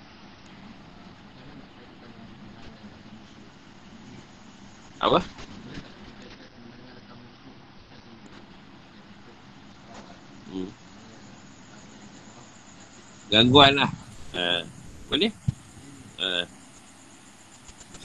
[13.34, 13.90] Gangguan lah.
[14.30, 14.62] Uh,
[15.10, 15.34] boleh?
[16.22, 16.46] Uh.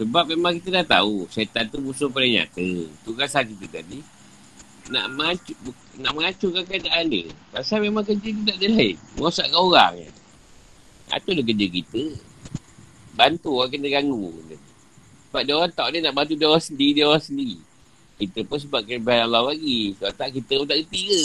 [0.02, 2.90] Sebab memang kita dah tahu syaitan tu musuh paling nyata.
[3.06, 4.02] Tugas kita tadi
[4.90, 5.54] nak mengacu,
[6.02, 7.30] nak mengacurkan keadaan dia.
[7.54, 8.96] Pasal memang kerja dia tak ada lain.
[9.16, 9.94] Merosakkan orang.
[11.14, 12.04] Itulah kerja kita.
[13.14, 14.34] Bantu orang kena ganggu.
[15.30, 17.58] Sebab dia orang tak dia nak bantu dia orang sendiri, dia orang sendiri.
[18.18, 19.94] Kita pun sebab kelebihan Allah bagi.
[19.96, 21.24] Kalau tak, kita pun tak kerti ke.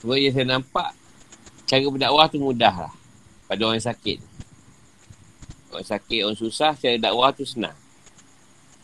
[0.00, 0.96] Sebab yang saya nampak,
[1.68, 2.92] cara berdakwah tu mudah lah.
[3.44, 4.18] Pada orang yang sakit.
[5.70, 7.76] Orang sakit, orang susah, cara dakwah tu senang.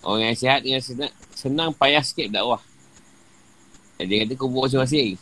[0.04, 2.60] Orang yang sihat dengan senang, senang payah sikit berdakwah.
[3.96, 5.16] Jadi dia kata kubur masing-masing.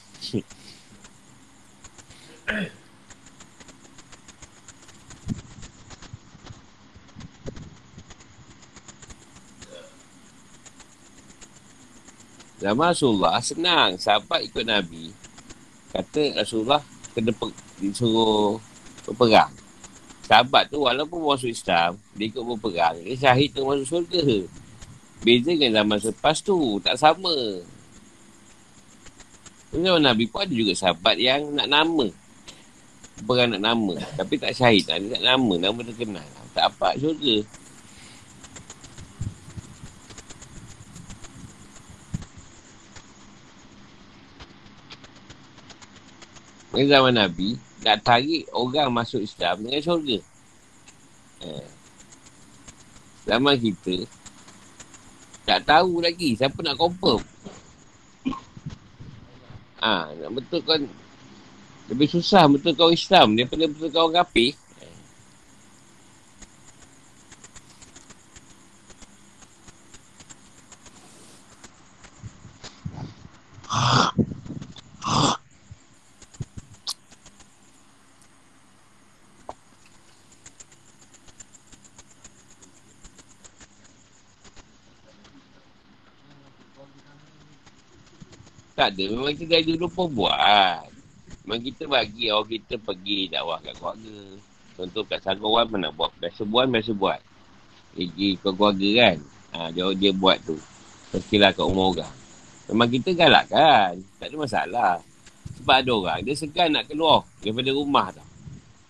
[12.65, 14.01] Zaman Rasulullah senang.
[14.01, 15.24] Sahabat ikut Nabi.
[15.95, 16.83] Kata Rasulullah
[17.15, 18.59] kena pe- disuruh
[19.07, 19.55] berperang.
[20.27, 22.99] Sahabat tu walaupun masuk Islam, dia ikut berperang.
[23.07, 24.43] Dia syahid tu masuk surga.
[25.23, 26.83] Beza dengan zaman selepas tu.
[26.83, 27.63] Tak sama.
[29.71, 32.07] Zaman Nabi pun ada juga sahabat yang nak nama.
[33.23, 33.95] Berperang nak nama.
[34.19, 34.83] Tapi tak syahid.
[34.91, 35.55] Dia nak nama.
[35.71, 36.27] Nama terkenal.
[36.59, 37.47] Tak apa surga.
[46.75, 47.55] Pada zaman Nabi,
[47.87, 50.19] nak tarik orang masuk Islam dengan syurga.
[51.47, 51.67] Eh.
[53.31, 54.03] Zaman kita,
[55.47, 57.23] tak tahu lagi siapa nak confirm.
[59.79, 60.83] Ha, nak betul kan
[61.95, 64.59] lebih susah betul kau Islam daripada betul kau kafir.
[88.75, 89.05] Tak ada.
[89.07, 90.91] Memang kita ada lupa buat.
[91.47, 94.19] Memang kita bagi orang kita pergi dakwah kat keluarga.
[94.75, 96.11] Contoh kat Sagowan mana buat.
[96.19, 97.21] Biasa buat, biasa buat.
[97.95, 99.17] Pergi ke keluarga kan.
[99.55, 100.59] Ha, dia, dia buat tu.
[101.15, 102.15] Pergilah kat rumah orang.
[102.67, 103.95] Memang kita galak kan.
[104.19, 104.95] Tak ada masalah.
[105.63, 106.19] Sebab ada orang.
[106.27, 108.27] Dia segan nak keluar daripada rumah tau.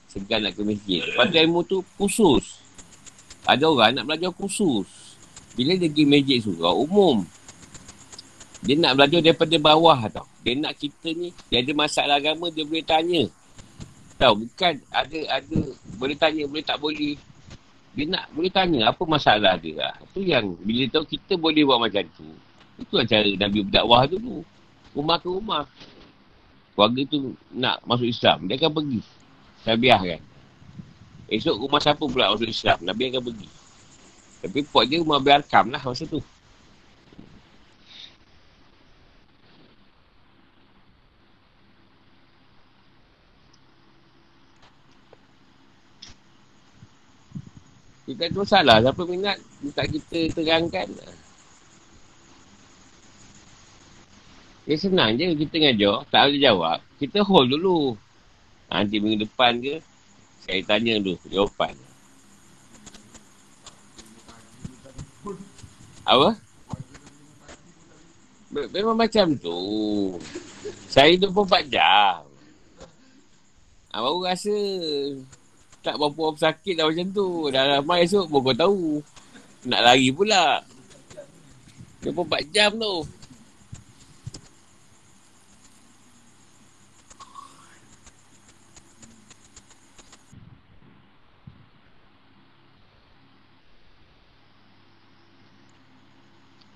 [0.09, 1.05] Segan nak ke masjid.
[1.05, 2.65] Lepas tu ilmu tu khusus.
[3.45, 4.89] Ada orang nak belajar khusus.
[5.53, 7.29] Bila dia pergi masjid surau umum.
[8.65, 10.25] Dia nak belajar daripada bawah tau.
[10.41, 13.29] Dia nak kita ni, dia ada masalah agama, dia boleh tanya.
[14.17, 15.59] Tahu, bukan ada, ada,
[16.01, 17.13] boleh tanya, boleh tak boleh.
[17.93, 19.77] Dia nak, boleh tanya apa masalah dia.
[19.77, 19.95] Lah.
[20.01, 22.25] Itu yang, bila tahu kita boleh buat macam tu.
[22.81, 24.41] Itu cara Nabi berdakwah dulu.
[24.97, 25.65] Rumah ke rumah.
[26.73, 29.01] Keluarga tu nak masuk Islam, dia akan pergi.
[29.61, 30.23] Sabiah kan.
[31.29, 33.49] Esok rumah siapa pula masuk Islam, Nabi akan pergi.
[34.41, 36.25] Tapi puak dia rumah biarkam lah masa tu.
[48.05, 48.85] Kita tu salah.
[48.85, 50.89] Siapa minat, minta kita terangkan.
[54.65, 56.05] Ya senang je kita ngajar.
[56.09, 56.79] Tak boleh jawab.
[57.01, 57.97] Kita hold dulu.
[58.69, 59.81] Nanti minggu depan ke,
[60.45, 61.73] saya tanya dulu jawapan.
[66.05, 66.37] Apa?
[68.53, 69.61] Memang macam tu.
[70.89, 72.23] Saya 24 jam.
[73.95, 74.53] Ah, baru rasa
[75.85, 77.29] tak berapa apa sakit dah macam tu.
[77.53, 78.85] Dah ramai esok pun kau tahu.
[79.69, 80.65] Nak lari pula.
[82.01, 83.05] 24 jam tu.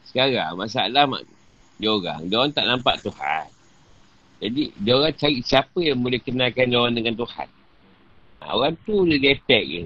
[0.09, 1.23] Sekarang masalah mak
[1.79, 3.47] dia orang, dia orang tak nampak Tuhan.
[4.43, 7.58] Jadi dia orang cari siapa yang boleh kenalkan dia orang dengan Tuhan.
[8.55, 9.83] Orang tu dia, dia attack je.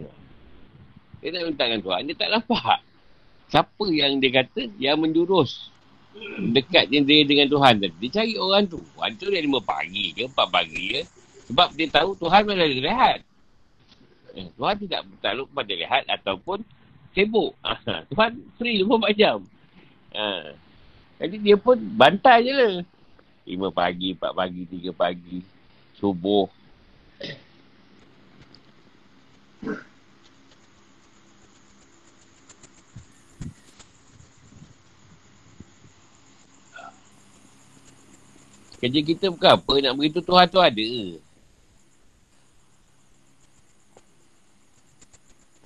[1.23, 2.01] Dia nak minta dengan Tuhan.
[2.07, 2.79] Dia tak nampak.
[3.53, 5.73] Siapa yang dia kata yang menjurus
[6.53, 7.97] dekat dia dengan Tuhan tadi.
[8.07, 8.81] Dia cari orang tu.
[8.97, 11.01] Orang tu dia lima pagi ke empat pagi ke.
[11.53, 13.19] Sebab dia tahu Tuhan mana ada rehat.
[14.33, 16.65] Eh, Tuhan tidak bertaluk pada rehat ataupun
[17.13, 17.53] sibuk.
[17.61, 17.77] Ha,
[18.11, 19.39] Tuhan free 24 jam.
[20.17, 20.57] Ha.
[21.21, 22.75] Jadi dia pun bantai je lah.
[23.43, 25.45] Lima pagi, empat pagi, tiga pagi.
[25.99, 26.49] Subuh.
[38.83, 40.91] Kerja kita bukan apa, nak beritahu Tuhan tu ada.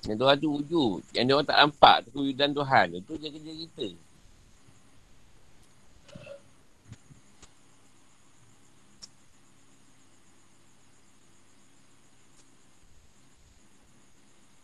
[0.05, 1.01] Yang Tuhan tu wujud.
[1.17, 2.87] Yang dia orang tak nampak tu kewujudan Tuhan.
[3.01, 3.87] Itu je kerja kita.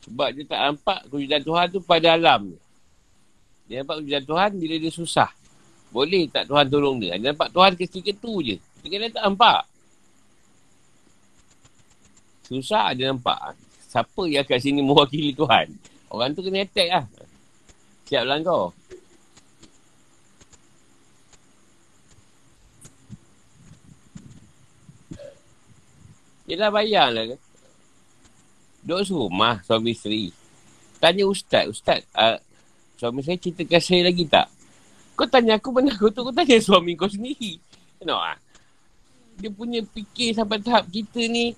[0.04, 2.42] Sebab dia tak nampak kewujudan Tuhan tu pada alam.
[3.68, 5.32] Dia nampak kewujudan Tuhan bila dia susah.
[5.94, 7.16] Boleh tak Tuhan tolong dia?
[7.16, 8.60] Dia nampak Tuhan ketika tu je.
[8.84, 9.62] Dia kena tak nampak.
[12.50, 13.56] Susah dia nampak.
[13.88, 15.70] Siapa yang kat sini mewakili Tuhan?
[16.12, 17.06] Orang tu kena attack lah.
[18.10, 18.76] Siap lah kau.
[26.44, 27.40] Yelah bayar lah.
[28.84, 30.36] Duduk rumah suami isteri.
[31.00, 31.72] Tanya ustaz.
[31.72, 32.36] Ustaz, uh,
[33.00, 34.48] suami saya ceritakan saya lagi tak?
[35.16, 37.60] Kau tanya aku mana aku tu, kau tanya suami kau sendiri.
[38.00, 38.36] Kenapa?
[38.36, 38.38] Ah?
[39.40, 41.56] Dia punya fikir sampai tahap kita ni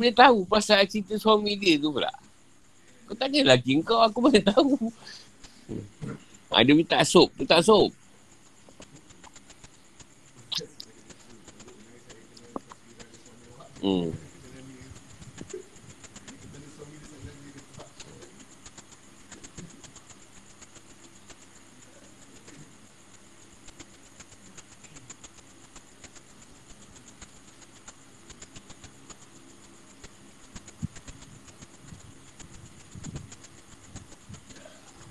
[0.00, 2.08] boleh tahu pasal cerita suami dia tu pula.
[3.04, 4.88] Kau tanya lagi kau, aku mana tahu.
[6.50, 7.92] Ha, dia minta sup, minta sup.
[13.80, 14.29] Hmm.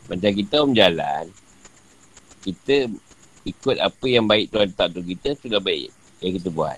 [0.10, 1.30] Macam kita berjalan,
[2.42, 2.90] kita
[3.46, 5.94] ikut apa yang baik Tuhan letak untuk kita, sudah baik.
[6.20, 6.76] yang kita buat.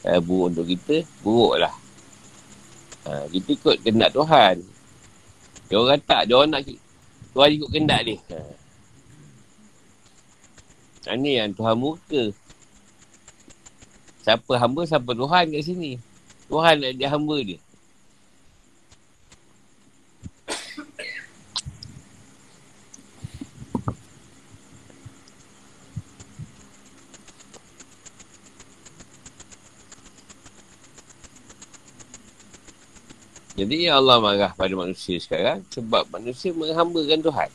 [0.00, 1.74] Kalau buruk untuk kita, buruk lah.
[3.04, 4.64] Ha, kita ikut kendak Tuhan.
[5.66, 6.62] Dia orang tak, dia orang nak
[7.34, 8.16] Tuhan ikut kendak dia.
[8.32, 8.38] Ha.
[11.18, 12.32] Ini yang Tuhan muka.
[14.24, 15.98] Siapa hamba, siapa Tuhan kat sini.
[16.50, 17.58] Tuhan dia hamba dia.
[33.56, 37.50] Jadi Allah marah pada manusia sekarang sebab manusia menghambakan Tuhan.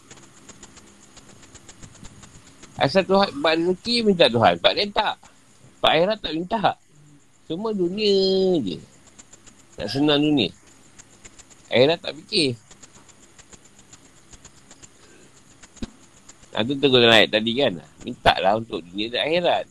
[2.82, 4.58] Asal Tuhan rezeki minta Tuhan.
[4.58, 5.16] Pak dia tak.
[5.78, 6.74] Pak akhirat tak minta.
[7.46, 8.82] Semua dunia je.
[9.78, 10.50] Tak senang dunia.
[11.70, 12.58] Akhirat tak fikir.
[16.52, 17.74] Nah, tu terus naik tadi kan.
[18.02, 19.66] Minta lah untuk dunia dan akhirat.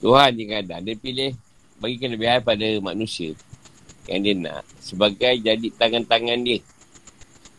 [0.00, 0.80] Tuhan yang ada.
[0.80, 1.36] Dia pilih
[1.80, 3.36] bagi kelebihan pada manusia
[4.08, 6.58] yang dia nak sebagai jadi tangan-tangan dia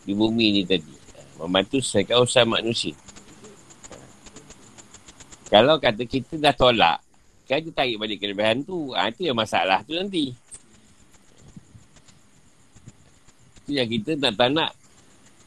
[0.03, 0.93] di bumi ni tadi.
[1.37, 2.93] Membantu selesaikan usaha manusia.
[5.49, 7.01] Kalau kata kita dah tolak,
[7.49, 8.93] kan dia tarik balik kelebihan tu.
[8.93, 10.31] Ha, itu yang masalah tu nanti.
[13.61, 14.71] Itu yang kita nak tak nak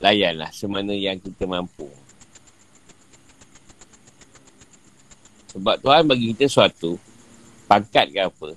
[0.03, 2.03] layanlah semana yang kita mampu.
[5.55, 6.98] Sebab Tuhan bagi kita suatu
[7.70, 8.48] pangkat ke apa,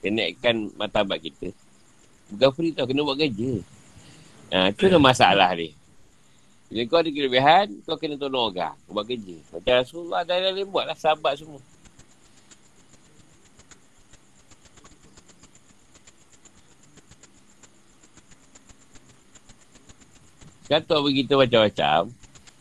[0.00, 1.52] kenaikkan martabat kita.
[2.32, 3.60] Bukan free tau, kena buat kerja.
[4.50, 5.76] Ha, itu dah masalah ni.
[6.72, 8.72] Bila kau ada kelebihan, kau kena tolong orang.
[8.88, 9.36] Kau buat kerja.
[9.52, 11.60] Macam Rasulullah dah lain buat lah, sahabat semua.
[20.70, 22.00] Kata bagi kita macam-macam,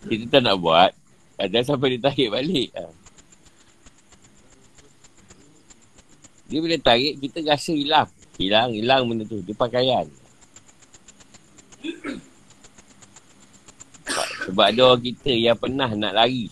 [0.10, 0.92] kita tak nak buat,
[1.38, 2.74] ada sampai dia tarik balik.
[2.74, 2.99] Ha.
[6.50, 8.10] Dia bila tarik, kita rasa hilang.
[8.42, 9.38] Hilang, hilang benda tu.
[9.46, 10.10] Dia pakaian.
[14.50, 16.50] Sebab, ada orang kita yang pernah nak lari.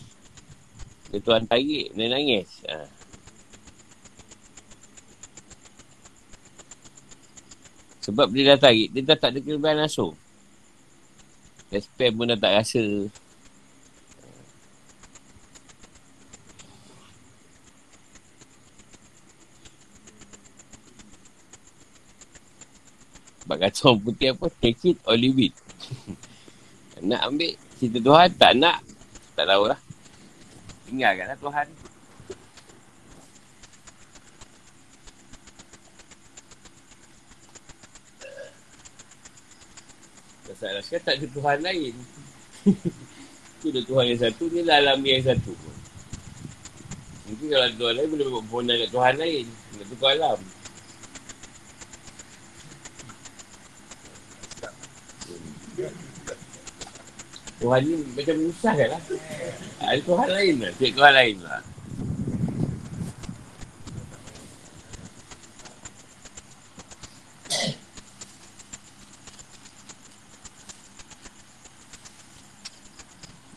[1.10, 2.46] Dia tuan tarik, dia nangis.
[2.70, 2.86] Ha.
[8.06, 10.14] Sebab dia dah tarik, dia dah tak ada kelebihan langsung.
[11.68, 12.80] SPM pun dah tak rasa.
[23.48, 25.56] Sebab kata orang putih apa, take it or leave it.
[27.08, 28.84] nak ambil cerita Tuhan, tak nak,
[29.32, 29.80] tak tahu lah.
[30.84, 31.66] Tinggalkanlah Tuhan.
[40.52, 41.94] Masalah sekarang tak ada Tuhan lain.
[43.64, 45.56] Itu dah Tuhan yang satu, ni lah alam yang satu.
[47.32, 49.44] Mungkin kalau ada Tuhan lain, boleh buat permohonan kat Tuhan lain.
[49.80, 50.57] Nak tukar alam.
[57.58, 59.02] Tuhan ni macam susah kan lah.
[59.82, 60.72] Ada Tuhan lain lah.
[60.78, 61.62] Cik Tuhan lain lah.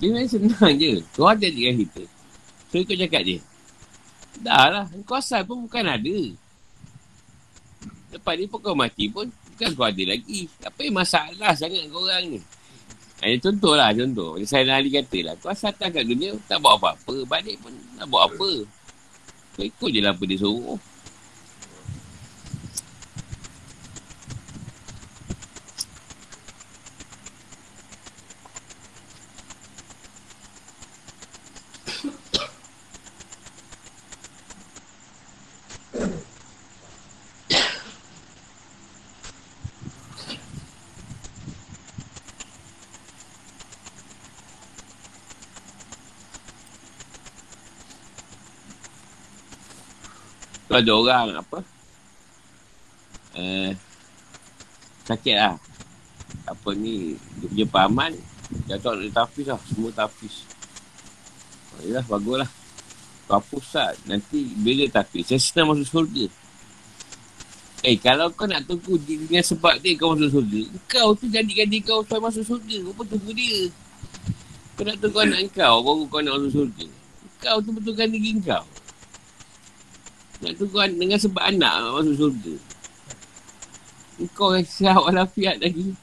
[0.02, 0.98] Dia senang je.
[1.14, 2.04] Tuhan jadikan kita.
[2.74, 3.38] So ikut cakap dia.
[4.42, 4.86] Dah lah.
[5.06, 6.18] Kau asal pun bukan ada.
[8.10, 9.30] Lepas ni pun kau mati pun.
[9.54, 10.50] Bukan kau ada lagi.
[10.66, 12.42] Apa yang masalah sangat kau orang ni?
[13.22, 14.34] Ini contoh lah, contoh.
[14.34, 15.34] Macam saya Ali kata lah.
[15.38, 17.22] Kau asal datang kat dunia, tak buat apa-apa.
[17.30, 18.52] Balik pun tak buat apa.
[19.54, 20.91] Kau ikut je lah apa dia suruh.
[50.72, 51.60] Tu ada orang apa?
[53.36, 53.76] Eh,
[55.04, 55.60] sakit lah.
[56.48, 57.20] Apa ni
[57.52, 58.16] dia pahaman
[58.80, 60.48] tahu dia tafis lah semua tafis.
[61.76, 62.50] Oh, yelah bagus lah
[63.28, 65.28] kau lah nanti bila tafis?
[65.28, 66.32] Saya senang masuk surga.
[67.84, 71.84] Eh kalau kau nak tunggu dengan sebab dia kau masuk surga kau tu jadikan dia
[71.84, 72.80] kau supaya masuk surga.
[72.88, 73.68] Kau pun tunggu dia?
[74.80, 76.88] Kau nak tunggu anak kau, baru kau nak masuk surga.
[77.44, 78.64] Kau tu betulkan diri kau.
[80.42, 82.56] Nak tunggu dengan sebab anak masuk surga.
[84.34, 85.94] Kau yang sihat walafiat lagi.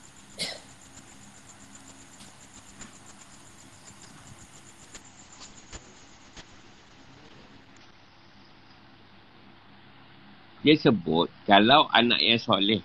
[10.63, 12.83] Dia sebut kalau anak yang soleh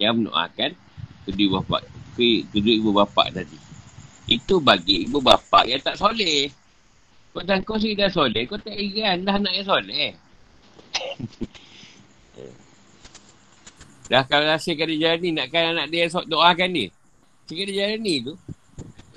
[0.00, 0.72] yang mendoakan
[1.28, 1.84] kedua bapa
[2.16, 3.56] kedua ibu bapa tadi.
[4.28, 6.48] Itu bagi ibu bapa yang tak soleh.
[7.30, 10.10] Kau dan kau sendiri dah soleh, kau tak ingat dah anak yang soleh.
[14.10, 16.88] dah kalau rasa dia jalan ni, nakkan anak dia sok doakan dia.
[17.46, 18.34] Jika dia jalan ni tu,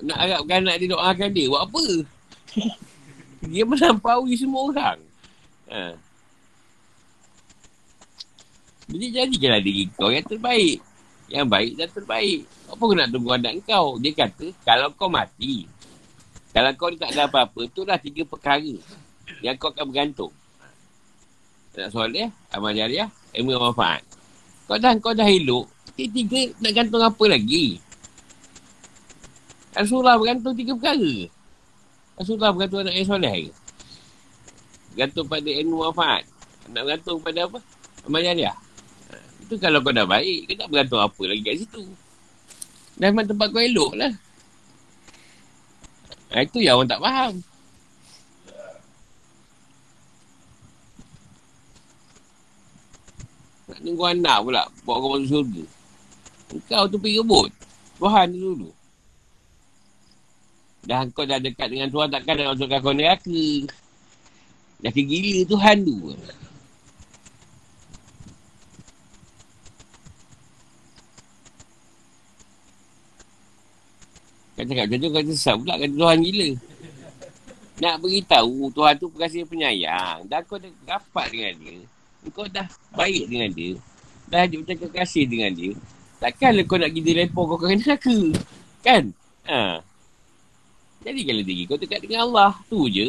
[0.06, 1.86] nak harapkan anak dia doakan dia, buat apa?
[3.52, 5.00] dia melampaui semua orang.
[5.74, 5.98] Ha.
[8.94, 10.78] Jadi jadikanlah diri kau yang terbaik.
[11.32, 12.40] Yang baik dan terbaik.
[12.68, 13.98] Apa kau nak tunggu anak kau?
[13.98, 15.66] Dia kata, kalau kau mati,
[16.54, 18.76] kalau kau tak ada apa-apa, itulah tiga perkara
[19.42, 20.34] yang kau akan bergantung.
[21.74, 24.06] Nak soleh, amal jariah, ilmu yang manfaat.
[24.70, 25.66] Kau dah, kau dah elok,
[25.98, 27.82] tiga nak gantung apa lagi?
[29.74, 31.16] Rasulullah bergantung tiga perkara.
[32.14, 33.50] Rasulullah bergantung anak yang soleh
[34.94, 36.30] Gantung pada ilmu manfaat.
[36.70, 37.60] Nak bergantung pada apa?
[38.06, 38.54] Amal jariah.
[39.42, 41.84] Itu kalau kau dah baik, kau tak bergantung apa lagi kat situ.
[43.02, 44.14] Dah memang tempat kau elok lah.
[46.38, 47.34] Itu yang orang tak faham.
[53.84, 55.64] Nak tunggu anak pula, bawa kau masuk surga.
[56.72, 57.52] Kau tu pergi rebut.
[58.00, 58.70] Tuhan tu dulu.
[60.88, 63.44] Dah kau dah dekat dengan Tuhan, takkan nak masukkan kau neraka.
[64.80, 66.16] Dah kegila Tuhan tu.
[74.56, 76.50] Kan cakap macam tu kata sesat pula kata Tuhan gila.
[77.84, 80.24] Nak beritahu Tuhan tu perkasih penyayang.
[80.32, 81.93] Dah kau dah rapat dengan dia.
[82.32, 83.76] Kau dah baik dengan dia.
[84.32, 85.76] Dah macam kasih dengan dia.
[86.24, 88.16] Takkanlah kau nak pergi lepo kau kena neraka.
[88.80, 89.12] Kan?
[89.44, 89.84] Ha.
[91.04, 92.56] Jadi kalau diri kau dekat dengan Allah.
[92.72, 93.08] Tu je.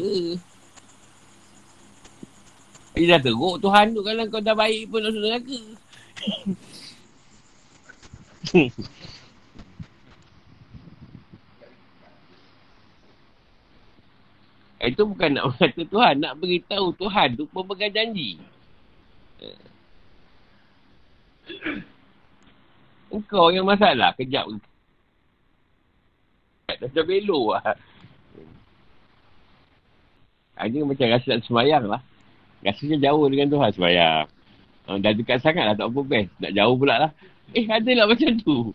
[2.94, 5.60] Dia dah teruk Tuhan tu kalau kau dah baik pun nak neraka.
[14.84, 16.14] Itu bukan nak kata Tuhan.
[16.20, 18.36] Nak beritahu Tuhan tu pemegang janji.
[23.12, 24.16] Engkau yang masalah.
[24.16, 24.48] Kejap.
[26.66, 27.76] Dah belok lah.
[30.64, 32.02] Ini macam rasa nak semayang lah.
[32.64, 34.26] Rasanya jauh dengan Tuhan semayang.
[34.84, 36.30] Uh, dah dekat sangat lah tak apa best.
[36.40, 37.10] Nak jauh pula lah.
[37.52, 38.72] Eh ada lah macam tu.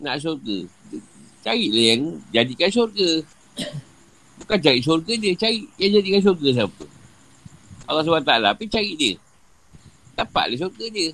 [0.00, 0.58] Nak syurga.
[1.40, 2.02] Carilah yang
[2.34, 3.10] jadikan syurga.
[4.42, 6.84] Bukan cari syurga dia, cari yang jadikan syurga siapa.
[7.86, 9.14] Allah SWT, tapi cari dia.
[10.18, 11.10] Dapatlah syurga dia.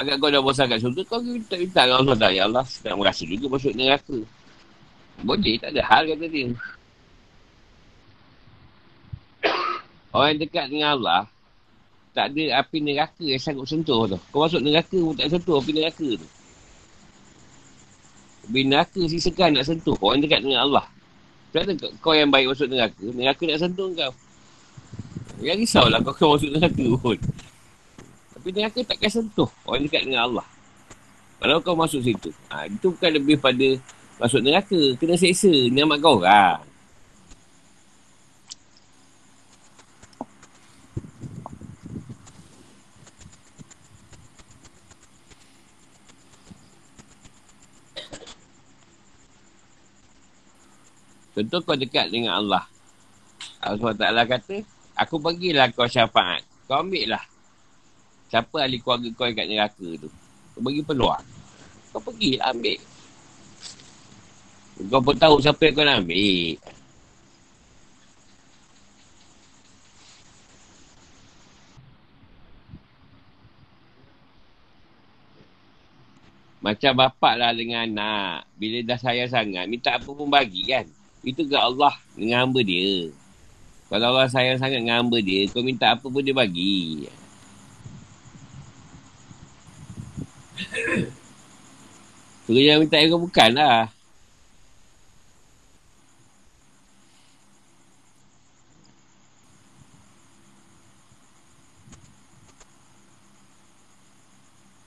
[0.00, 2.26] Agak kau dah bosan kat syurga, kau tak minta dengan Allah SWT.
[2.36, 4.18] Ya Allah, sedang merasa juga masuk neraka.
[5.20, 6.48] Boleh, tak ada hal kata dia.
[10.10, 11.22] Orang yang dekat dengan Allah,
[12.20, 14.20] tak ada api neraka yang sanggup sentuh tu.
[14.28, 16.26] Kau masuk neraka pun tak sentuh api neraka tu.
[18.44, 20.84] Api neraka sisakan nak sentuh orang dekat dengan Allah.
[21.48, 24.12] Kenapa kau yang baik masuk neraka, neraka nak sentuh kau.
[25.40, 27.16] Yang risaulah kau kau masuk neraka pun.
[28.36, 30.46] Tapi neraka takkan sentuh orang dekat dengan Allah.
[31.40, 32.28] Kalau kau masuk situ.
[32.52, 33.68] Ha, itu bukan lebih pada
[34.20, 34.76] masuk neraka.
[35.00, 35.48] Kena seksa.
[35.48, 36.60] Nyamat kau orang.
[51.30, 52.64] Contoh kau dekat dengan Allah.
[53.62, 54.56] Allah SWT kata,
[54.98, 56.42] aku bagilah kau syafaat.
[56.66, 57.24] Kau ambil lah.
[58.30, 60.08] Siapa ahli keluarga kau yang kat neraka tu?
[60.54, 61.24] Kau bagi peluang.
[61.90, 62.78] Kau pergi lah ambil.
[64.90, 66.58] Kau pun tahu siapa yang kau nak ambil.
[76.60, 78.44] Macam bapak lah dengan anak.
[78.60, 80.84] Bila dah sayang sangat, minta apa pun bagi kan.
[81.20, 83.12] Itu ke Allah dengan hamba dia.
[83.90, 87.04] Kalau Allah sayang sangat dengan hamba dia, kau minta apa pun dia bagi.
[92.46, 93.92] Suruh yang minta kau bukan lah.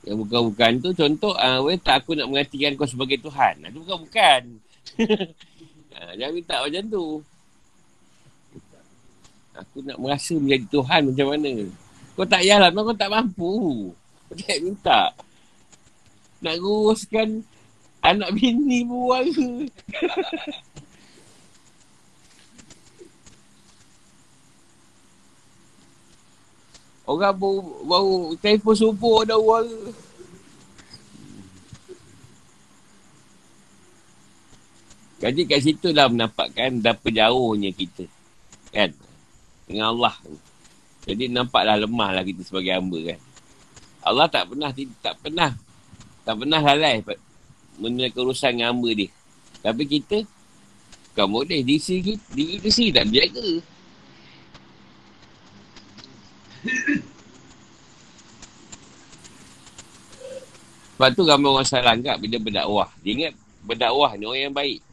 [0.04, 3.64] Yang bukan-bukan tu contoh, uh, tak aku nak mengatikan kau sebagai Tuhan.
[3.64, 4.42] Itu bukan-bukan.
[5.98, 7.06] uh, jangan minta macam tu.
[9.54, 11.52] Aku nak merasa menjadi Tuhan macam mana.
[12.14, 13.52] Kau tak payahlah, kau tak mampu.
[14.26, 15.14] Kau tak minta.
[16.42, 17.42] Nak uruskan
[18.04, 19.30] anak bini buang
[27.04, 29.68] Orang baru, baru telefon subuh dah orang.
[35.24, 38.04] Jadi kat situ lah menampakkan berapa jauhnya kita.
[38.76, 38.92] Kan?
[39.64, 40.12] Dengan Allah.
[41.08, 43.20] Jadi nampaklah lemah lah kita sebagai hamba kan.
[44.04, 44.68] Allah tak pernah,
[45.00, 45.50] tak pernah,
[46.28, 47.00] tak pernah lalai
[47.80, 49.08] menilai urusan dengan hamba dia.
[49.64, 50.28] Tapi kita,
[51.16, 51.64] bukan boleh.
[51.64, 53.48] Diri sendiri, diri sendiri tak berjaga.
[60.94, 62.92] Sebab tu ramai orang salah anggap bila berdakwah.
[63.00, 63.32] Dia ingat
[63.64, 64.83] berdakwah ni orang yang baik.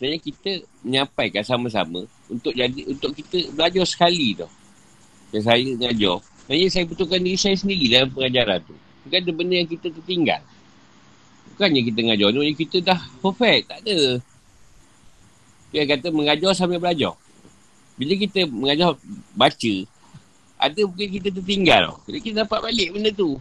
[0.00, 4.48] Sebenarnya kita menyampaikan sama-sama untuk jadi untuk kita belajar sekali tu.
[5.28, 6.16] Yang saya mengajar.
[6.24, 8.72] Sebenarnya saya betulkan diri saya sendiri dalam pengajaran tu.
[9.04, 10.40] Bukan ada benda yang kita tertinggal.
[11.52, 13.64] Bukannya kita mengajar ni, kita dah perfect.
[13.68, 13.98] Tak ada.
[15.68, 17.12] Dia kata mengajar sambil belajar.
[18.00, 18.96] Bila kita mengajar
[19.36, 19.74] baca,
[20.56, 22.00] ada mungkin kita tertinggal.
[22.08, 23.36] Jadi kita dapat balik benda tu.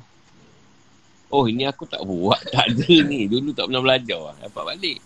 [1.31, 2.43] Oh ini aku tak buat.
[2.51, 3.31] Tak ada ni.
[3.31, 4.35] Dulu tak pernah belajar.
[4.43, 4.99] Dapat balik.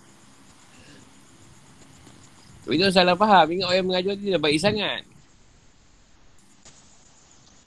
[2.68, 3.52] Itu salah faham.
[3.52, 5.02] Ingat orang yang mengajar dia dah baik sangat.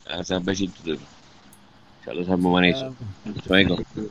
[0.07, 0.97] Ha, sampai situ tu.
[2.07, 2.93] InsyaAllah sama mana esok.
[3.43, 4.05] Assalamualaikum.